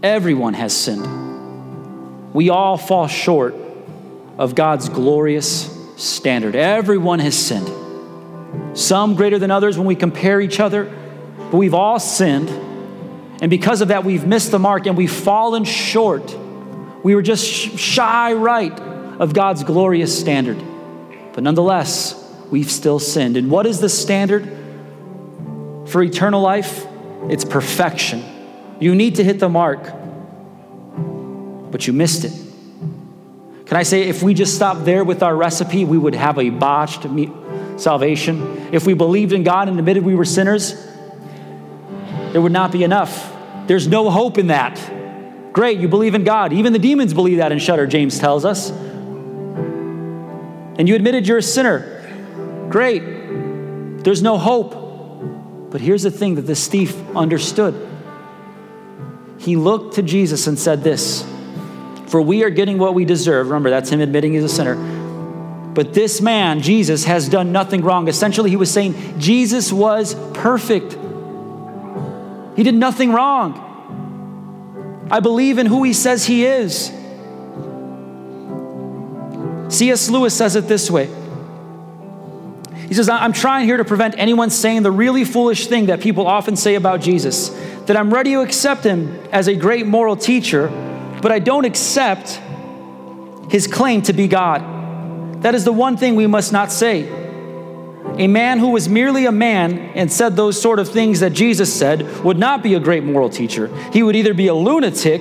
Everyone 0.02 0.54
has 0.54 0.74
sinned. 0.74 2.32
We 2.32 2.48
all 2.48 2.78
fall 2.78 3.06
short 3.06 3.54
of 4.38 4.54
God's 4.54 4.88
glorious 4.88 5.70
standard. 5.98 6.56
Everyone 6.56 7.18
has 7.18 7.36
sinned. 7.36 7.70
Some 8.72 9.14
greater 9.14 9.38
than 9.38 9.50
others 9.50 9.76
when 9.76 9.86
we 9.86 9.94
compare 9.94 10.40
each 10.40 10.58
other, 10.58 10.84
but 11.36 11.58
we've 11.58 11.74
all 11.74 11.98
sinned. 11.98 12.48
And 13.42 13.50
because 13.50 13.82
of 13.82 13.88
that, 13.88 14.04
we've 14.04 14.26
missed 14.26 14.50
the 14.50 14.58
mark 14.58 14.86
and 14.86 14.96
we've 14.96 15.12
fallen 15.12 15.64
short. 15.64 16.34
We 17.02 17.14
were 17.14 17.20
just 17.20 17.46
shy 17.46 18.32
right 18.32 18.72
of 19.20 19.34
God's 19.34 19.64
glorious 19.64 20.18
standard. 20.18 20.56
But 21.34 21.44
nonetheless, 21.44 22.14
we've 22.50 22.70
still 22.70 22.98
sinned. 22.98 23.36
And 23.36 23.50
what 23.50 23.66
is 23.66 23.80
the 23.80 23.90
standard 23.90 24.48
for 25.84 26.02
eternal 26.02 26.40
life? 26.40 26.86
It's 27.30 27.44
perfection. 27.44 28.22
You 28.80 28.94
need 28.94 29.16
to 29.16 29.24
hit 29.24 29.38
the 29.38 29.48
mark, 29.48 29.82
but 31.70 31.86
you 31.86 31.92
missed 31.92 32.24
it. 32.24 32.32
Can 33.66 33.76
I 33.78 33.82
say, 33.82 34.02
if 34.02 34.22
we 34.22 34.34
just 34.34 34.54
stopped 34.54 34.84
there 34.84 35.04
with 35.04 35.22
our 35.22 35.34
recipe, 35.34 35.84
we 35.84 35.96
would 35.96 36.14
have 36.14 36.38
a 36.38 36.50
botched 36.50 37.06
salvation? 37.80 38.68
If 38.72 38.86
we 38.86 38.94
believed 38.94 39.32
in 39.32 39.42
God 39.42 39.68
and 39.68 39.78
admitted 39.78 40.04
we 40.04 40.14
were 40.14 40.24
sinners, 40.26 40.74
there 42.32 42.42
would 42.42 42.52
not 42.52 42.72
be 42.72 42.84
enough. 42.84 43.32
There's 43.66 43.88
no 43.88 44.10
hope 44.10 44.38
in 44.38 44.48
that. 44.48 44.78
Great, 45.52 45.78
you 45.78 45.88
believe 45.88 46.14
in 46.14 46.24
God. 46.24 46.52
Even 46.52 46.72
the 46.72 46.78
demons 46.78 47.14
believe 47.14 47.38
that 47.38 47.52
and 47.52 47.62
shudder, 47.62 47.86
James 47.86 48.18
tells 48.18 48.44
us. 48.44 48.70
And 50.76 50.88
you 50.88 50.94
admitted 50.96 51.26
you're 51.26 51.38
a 51.38 51.42
sinner. 51.42 52.66
Great. 52.68 53.02
There's 54.02 54.20
no 54.20 54.36
hope. 54.36 54.83
But 55.74 55.80
here's 55.80 56.04
the 56.04 56.10
thing 56.12 56.36
that 56.36 56.42
this 56.42 56.68
thief 56.68 56.96
understood. 57.16 57.74
He 59.38 59.56
looked 59.56 59.96
to 59.96 60.02
Jesus 60.02 60.46
and 60.46 60.56
said 60.56 60.84
this 60.84 61.26
For 62.06 62.22
we 62.22 62.44
are 62.44 62.50
getting 62.50 62.78
what 62.78 62.94
we 62.94 63.04
deserve. 63.04 63.48
Remember, 63.48 63.70
that's 63.70 63.90
him 63.90 64.00
admitting 64.00 64.34
he's 64.34 64.44
a 64.44 64.48
sinner. 64.48 64.76
But 65.74 65.92
this 65.92 66.20
man, 66.20 66.60
Jesus, 66.60 67.02
has 67.06 67.28
done 67.28 67.50
nothing 67.50 67.82
wrong. 67.82 68.06
Essentially, 68.06 68.50
he 68.50 68.56
was 68.56 68.70
saying 68.70 69.18
Jesus 69.18 69.72
was 69.72 70.14
perfect. 70.32 70.92
He 72.54 72.62
did 72.62 72.76
nothing 72.76 73.10
wrong. 73.10 75.08
I 75.10 75.18
believe 75.18 75.58
in 75.58 75.66
who 75.66 75.82
he 75.82 75.92
says 75.92 76.24
he 76.24 76.46
is. 76.46 76.92
C.S. 79.76 80.08
Lewis 80.08 80.36
says 80.36 80.54
it 80.54 80.68
this 80.68 80.88
way 80.88 81.10
he 82.88 82.94
says, 82.94 83.08
I'm 83.08 83.32
trying 83.32 83.66
here 83.66 83.76
to 83.76 83.84
prevent 83.84 84.14
anyone 84.18 84.50
saying 84.50 84.82
the 84.82 84.90
really 84.90 85.24
foolish 85.24 85.66
thing 85.66 85.86
that 85.86 86.00
people 86.00 86.26
often 86.26 86.56
say 86.56 86.74
about 86.74 87.00
Jesus 87.00 87.48
that 87.86 87.96
I'm 87.96 88.12
ready 88.12 88.32
to 88.32 88.40
accept 88.40 88.84
him 88.84 89.18
as 89.30 89.46
a 89.48 89.54
great 89.54 89.86
moral 89.86 90.16
teacher, 90.16 90.68
but 91.20 91.32
I 91.32 91.38
don't 91.38 91.64
accept 91.64 92.40
his 93.50 93.66
claim 93.66 94.02
to 94.02 94.12
be 94.12 94.28
God. 94.28 95.42
That 95.42 95.54
is 95.54 95.64
the 95.64 95.72
one 95.72 95.96
thing 95.96 96.14
we 96.16 96.26
must 96.26 96.52
not 96.52 96.72
say. 96.72 97.08
A 98.18 98.26
man 98.26 98.58
who 98.58 98.68
was 98.68 98.88
merely 98.88 99.26
a 99.26 99.32
man 99.32 99.78
and 99.94 100.10
said 100.12 100.36
those 100.36 100.60
sort 100.60 100.78
of 100.78 100.88
things 100.88 101.20
that 101.20 101.32
Jesus 101.32 101.72
said 101.72 102.24
would 102.24 102.38
not 102.38 102.62
be 102.62 102.74
a 102.74 102.80
great 102.80 103.02
moral 103.02 103.28
teacher. 103.28 103.70
He 103.92 104.02
would 104.02 104.16
either 104.16 104.34
be 104.34 104.46
a 104.46 104.54
lunatic 104.54 105.20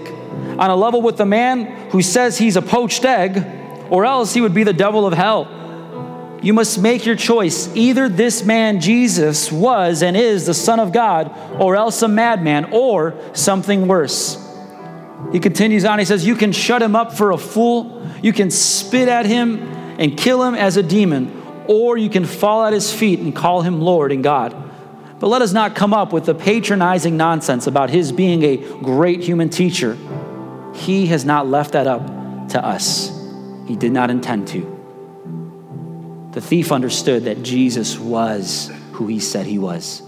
on 0.60 0.70
a 0.70 0.76
level 0.76 1.02
with 1.02 1.18
the 1.18 1.26
man 1.26 1.66
who 1.90 2.02
says 2.02 2.38
he's 2.38 2.56
a 2.56 2.62
poached 2.62 3.04
egg, 3.04 3.44
or 3.90 4.06
else 4.06 4.34
he 4.34 4.42
would 4.42 4.54
be 4.54 4.64
the 4.64 4.74
devil 4.74 5.06
of 5.06 5.14
hell. 5.14 5.46
You 6.44 6.52
must 6.54 6.78
make 6.78 7.06
your 7.06 7.16
choice. 7.16 7.74
Either 7.74 8.10
this 8.10 8.44
man, 8.44 8.82
Jesus, 8.82 9.50
was 9.50 10.04
and 10.04 10.18
is 10.18 10.46
the 10.46 10.54
Son 10.54 10.78
of 10.78 10.92
God, 10.92 11.34
or 11.60 11.78
else 11.78 12.02
a 12.02 12.10
madman, 12.10 12.66
or 12.74 13.16
something 13.32 13.88
worse. 13.88 14.38
He 15.32 15.40
continues 15.40 15.86
on, 15.86 16.00
he 16.00 16.06
says, 16.06 16.28
You 16.28 16.36
can 16.36 16.52
shut 16.52 16.82
him 16.82 16.98
up 16.98 17.14
for 17.14 17.32
a 17.32 17.38
fool, 17.38 18.06
you 18.22 18.34
can 18.34 18.52
spit 18.52 19.08
at 19.08 19.26
him 19.26 19.64
and 19.98 20.18
kill 20.18 20.44
him 20.44 20.54
as 20.54 20.76
a 20.76 20.84
demon, 20.84 21.64
or 21.68 21.98
you 21.98 22.10
can 22.10 22.26
fall 22.26 22.66
at 22.66 22.74
his 22.74 22.94
feet 22.94 23.20
and 23.20 23.34
call 23.34 23.62
him 23.62 23.80
Lord 23.80 24.12
and 24.12 24.22
God. 24.22 24.54
But 25.20 25.28
let 25.28 25.42
us 25.42 25.54
not 25.54 25.76
come 25.76 25.94
up 25.94 26.12
with 26.12 26.26
the 26.26 26.36
patronizing 26.36 27.16
nonsense 27.16 27.68
about 27.68 27.90
his 27.90 28.12
being 28.12 28.44
a 28.44 28.58
great 28.58 29.22
human 29.22 29.50
teacher. 29.50 29.98
He 30.76 31.08
has 31.08 31.24
not 31.24 31.48
left 31.48 31.72
that 31.72 31.88
up 31.88 32.06
to 32.50 32.64
us, 32.64 33.18
he 33.66 33.78
did 33.78 33.94
not 33.94 34.10
intend 34.10 34.50
to. 34.50 34.73
The 36.34 36.42
thief 36.42 36.72
understood 36.72 37.26
that 37.26 37.44
Jesus 37.44 37.98
was 37.98 38.72
who 38.94 39.08
he 39.08 39.20
said 39.20 39.46
he 39.46 39.60
was. 39.60 40.02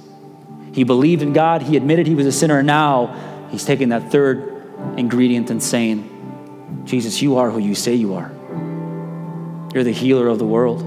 He 0.74 0.84
believed 0.84 1.22
in 1.22 1.34
God, 1.34 1.62
he 1.62 1.78
admitted 1.78 2.08
he 2.08 2.16
was 2.16 2.26
a 2.26 2.32
sinner, 2.32 2.58
and 2.60 2.68
now 2.68 3.48
he's 3.52 3.64
taking 3.64 3.90
that 3.90 4.12
third 4.12 4.64
ingredient 4.98 5.50
and 5.52 5.62
saying, 5.62 6.84
Jesus, 6.86 7.22
you 7.22 7.38
are 7.38 7.50
who 7.50 7.60
you 7.60 7.76
say 7.76 7.96
you 7.96 8.16
are. 8.16 8.32
You're 9.74 9.84
the 9.84 9.92
healer 9.92 10.28
of 10.28 10.40
the 10.40 10.46
world. 10.46 10.82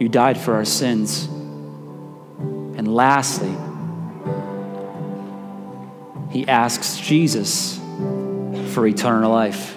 You 0.00 0.08
died 0.08 0.38
for 0.38 0.54
our 0.54 0.64
sins. 0.64 1.26
And 1.26 2.92
lastly, 2.92 3.54
he 6.30 6.48
asks 6.48 6.98
Jesus 6.98 7.78
for 8.72 8.86
eternal 8.86 9.30
life. 9.30 9.76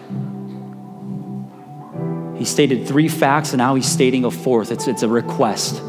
He 2.43 2.47
stated 2.47 2.85
three 2.85 3.07
facts, 3.07 3.53
and 3.53 3.59
now 3.59 3.75
he's 3.75 3.89
stating 3.89 4.25
a 4.25 4.29
fourth. 4.29 4.73
It's, 4.73 4.89
it's 4.89 5.01
a 5.01 5.07
request. 5.07 5.81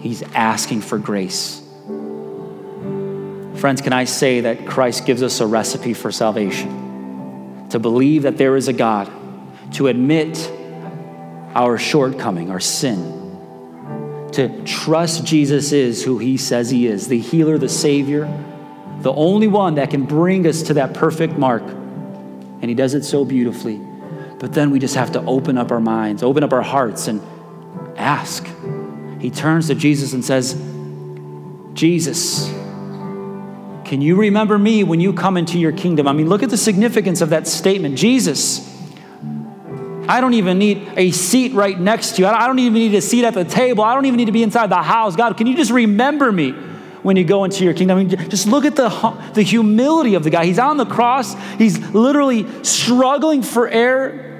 He's 0.00 0.22
asking 0.34 0.80
for 0.80 0.96
grace. 0.96 1.60
Friends, 3.60 3.82
can 3.82 3.92
I 3.92 4.04
say 4.04 4.40
that 4.40 4.64
Christ 4.64 5.04
gives 5.04 5.22
us 5.22 5.40
a 5.40 5.46
recipe 5.46 5.92
for 5.92 6.10
salvation? 6.10 7.68
To 7.68 7.78
believe 7.78 8.22
that 8.22 8.38
there 8.38 8.56
is 8.56 8.66
a 8.66 8.72
God, 8.72 9.12
to 9.74 9.88
admit 9.88 10.50
our 11.54 11.76
shortcoming, 11.76 12.50
our 12.50 12.60
sin, 12.60 14.30
to 14.32 14.64
trust 14.64 15.26
Jesus 15.26 15.72
is 15.72 16.02
who 16.02 16.16
he 16.16 16.38
says 16.38 16.70
he 16.70 16.86
is 16.86 17.08
the 17.08 17.20
healer, 17.20 17.58
the 17.58 17.68
Savior, 17.68 18.24
the 19.00 19.12
only 19.12 19.48
one 19.48 19.74
that 19.74 19.90
can 19.90 20.06
bring 20.06 20.46
us 20.46 20.62
to 20.62 20.72
that 20.72 20.94
perfect 20.94 21.34
mark 21.36 21.62
and 22.64 22.70
He 22.70 22.74
does 22.74 22.94
it 22.94 23.04
so 23.04 23.26
beautifully. 23.26 23.78
But 24.38 24.52
then 24.52 24.70
we 24.70 24.78
just 24.78 24.94
have 24.94 25.12
to 25.12 25.24
open 25.24 25.56
up 25.58 25.70
our 25.70 25.80
minds, 25.80 26.22
open 26.22 26.42
up 26.42 26.52
our 26.52 26.62
hearts, 26.62 27.08
and 27.08 27.22
ask. 27.96 28.46
He 29.20 29.30
turns 29.30 29.68
to 29.68 29.74
Jesus 29.74 30.12
and 30.12 30.24
says, 30.24 30.54
Jesus, 31.74 32.48
can 33.84 34.00
you 34.00 34.16
remember 34.16 34.58
me 34.58 34.84
when 34.84 35.00
you 35.00 35.12
come 35.12 35.36
into 35.36 35.58
your 35.58 35.72
kingdom? 35.72 36.08
I 36.08 36.12
mean, 36.12 36.28
look 36.28 36.42
at 36.42 36.50
the 36.50 36.56
significance 36.56 37.20
of 37.20 37.30
that 37.30 37.46
statement. 37.46 37.96
Jesus, 37.96 38.70
I 40.08 40.20
don't 40.20 40.34
even 40.34 40.58
need 40.58 40.90
a 40.96 41.10
seat 41.10 41.52
right 41.52 41.78
next 41.78 42.16
to 42.16 42.22
you. 42.22 42.28
I 42.28 42.46
don't 42.46 42.58
even 42.58 42.74
need 42.74 42.94
a 42.94 43.00
seat 43.00 43.24
at 43.24 43.34
the 43.34 43.44
table. 43.44 43.84
I 43.84 43.94
don't 43.94 44.04
even 44.04 44.16
need 44.18 44.26
to 44.26 44.32
be 44.32 44.42
inside 44.42 44.68
the 44.68 44.82
house. 44.82 45.16
God, 45.16 45.36
can 45.36 45.46
you 45.46 45.56
just 45.56 45.70
remember 45.70 46.30
me 46.30 46.54
when 47.04 47.16
you 47.16 47.22
go 47.22 47.44
into 47.44 47.62
your 47.64 47.74
kingdom? 47.74 47.98
I 47.98 48.04
mean, 48.04 48.30
just 48.30 48.48
look 48.48 48.64
at 48.64 48.74
the, 48.74 48.88
the 49.34 49.42
humility 49.42 50.14
of 50.16 50.24
the 50.24 50.30
guy. 50.30 50.44
He's 50.44 50.58
on 50.58 50.76
the 50.76 50.86
cross, 50.86 51.34
he's 51.58 51.78
literally 51.94 52.64
struggling 52.64 53.42
for 53.42 53.68
air 53.68 54.34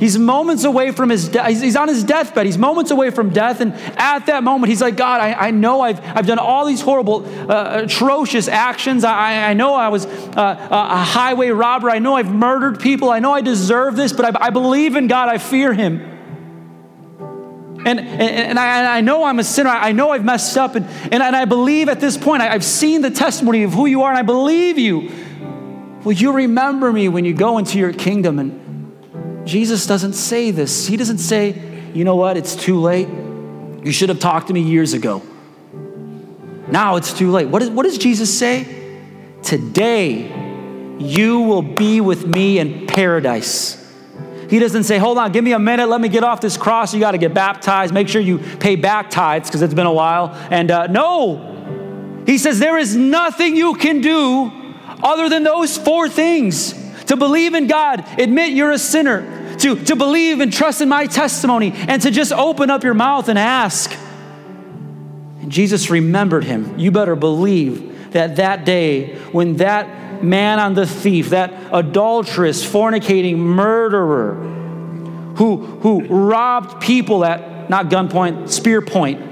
He's 0.00 0.18
moments 0.18 0.64
away 0.64 0.92
from 0.92 1.10
his 1.10 1.28
death. 1.28 1.48
He's, 1.48 1.76
on 1.76 1.88
his 1.88 2.02
deathbed. 2.02 2.46
He's 2.46 2.56
moments 2.56 2.90
away 2.90 3.10
from 3.10 3.30
death. 3.30 3.60
And 3.60 3.74
at 3.98 4.26
that 4.26 4.42
moment, 4.42 4.70
he's 4.70 4.80
like, 4.80 4.96
God, 4.96 5.20
I, 5.20 5.34
I 5.34 5.50
know 5.50 5.82
I've, 5.82 6.00
I've 6.02 6.26
done 6.26 6.38
all 6.38 6.64
these 6.64 6.80
horrible, 6.80 7.26
uh, 7.50 7.82
atrocious 7.84 8.48
actions. 8.48 9.04
I, 9.04 9.50
I 9.50 9.52
know 9.52 9.74
I 9.74 9.88
was 9.88 10.06
uh, 10.06 10.68
a 10.70 11.04
highway 11.04 11.50
robber. 11.50 11.90
I 11.90 11.98
know 11.98 12.16
I've 12.16 12.34
murdered 12.34 12.80
people. 12.80 13.10
I 13.10 13.18
know 13.18 13.34
I 13.34 13.42
deserve 13.42 13.94
this, 13.94 14.14
but 14.14 14.34
I, 14.34 14.46
I 14.46 14.50
believe 14.50 14.96
in 14.96 15.06
God. 15.06 15.28
I 15.28 15.36
fear 15.36 15.74
him. 15.74 16.19
And, 17.86 17.98
and, 17.98 18.20
and, 18.20 18.58
I, 18.58 18.78
and 18.78 18.86
I 18.86 19.00
know 19.00 19.24
I'm 19.24 19.38
a 19.38 19.44
sinner. 19.44 19.70
I 19.70 19.92
know 19.92 20.10
I've 20.10 20.24
messed 20.24 20.56
up. 20.56 20.74
And, 20.74 20.86
and, 20.86 21.22
and 21.22 21.34
I 21.34 21.46
believe 21.46 21.88
at 21.88 21.98
this 21.98 22.18
point, 22.18 22.42
I, 22.42 22.52
I've 22.52 22.64
seen 22.64 23.00
the 23.00 23.10
testimony 23.10 23.62
of 23.62 23.72
who 23.72 23.86
you 23.86 24.02
are, 24.02 24.10
and 24.10 24.18
I 24.18 24.22
believe 24.22 24.78
you. 24.78 25.10
Will 26.04 26.12
you 26.12 26.32
remember 26.32 26.92
me 26.92 27.08
when 27.08 27.24
you 27.24 27.34
go 27.34 27.58
into 27.58 27.78
your 27.78 27.92
kingdom? 27.92 28.38
And 28.38 29.46
Jesus 29.46 29.86
doesn't 29.86 30.12
say 30.12 30.50
this. 30.50 30.86
He 30.86 30.96
doesn't 30.96 31.18
say, 31.18 31.60
you 31.94 32.04
know 32.04 32.16
what, 32.16 32.36
it's 32.36 32.54
too 32.54 32.80
late. 32.80 33.08
You 33.08 33.92
should 33.92 34.10
have 34.10 34.20
talked 34.20 34.48
to 34.48 34.52
me 34.52 34.60
years 34.60 34.92
ago. 34.92 35.22
Now 36.68 36.96
it's 36.96 37.12
too 37.12 37.30
late. 37.30 37.48
What, 37.48 37.62
is, 37.62 37.70
what 37.70 37.84
does 37.84 37.98
Jesus 37.98 38.36
say? 38.36 38.98
Today, 39.42 40.96
you 40.98 41.40
will 41.40 41.62
be 41.62 42.00
with 42.00 42.26
me 42.26 42.58
in 42.58 42.86
paradise. 42.86 43.79
He 44.50 44.58
doesn't 44.58 44.82
say, 44.82 44.98
hold 44.98 45.16
on, 45.16 45.30
give 45.30 45.44
me 45.44 45.52
a 45.52 45.60
minute, 45.60 45.88
let 45.88 46.00
me 46.00 46.08
get 46.08 46.24
off 46.24 46.40
this 46.40 46.56
cross. 46.56 46.92
You 46.92 46.98
got 46.98 47.12
to 47.12 47.18
get 47.18 47.32
baptized. 47.32 47.94
Make 47.94 48.08
sure 48.08 48.20
you 48.20 48.38
pay 48.38 48.74
back 48.74 49.08
tithes 49.08 49.48
because 49.48 49.62
it's 49.62 49.74
been 49.74 49.86
a 49.86 49.92
while. 49.92 50.34
And 50.50 50.72
uh, 50.72 50.88
no, 50.88 52.24
he 52.26 52.36
says, 52.36 52.58
there 52.58 52.76
is 52.76 52.96
nothing 52.96 53.54
you 53.54 53.74
can 53.74 54.00
do 54.00 54.50
other 55.04 55.28
than 55.28 55.44
those 55.44 55.78
four 55.78 56.08
things 56.08 56.74
to 57.04 57.16
believe 57.16 57.54
in 57.54 57.68
God, 57.68 58.04
admit 58.18 58.52
you're 58.52 58.72
a 58.72 58.78
sinner, 58.78 59.56
to, 59.58 59.76
to 59.84 59.96
believe 59.96 60.40
and 60.40 60.52
trust 60.52 60.80
in 60.80 60.88
my 60.88 61.06
testimony, 61.06 61.72
and 61.74 62.02
to 62.02 62.10
just 62.10 62.32
open 62.32 62.70
up 62.70 62.82
your 62.82 62.94
mouth 62.94 63.28
and 63.28 63.38
ask. 63.38 63.96
And 65.40 65.50
Jesus 65.50 65.90
remembered 65.90 66.44
him. 66.44 66.78
You 66.78 66.90
better 66.90 67.16
believe 67.16 68.12
that 68.12 68.36
that 68.36 68.64
day 68.64 69.16
when 69.32 69.56
that 69.56 70.09
man 70.22 70.58
on 70.58 70.74
the 70.74 70.86
thief, 70.86 71.30
that 71.30 71.52
adulterous, 71.72 72.64
fornicating 72.64 73.36
murderer, 73.36 74.34
who, 75.36 75.56
who 75.56 76.04
robbed 76.06 76.82
people 76.82 77.24
at 77.24 77.70
not 77.70 77.88
gunpoint, 77.88 78.50
spear 78.50 78.82
point, 78.82 79.22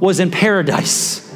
was 0.00 0.20
in 0.20 0.30
paradise 0.30 1.28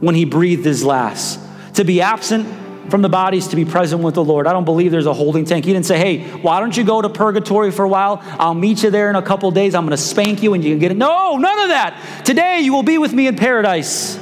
when 0.00 0.14
he 0.14 0.24
breathed 0.24 0.64
his 0.64 0.84
last. 0.84 1.40
To 1.74 1.84
be 1.84 2.00
absent 2.00 2.48
from 2.90 3.02
the 3.02 3.08
bodies 3.08 3.48
to 3.48 3.56
be 3.56 3.64
present 3.64 4.02
with 4.02 4.14
the 4.14 4.24
Lord. 4.24 4.46
I 4.46 4.52
don't 4.52 4.64
believe 4.64 4.90
there's 4.90 5.06
a 5.06 5.14
holding 5.14 5.44
tank. 5.44 5.64
He 5.64 5.72
didn't 5.72 5.86
say, 5.86 5.98
hey, 5.98 6.30
why 6.38 6.60
don't 6.60 6.76
you 6.76 6.84
go 6.84 7.00
to 7.00 7.08
purgatory 7.08 7.70
for 7.70 7.84
a 7.84 7.88
while? 7.88 8.22
I'll 8.38 8.54
meet 8.54 8.82
you 8.82 8.90
there 8.90 9.10
in 9.10 9.16
a 9.16 9.22
couple 9.22 9.50
days. 9.50 9.74
I'm 9.74 9.84
going 9.84 9.96
to 9.96 10.02
spank 10.02 10.42
you 10.42 10.54
and 10.54 10.62
you 10.62 10.70
can 10.70 10.78
get 10.78 10.90
it. 10.90 10.96
No, 10.96 11.36
none 11.36 11.58
of 11.60 11.68
that. 11.68 12.22
Today 12.24 12.60
you 12.60 12.72
will 12.72 12.82
be 12.82 12.98
with 12.98 13.12
me 13.12 13.26
in 13.26 13.36
paradise. 13.36 14.18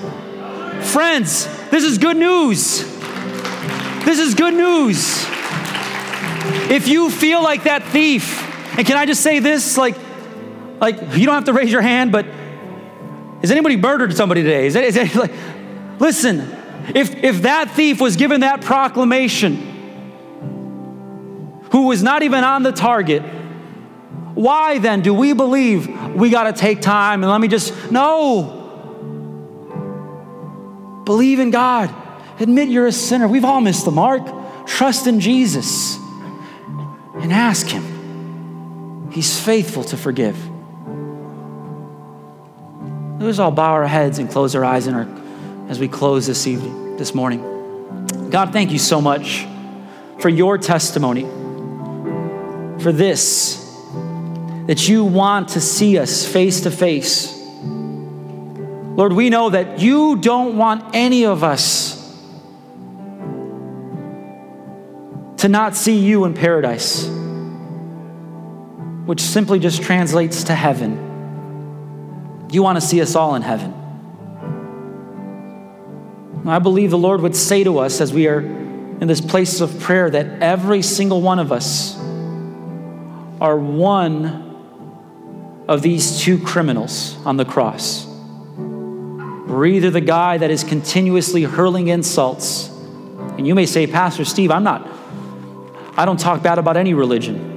Friends, 0.93 1.47
this 1.71 1.85
is 1.85 1.99
good 1.99 2.17
news. 2.17 2.92
This 4.05 4.19
is 4.19 4.35
good 4.35 4.55
news. 4.55 5.25
If 6.71 6.89
you 6.89 7.11
feel 7.11 7.43
like 7.43 7.65
that 7.65 7.85
thief, 7.85 8.41
and 8.77 8.87
can 8.87 8.97
I 8.97 9.07
just 9.07 9.23
say 9.23 9.39
this? 9.39 9.79
Like, 9.79 9.97
like 10.81 10.97
you 11.17 11.27
don't 11.27 11.35
have 11.35 11.45
to 11.45 11.53
raise 11.53 11.71
your 11.71 11.83
hand, 11.83 12.11
but 12.11 12.27
has 13.41 13.51
anybody 13.51 13.77
murdered 13.77 14.17
somebody 14.17 14.43
today? 14.43 14.67
Is 14.67 14.75
that, 14.75 14.85
is 14.85 14.95
that 14.97 15.15
like, 15.17 15.33
listen, 16.01 16.41
if, 16.95 17.15
if 17.23 17.43
that 17.43 17.71
thief 17.71 18.01
was 18.01 18.17
given 18.17 18.41
that 18.41 18.63
proclamation, 18.63 19.69
who 21.71 21.87
was 21.87 22.03
not 22.03 22.23
even 22.23 22.43
on 22.43 22.65
the 22.65 22.73
target, 22.73 23.23
why 24.35 24.79
then 24.79 25.01
do 25.01 25.15
we 25.15 25.33
believe 25.33 25.89
we 26.15 26.31
got 26.31 26.45
to 26.45 26.53
take 26.53 26.81
time 26.81 27.23
and 27.23 27.31
let 27.31 27.41
me 27.41 27.49
just, 27.49 27.93
no. 27.93 28.59
Believe 31.05 31.39
in 31.39 31.51
God. 31.51 32.02
Admit 32.41 32.69
you're 32.69 32.87
a 32.87 32.93
sinner. 32.93 33.29
We've 33.29 33.45
all 33.45 33.61
missed 33.61 33.85
the 33.85 33.91
mark. 33.91 34.23
Trust 34.67 35.07
in 35.07 35.21
Jesus 35.21 35.97
and 37.15 37.33
ask 37.33 37.67
Him. 37.67 39.11
He's 39.13 39.39
faithful 39.39 39.85
to 39.85 39.97
forgive. 39.97 40.37
Let's 43.21 43.39
all 43.39 43.51
bow 43.53 43.73
our 43.73 43.87
heads 43.87 44.19
and 44.19 44.31
close 44.31 44.55
our 44.55 44.65
eyes 44.65 44.87
in 44.87 44.95
our 44.95 45.07
as 45.69 45.79
we 45.79 45.87
close 45.89 46.27
this 46.27 46.47
evening, 46.47 46.97
this 46.97 47.15
morning. 47.15 48.29
God, 48.31 48.53
thank 48.53 48.73
you 48.73 48.79
so 48.79 49.01
much 49.01 49.47
for 50.19 50.29
your 50.29 50.59
testimony, 50.59 51.23
for 52.83 52.93
this, 52.93 53.57
that 54.67 54.89
you 54.89 55.05
want 55.05 55.51
to 55.51 55.61
see 55.61 55.99
us 55.99 56.27
face 56.27 56.63
to 56.63 56.71
face. 56.71 57.39
Lord, 58.95 59.13
we 59.13 59.31
know 59.31 59.51
that 59.51 59.81
you 59.81 60.17
don't 60.17 60.57
want 60.57 60.95
any 60.95 61.25
of 61.25 61.45
us 61.45 61.92
to 65.43 65.49
not 65.49 65.75
see 65.75 65.99
you 65.99 66.25
in 66.25 66.35
paradise, 66.35 67.09
which 69.07 69.21
simply 69.21 69.59
just 69.59 69.83
translates 69.83 70.45
to 70.45 70.55
heaven. 70.55 72.47
You 72.53 72.63
want 72.63 72.77
to 72.77 72.81
see 72.81 73.03
us 73.03 73.17
all 73.17 73.35
in 73.35 73.43
heaven. 73.43 73.75
I 76.47 76.61
believe 76.61 76.91
the 76.91 76.99
Lord 76.99 77.23
would 77.23 77.35
say 77.35 77.65
to 77.65 77.79
us 77.79 78.01
as 78.01 78.13
we 78.13 78.29
are 78.29 78.39
in 78.39 79.09
this 79.09 79.21
place 79.21 79.61
of 79.61 79.81
prayer 79.81 80.09
that 80.11 80.41
every 80.41 80.81
single 80.81 81.21
one 81.21 81.41
of 81.41 81.51
us 81.51 81.99
are 83.41 83.59
one 83.59 85.65
of 85.67 85.83
these 85.83 86.21
two 86.21 86.39
criminals 86.39 87.17
on 87.27 87.37
the 87.37 87.45
cross. 87.45 88.07
We're 88.57 89.67
either 89.67 89.91
the 89.91 90.01
guy 90.01 90.39
that 90.39 90.53
is 90.53 90.63
continuously 90.63 91.43
hurling 91.43 91.89
insults, 91.89 92.69
and 93.37 93.45
you 93.45 93.57
may 93.57 93.67
say, 93.67 93.89
Pastor 93.89 94.25
Steve, 94.25 94.53
I'm 94.53 94.63
not, 94.63 94.92
I 95.95 96.05
don't 96.05 96.19
talk 96.19 96.43
bad 96.43 96.59
about 96.59 96.77
any 96.77 96.95
religion. 96.95 97.51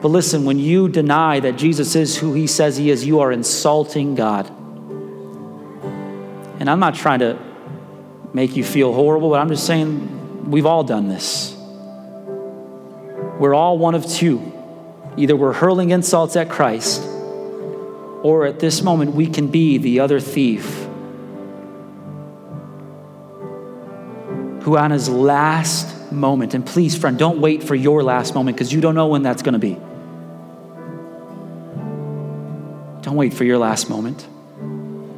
But 0.00 0.08
listen, 0.08 0.44
when 0.44 0.58
you 0.58 0.88
deny 0.88 1.40
that 1.40 1.56
Jesus 1.56 1.94
is 1.94 2.16
who 2.18 2.34
he 2.34 2.46
says 2.46 2.76
he 2.76 2.90
is, 2.90 3.06
you 3.06 3.20
are 3.20 3.30
insulting 3.32 4.14
God. 4.14 4.48
And 6.60 6.68
I'm 6.70 6.80
not 6.80 6.94
trying 6.94 7.20
to 7.20 7.38
make 8.32 8.56
you 8.56 8.64
feel 8.64 8.92
horrible, 8.92 9.30
but 9.30 9.40
I'm 9.40 9.48
just 9.48 9.66
saying 9.66 10.50
we've 10.50 10.66
all 10.66 10.84
done 10.84 11.08
this. 11.08 11.56
We're 13.38 13.54
all 13.54 13.78
one 13.78 13.94
of 13.94 14.06
two. 14.06 14.52
Either 15.16 15.36
we're 15.36 15.52
hurling 15.52 15.90
insults 15.90 16.36
at 16.36 16.48
Christ, 16.48 17.02
or 18.22 18.46
at 18.46 18.60
this 18.60 18.82
moment 18.82 19.14
we 19.14 19.26
can 19.26 19.48
be 19.48 19.78
the 19.78 20.00
other 20.00 20.20
thief 20.20 20.86
who, 24.62 24.76
on 24.76 24.92
his 24.92 25.08
last 25.08 25.91
moment, 26.12 26.54
and 26.54 26.64
please, 26.64 26.96
friend, 26.96 27.18
don't 27.18 27.40
wait 27.40 27.62
for 27.62 27.74
your 27.74 28.02
last 28.02 28.34
moment 28.34 28.56
because 28.56 28.72
you 28.72 28.80
don't 28.80 28.94
know 28.94 29.08
when 29.08 29.22
that's 29.22 29.42
going 29.42 29.54
to 29.54 29.58
be. 29.58 29.74
Don't 33.02 33.16
wait 33.16 33.34
for 33.34 33.44
your 33.44 33.58
last 33.58 33.90
moment. 33.90 34.26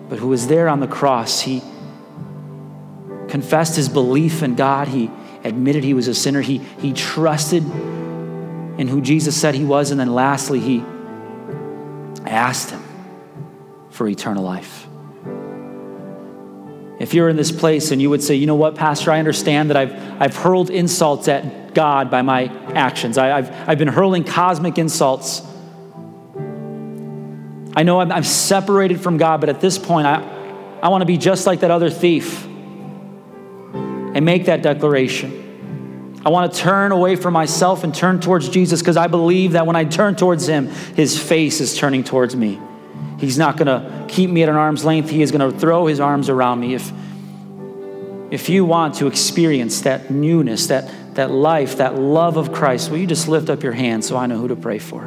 But 0.09 0.19
who 0.19 0.29
was 0.29 0.47
there 0.47 0.69
on 0.69 0.81
the 0.81 0.87
cross, 0.87 1.41
he 1.41 1.63
confessed 3.29 3.77
his 3.77 3.89
belief 3.89 4.43
in 4.43 4.55
God. 4.55 4.89
He 4.89 5.11
admitted 5.43 5.85
he 5.85 5.95
was 5.95 6.09
a 6.09 6.15
sinner. 6.15 6.41
He, 6.41 6.59
he 6.59 6.93
trusted 6.93 7.63
in 7.63 8.89
who 8.89 9.01
Jesus 9.01 9.39
said 9.39 9.55
he 9.55 9.65
was. 9.65 9.91
And 9.91 10.01
then 10.01 10.15
lastly, 10.15 10.61
he 10.61 10.83
asked 12.25 12.71
him 12.71 12.83
for 13.91 14.09
eternal 14.09 14.43
life. 14.43 14.87
If 16.99 17.13
you're 17.13 17.29
in 17.29 17.37
this 17.37 17.51
place 17.51 17.91
and 17.91 18.01
you 18.01 18.09
would 18.11 18.23
say, 18.23 18.37
you 18.37 18.47
know 18.47 18.55
what, 18.55 18.77
Pastor, 18.77 19.11
I 19.11 19.19
understand 19.19 19.71
that 19.71 19.77
I've, 19.77 20.23
I've 20.23 20.37
hurled 20.37 20.71
insults 20.71 21.27
at 21.29 21.75
God 21.75 22.11
by 22.11 22.23
my 22.23 22.45
actions, 22.73 23.19
I, 23.19 23.43
have 23.43 23.69
I've 23.69 23.79
been 23.79 23.89
hurling 23.89 24.23
cosmic 24.25 24.79
insults. 24.79 25.43
I 27.77 27.83
know 27.83 28.01
I'm, 28.01 28.13
I'm 28.13 28.23
separated 28.23 29.01
from 29.01 29.17
God, 29.17 29.41
but 29.41 29.49
at 29.49 29.61
this 29.61 29.77
point, 29.79 30.07
I, 30.07 30.23
I 30.81 30.89
want 30.89 31.03
to 31.03 31.07
be 31.07 31.17
just 31.17 31.47
like 31.47 31.61
that 31.61 31.73
other 31.73 31.91
thief 31.91 32.45
and 32.45 34.25
make 34.25 34.47
that 34.47 34.63
declaration. 34.63 36.21
I 36.25 36.31
want 36.31 36.53
to 36.53 36.59
turn 36.59 36.93
away 36.93 37.17
from 37.17 37.35
myself 37.35 37.83
and 37.83 37.95
turn 37.95 38.21
towards 38.21 38.49
Jesus 38.49 38.81
because 38.81 38.97
I 38.97 39.09
believe 39.09 39.53
that 39.53 39.67
when 39.67 39.77
I 39.77 39.85
turn 39.85 40.15
towards 40.15 40.47
Him, 40.47 40.69
His 40.69 41.19
face 41.19 41.61
is 41.61 41.77
turning 41.77 42.05
towards 42.05 42.37
me. 42.37 42.61
He's 43.25 43.39
not 43.39 43.57
going 43.57 43.67
to 43.67 44.05
keep 44.07 44.29
me 44.29 44.43
at 44.43 44.49
an 44.49 44.57
arm's 44.57 44.85
length. 44.85 45.09
He 45.09 45.23
is 45.23 45.33
going 45.33 45.51
to 45.51 45.59
throw 45.59 45.87
His 45.87 45.99
arms 45.99 46.29
around 46.29 46.61
me. 46.61 46.75
If, 46.75 46.93
if 48.31 48.49
you 48.49 48.65
want 48.65 48.97
to 48.97 49.07
experience 49.07 49.81
that 49.83 50.11
newness, 50.11 50.67
that, 50.67 50.91
that 51.15 51.31
life, 51.31 51.79
that 51.79 51.97
love 51.97 52.37
of 52.37 52.53
Christ, 52.53 52.91
will 52.91 52.99
you 52.99 53.07
just 53.07 53.27
lift 53.27 53.49
up 53.49 53.63
your 53.63 53.73
hand 53.73 54.05
so 54.05 54.17
I 54.17 54.27
know 54.27 54.37
who 54.37 54.49
to 54.49 54.57
pray 54.57 54.79
for? 54.79 55.05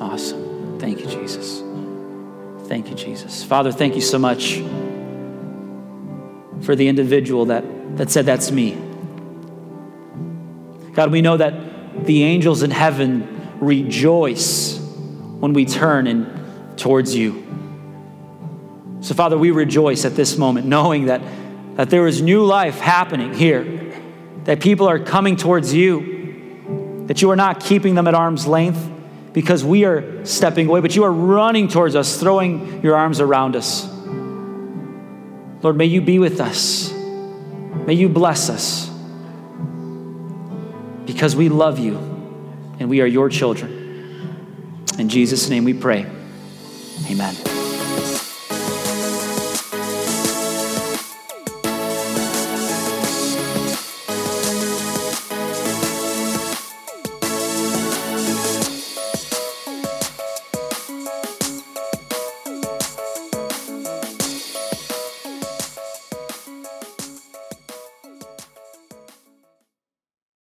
Awesome. 0.00 0.78
Thank 0.80 1.00
you, 1.00 1.06
Jesus. 1.06 1.62
Thank 2.68 2.90
you, 2.90 2.96
Jesus. 2.96 3.44
Father, 3.44 3.70
thank 3.70 3.94
you 3.94 4.00
so 4.00 4.18
much 4.18 4.56
for 6.62 6.74
the 6.74 6.88
individual 6.88 7.46
that, 7.46 7.64
that 7.96 8.10
said, 8.10 8.26
That's 8.26 8.50
me. 8.50 8.72
God, 10.94 11.12
we 11.12 11.20
know 11.20 11.36
that 11.36 12.06
the 12.06 12.24
angels 12.24 12.62
in 12.62 12.70
heaven 12.70 13.35
rejoice 13.60 14.78
when 14.78 15.52
we 15.52 15.64
turn 15.64 16.06
in 16.06 16.74
towards 16.76 17.14
you. 17.14 17.44
So, 19.00 19.14
Father, 19.14 19.38
we 19.38 19.50
rejoice 19.50 20.04
at 20.04 20.16
this 20.16 20.36
moment, 20.36 20.66
knowing 20.66 21.06
that, 21.06 21.20
that 21.76 21.90
there 21.90 22.06
is 22.06 22.22
new 22.22 22.44
life 22.44 22.78
happening 22.78 23.34
here, 23.34 23.92
that 24.44 24.60
people 24.60 24.88
are 24.88 24.98
coming 24.98 25.36
towards 25.36 25.72
you, 25.72 27.04
that 27.06 27.22
you 27.22 27.30
are 27.30 27.36
not 27.36 27.60
keeping 27.60 27.94
them 27.94 28.08
at 28.08 28.14
arm's 28.14 28.46
length 28.46 28.90
because 29.32 29.62
we 29.62 29.84
are 29.84 30.24
stepping 30.24 30.66
away, 30.66 30.80
but 30.80 30.96
you 30.96 31.04
are 31.04 31.12
running 31.12 31.68
towards 31.68 31.94
us, 31.94 32.18
throwing 32.18 32.82
your 32.82 32.96
arms 32.96 33.20
around 33.20 33.54
us. 33.54 33.86
Lord, 35.62 35.76
may 35.76 35.84
you 35.84 36.00
be 36.00 36.18
with 36.18 36.40
us. 36.40 36.92
May 36.92 37.94
you 37.94 38.08
bless 38.08 38.48
us 38.48 38.90
because 41.04 41.36
we 41.36 41.48
love 41.48 41.78
you 41.78 42.15
and 42.78 42.88
we 42.88 43.00
are 43.00 43.06
your 43.06 43.28
children. 43.28 44.84
In 44.98 45.08
Jesus' 45.08 45.48
name 45.48 45.64
we 45.64 45.74
pray. 45.74 46.06
Amen. 47.10 47.55